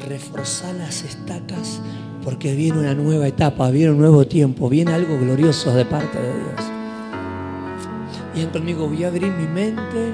reforzar 0.07 0.75
las 0.75 1.03
estacas, 1.03 1.81
porque 2.29 2.55
viene 2.55 2.81
una 2.81 2.93
nueva 2.93 3.27
etapa, 3.27 3.71
viene 3.71 3.93
un 3.93 4.01
nuevo 4.01 4.27
tiempo, 4.27 4.69
viene 4.69 4.93
algo 4.93 5.19
glorioso 5.19 5.75
de 5.75 5.87
parte 5.87 6.19
de 6.19 6.35
Dios. 6.35 6.61
Y 8.35 8.45
conmigo, 8.53 8.87
voy 8.87 9.03
a 9.05 9.09
abrir 9.09 9.33
mi 9.33 9.47
mente 9.47 10.13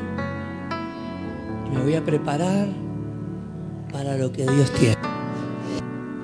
y 1.66 1.74
me 1.74 1.82
voy 1.82 1.96
a 1.96 2.04
preparar 2.04 2.68
para 3.92 4.16
lo 4.16 4.30
que 4.30 4.46
Dios 4.46 4.70
tiene. 4.78 4.96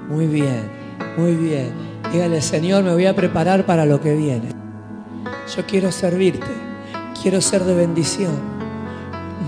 Muy 0.08 0.28
bien, 0.28 0.70
muy 1.16 1.34
bien. 1.34 1.72
Dígale, 2.12 2.40
Señor, 2.40 2.84
me 2.84 2.92
voy 2.92 3.06
a 3.06 3.16
preparar 3.16 3.66
para 3.66 3.84
lo 3.84 4.00
que 4.00 4.14
viene. 4.14 4.50
Yo 5.56 5.66
quiero 5.66 5.90
servirte. 5.90 6.46
Quiero 7.20 7.40
ser 7.40 7.64
de 7.64 7.74
bendición. 7.74 8.38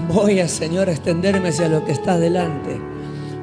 Voy 0.08 0.40
a, 0.40 0.48
Señor, 0.48 0.88
a 0.88 0.90
extenderme 0.90 1.50
hacia 1.50 1.68
lo 1.68 1.84
que 1.84 1.92
está 1.92 2.18
delante. 2.18 2.91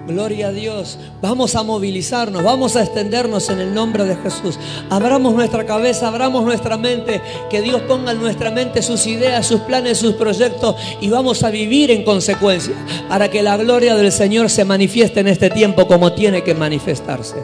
Gloria 0.10 0.48
a 0.48 0.52
Dios. 0.52 0.98
Vamos 1.22 1.56
a 1.56 1.61
movilizarnos, 1.61 2.44
vamos 2.44 2.76
a 2.76 2.81
extendernos 2.81 3.48
en 3.52 3.60
el 3.60 3.76
nombre 3.76 4.06
de 4.06 4.15
Jesús. 4.15 4.57
Abramos 4.90 5.36
nuestra 5.36 5.68
cabeza, 5.68 6.07
abramos 6.07 6.44
nuestra 6.44 6.77
mente, 6.77 7.22
que 7.48 7.61
Dios 7.61 7.84
ponga 7.84 8.14
en 8.14 8.19
nuestra 8.19 8.49
mente 8.49 8.81
sus 8.81 9.06
ideas, 9.06 9.45
sus 9.45 9.61
planes, 9.61 9.99
sus 9.99 10.15
proyectos 10.15 10.76
y 10.99 11.10
vamos 11.10 11.44
a 11.44 11.52
vivir 11.52 11.91
en 11.91 12.03
consecuencia 12.03 12.73
para 13.07 13.30
que 13.30 13.44
la 13.44 13.56
gloria 13.57 13.95
del 13.95 14.11
Señor 14.11 14.49
se 14.49 14.65
manifieste 14.65 15.19
en 15.19 15.27
este 15.27 15.52
tiempo 15.52 15.86
como 15.86 16.11
tiene 16.14 16.44
que 16.44 16.56
manifestarse. 16.56 17.36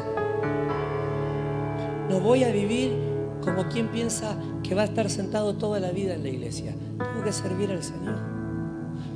No 2.10 2.20
voy 2.20 2.46
a 2.46 2.52
vivir 2.52 2.94
como 3.44 3.70
quien 3.70 3.90
piensa 3.90 4.36
que 4.64 4.74
va 4.74 4.82
a 4.82 4.86
estar 4.86 5.08
sentado 5.12 5.54
toda 5.54 5.80
la 5.80 5.92
vida 5.92 6.16
en 6.16 6.24
la 6.24 6.30
iglesia. 6.30 6.74
Tengo 6.98 7.24
que 7.24 7.32
servir 7.32 7.70
al 7.70 7.84
Señor. 7.84 8.35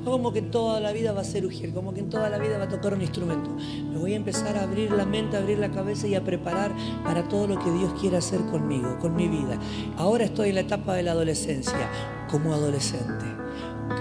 Como 0.09 0.33
que 0.33 0.41
toda 0.41 0.79
la 0.79 0.91
vida 0.91 1.13
va 1.13 1.21
a 1.21 1.23
ser 1.23 1.45
ugir, 1.45 1.71
como 1.71 1.93
que 1.93 1.99
en 1.99 2.09
toda 2.09 2.31
la 2.31 2.39
vida 2.39 2.57
va 2.57 2.63
a 2.63 2.67
tocar 2.67 2.95
un 2.95 3.01
instrumento. 3.01 3.51
Me 3.91 3.99
voy 3.99 4.13
a 4.13 4.15
empezar 4.15 4.57
a 4.57 4.63
abrir 4.63 4.89
la 4.89 5.05
mente, 5.05 5.37
a 5.37 5.39
abrir 5.39 5.59
la 5.59 5.69
cabeza 5.69 6.07
y 6.07 6.15
a 6.15 6.23
preparar 6.23 6.71
para 7.03 7.27
todo 7.29 7.45
lo 7.45 7.59
que 7.59 7.69
Dios 7.69 7.93
quiere 8.01 8.17
hacer 8.17 8.39
conmigo, 8.47 8.97
con 8.99 9.15
mi 9.15 9.27
vida. 9.27 9.59
Ahora 9.97 10.25
estoy 10.25 10.49
en 10.49 10.55
la 10.55 10.61
etapa 10.61 10.95
de 10.95 11.03
la 11.03 11.11
adolescencia, 11.11 11.91
como 12.31 12.53
adolescente. 12.53 13.25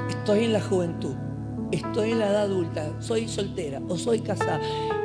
Estoy 0.09 0.45
en 0.45 0.55
la 0.55 0.63
juventud, 0.63 1.15
estoy 1.73 2.13
en 2.13 2.21
la 2.21 2.31
edad 2.31 2.43
adulta, 2.45 2.91
soy 3.01 3.29
soltera 3.29 3.83
o 3.87 3.99
soy 3.99 4.21
casada 4.21 4.61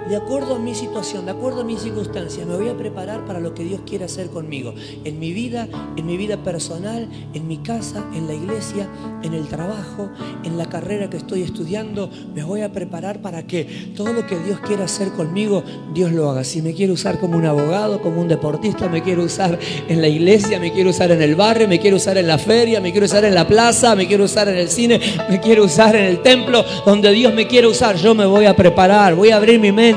de 0.10 0.18
acuerdo 0.18 0.56
a 0.56 0.60
mi 0.60 0.76
situación, 0.76 1.26
de 1.26 1.32
acuerdo 1.32 1.62
a 1.62 1.64
mis 1.64 1.82
circunstancias, 1.82 2.46
me 2.46 2.56
voy 2.56 2.68
a 2.68 2.78
preparar 2.78 3.26
para 3.26 3.40
lo 3.40 3.54
que 3.54 3.64
Dios 3.64 3.82
quiere 3.86 4.06
hacer 4.06 4.28
conmigo. 4.28 4.74
En 5.04 5.20
mi 5.20 5.32
vida, 5.32 5.68
en 5.96 6.06
mi 6.06 6.18
vida 6.18 6.38
personal, 6.38 7.08
en 7.34 7.48
mi 7.48 7.58
casa, 7.58 8.04
en 8.14 8.28
la 8.28 8.34
iglesia, 8.34 8.90
en 9.24 9.34
el 9.34 9.48
trabajo, 9.48 10.10
en 10.44 10.58
la 10.58 10.66
carrera 10.66 11.10
que 11.10 11.18
estoy 11.18 11.42
estudiando, 11.42 12.10
me 12.36 12.44
voy 12.44 12.62
a 12.62 12.72
preparar 12.72 13.22
para 13.22 13.48
que 13.48 13.94
todo 13.96 14.12
lo 14.14 14.28
que 14.28 14.38
Dios 14.40 14.60
quiera 14.60 14.86
hacer 14.86 15.10
conmigo, 15.10 15.64
Dios 15.94 16.12
lo 16.12 16.30
haga. 16.30 16.44
Si 16.44 16.62
me 16.62 16.74
quiere 16.74 16.92
usar 16.92 17.20
como 17.20 17.38
un 17.38 17.46
abogado, 17.46 18.02
como 18.02 18.20
un 18.20 18.28
deportista, 18.28 18.90
me 18.90 19.02
quiere 19.02 19.24
usar 19.24 19.58
en 19.88 20.02
la 20.02 20.08
iglesia, 20.08 20.60
me 20.60 20.74
quiere 20.74 20.90
usar 20.90 21.12
en 21.12 21.22
el 21.22 21.36
barrio, 21.36 21.68
me 21.68 21.80
quiere 21.80 21.96
usar 21.96 22.18
en 22.18 22.28
la 22.28 22.38
feria, 22.38 22.82
me 22.82 22.92
quiere 22.92 23.06
usar 23.06 23.24
en 23.24 23.36
la 23.36 23.48
plaza, 23.48 23.96
me 23.96 24.06
quiere 24.06 24.24
usar 24.24 24.50
en 24.50 24.58
el 24.58 24.68
cine, 24.68 25.00
me 25.30 25.40
quiere 25.40 25.62
usar 25.62 25.96
en 25.96 26.06
el 26.06 26.22
templo, 26.22 26.64
donde 26.86 27.12
Dios 27.12 27.34
me 27.34 27.48
quiere 27.48 27.68
usar, 27.68 27.96
yo 27.96 28.14
me 28.14 28.26
voy 28.26 28.46
a 28.46 28.56
preparar, 28.56 29.16
voy 29.16 29.30
a 29.30 29.38
abrir 29.38 29.60
mi 29.60 29.72
mente 29.72 29.93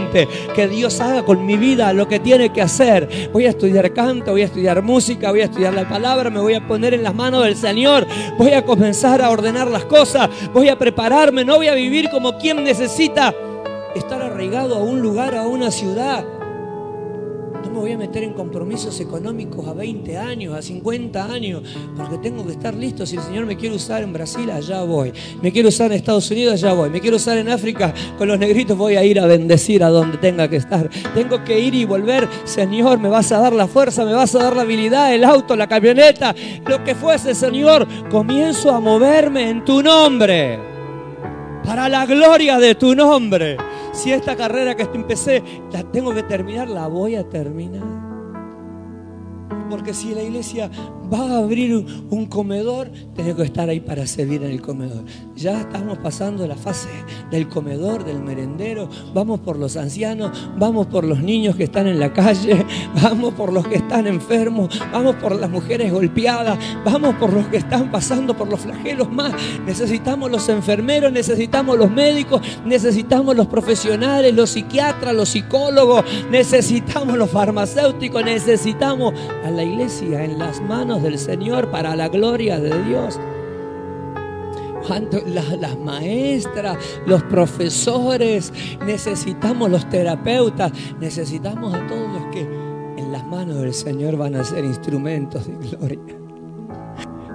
que 0.55 0.69
Dios 0.69 1.01
haga 1.01 1.23
con 1.25 1.45
mi 1.45 1.57
vida 1.57 1.93
lo 1.93 2.09
que 2.09 2.21
tiene 2.21 2.53
que 2.53 2.63
hacer. 2.63 3.31
Voy 3.33 3.47
a 3.47 3.51
estudiar 3.51 3.93
canto, 3.93 4.33
voy 4.33 4.43
a 4.43 4.47
estudiar 4.47 4.83
música, 4.83 5.31
voy 5.31 5.41
a 5.41 5.45
estudiar 5.45 5.75
la 5.75 5.89
palabra, 5.89 6.31
me 6.31 6.41
voy 6.41 6.55
a 6.55 6.67
poner 6.67 6.95
en 6.95 7.03
las 7.03 7.15
manos 7.15 7.45
del 7.45 7.57
Señor, 7.57 8.07
voy 8.39 8.53
a 8.53 8.65
comenzar 8.65 9.23
a 9.23 9.31
ordenar 9.31 9.69
las 9.69 9.85
cosas, 9.85 10.29
voy 10.53 10.69
a 10.69 10.79
prepararme, 10.79 11.45
no 11.45 11.57
voy 11.57 11.69
a 11.69 11.75
vivir 11.75 12.11
como 12.11 12.39
quien 12.39 12.65
necesita 12.65 13.35
estar 13.95 14.21
arraigado 14.21 14.77
a 14.77 14.83
un 14.83 15.01
lugar, 15.01 15.35
a 15.35 15.47
una 15.47 15.71
ciudad 15.71 16.25
me 17.77 17.83
voy 17.83 17.93
a 17.93 17.99
meter 17.99 18.25
en 18.25 18.33
compromisos 18.33 18.99
económicos 19.01 19.69
a 19.69 19.75
20 19.75 20.17
años, 20.17 20.55
a 20.55 20.63
50 20.63 21.31
años, 21.31 21.63
porque 21.95 22.17
tengo 22.17 22.47
que 22.47 22.53
estar 22.53 22.75
listo. 22.75 23.05
Si 23.05 23.17
el 23.17 23.23
Señor 23.23 23.45
me 23.45 23.55
quiere 23.55 23.77
usar 23.77 24.03
en 24.03 24.15
Brasil, 24.15 24.51
allá 24.51 24.83
voy. 24.83 25.13
Me 25.43 25.53
quiere 25.53 25.69
usar 25.69 25.93
en 25.93 25.99
Estados 25.99 26.31
Unidos, 26.31 26.55
allá 26.55 26.73
voy. 26.73 26.89
Me 26.89 27.03
quiere 27.03 27.17
usar 27.17 27.37
en 27.37 27.51
África 27.51 27.93
con 28.17 28.29
los 28.29 28.39
negritos, 28.39 28.79
voy 28.79 28.97
a 28.97 29.05
ir 29.05 29.21
a 29.21 29.27
bendecir 29.27 29.85
a 29.85 29.91
donde 29.91 30.17
tenga 30.17 30.49
que 30.49 30.57
estar. 30.57 30.89
Tengo 31.15 31.45
que 31.45 31.61
ir 31.61 31.75
y 31.75 31.85
volver. 31.85 32.27
Señor, 32.45 32.99
me 32.99 33.11
vas 33.11 33.31
a 33.33 33.41
dar 33.41 33.53
la 33.53 33.67
fuerza, 33.69 34.07
me 34.07 34.15
vas 34.15 34.35
a 34.35 34.39
dar 34.39 34.57
la 34.57 34.63
habilidad, 34.63 35.15
el 35.15 35.25
auto, 35.25 35.55
la 35.55 35.67
camioneta, 35.67 36.35
lo 36.67 36.83
que 36.83 36.95
fuese, 36.95 37.35
Señor. 37.35 37.87
Comienzo 38.11 38.71
a 38.71 38.81
moverme 38.81 39.51
en 39.51 39.67
tu 39.67 39.83
nombre. 39.83 40.59
Para 41.63 41.91
la 41.91 42.07
gloria 42.07 42.59
de 42.59 42.75
tu 42.75 42.95
nombre. 42.95 43.59
Si 43.97 44.13
esta 44.13 44.37
carrera 44.37 44.77
que 44.77 44.83
empecé 44.83 45.43
la 45.73 45.83
tengo 45.83 46.13
que 46.13 46.23
terminar, 46.23 46.69
la 46.69 46.87
voy 46.87 47.17
a 47.17 47.27
terminar. 47.27 47.83
Porque 49.71 49.95
si 49.95 50.15
la 50.15 50.23
iglesia 50.23 50.71
vas 51.09 51.31
a 51.31 51.39
abrir 51.39 51.85
un 52.11 52.27
comedor, 52.27 52.91
tenés 53.15 53.35
que 53.35 53.43
estar 53.43 53.69
ahí 53.69 53.81
para 53.81 54.07
servir 54.07 54.43
en 54.43 54.51
el 54.51 54.63
comedor. 54.63 55.05
Ya 55.35 55.61
estamos 55.61 55.99
pasando 55.99 56.47
la 56.47 56.57
fase 56.57 56.89
del 57.31 57.49
comedor, 57.49 58.05
del 58.05 58.21
merendero. 58.21 58.89
Vamos 59.15 59.41
por 59.41 59.59
los 59.59 59.77
ancianos, 59.77 60.51
vamos 60.59 60.87
por 60.87 61.05
los 61.05 61.21
niños 61.21 61.57
que 61.57 61.65
están 61.65 61.87
en 61.87 61.99
la 61.99 62.13
calle, 62.13 62.65
vamos 63.03 63.35
por 63.35 63.53
los 63.53 63.67
que 63.67 63.77
están 63.77 64.07
enfermos, 64.07 64.81
vamos 64.93 65.17
por 65.17 65.35
las 65.39 65.51
mujeres 65.51 65.93
golpeadas, 65.93 66.59
vamos 66.85 67.15
por 67.17 67.33
los 67.33 67.47
que 67.49 67.59
están 67.59 67.91
pasando 67.91 68.37
por 68.37 68.49
los 68.49 68.61
flagelos 68.61 69.11
más. 69.11 69.33
Necesitamos 69.65 70.31
los 70.31 70.49
enfermeros, 70.49 71.13
necesitamos 71.13 71.79
los 71.79 71.91
médicos, 71.91 72.41
necesitamos 72.65 73.37
los 73.37 73.47
profesionales, 73.47 74.35
los 74.35 74.51
psiquiatras, 74.51 75.15
los 75.15 75.29
psicólogos, 75.29 76.05
necesitamos 76.31 77.17
los 77.17 77.31
farmacéuticos, 77.31 78.25
necesitamos 78.25 79.15
a 79.45 79.51
la 79.51 79.63
iglesia 79.63 80.25
en 80.25 80.39
las 80.39 80.61
manos 80.61 80.96
del 81.03 81.19
Señor 81.19 81.71
para 81.71 81.97
la 81.97 82.09
gloria 82.09 82.59
de 82.59 82.83
Dios. 82.85 83.19
Las, 85.27 85.59
las, 85.59 85.79
maestras, 85.79 86.79
los 87.07 87.23
profesores, 87.25 88.53
necesitamos 88.87 89.69
los 89.69 89.89
terapeutas, 89.91 90.71
necesitamos 91.01 91.75
a 91.75 91.85
todos 91.89 92.13
los 92.13 92.27
que 92.33 92.43
en 92.97 93.11
las 93.11 93.27
manos 93.27 93.61
del 93.61 93.75
Señor 93.75 94.17
van 94.17 94.37
a 94.37 94.45
ser 94.45 94.65
instrumentos 94.65 95.47
de 95.47 95.77
gloria. 95.77 96.17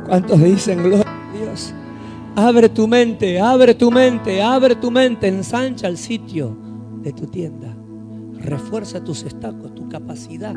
¿Cuántos 0.06 0.42
dicen 0.42 0.82
gloria 0.82 1.06
a 1.06 1.38
Dios? 1.38 1.74
Abre 2.36 2.70
tu 2.70 2.88
mente, 2.88 3.40
abre 3.42 3.76
tu 3.76 3.92
mente, 3.92 4.42
abre 4.42 4.76
tu 4.76 4.90
mente, 4.90 5.28
ensancha 5.28 5.88
el 5.88 5.98
sitio 5.98 6.56
de 7.02 7.12
tu 7.12 7.28
tienda. 7.28 7.76
Refuerza 8.40 9.04
tus 9.04 9.24
estacos, 9.24 9.76
tu 9.76 9.90
capacidad, 9.90 10.56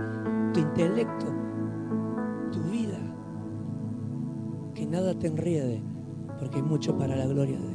tu 0.52 0.60
intelecto, 0.60 1.33
nada 4.94 5.12
te 5.18 5.26
enriede, 5.26 5.82
porque 6.38 6.58
hay 6.58 6.62
mucho 6.62 6.96
para 6.96 7.16
la 7.16 7.26
gloria 7.26 7.56
de 7.56 7.62
Dios. 7.62 7.72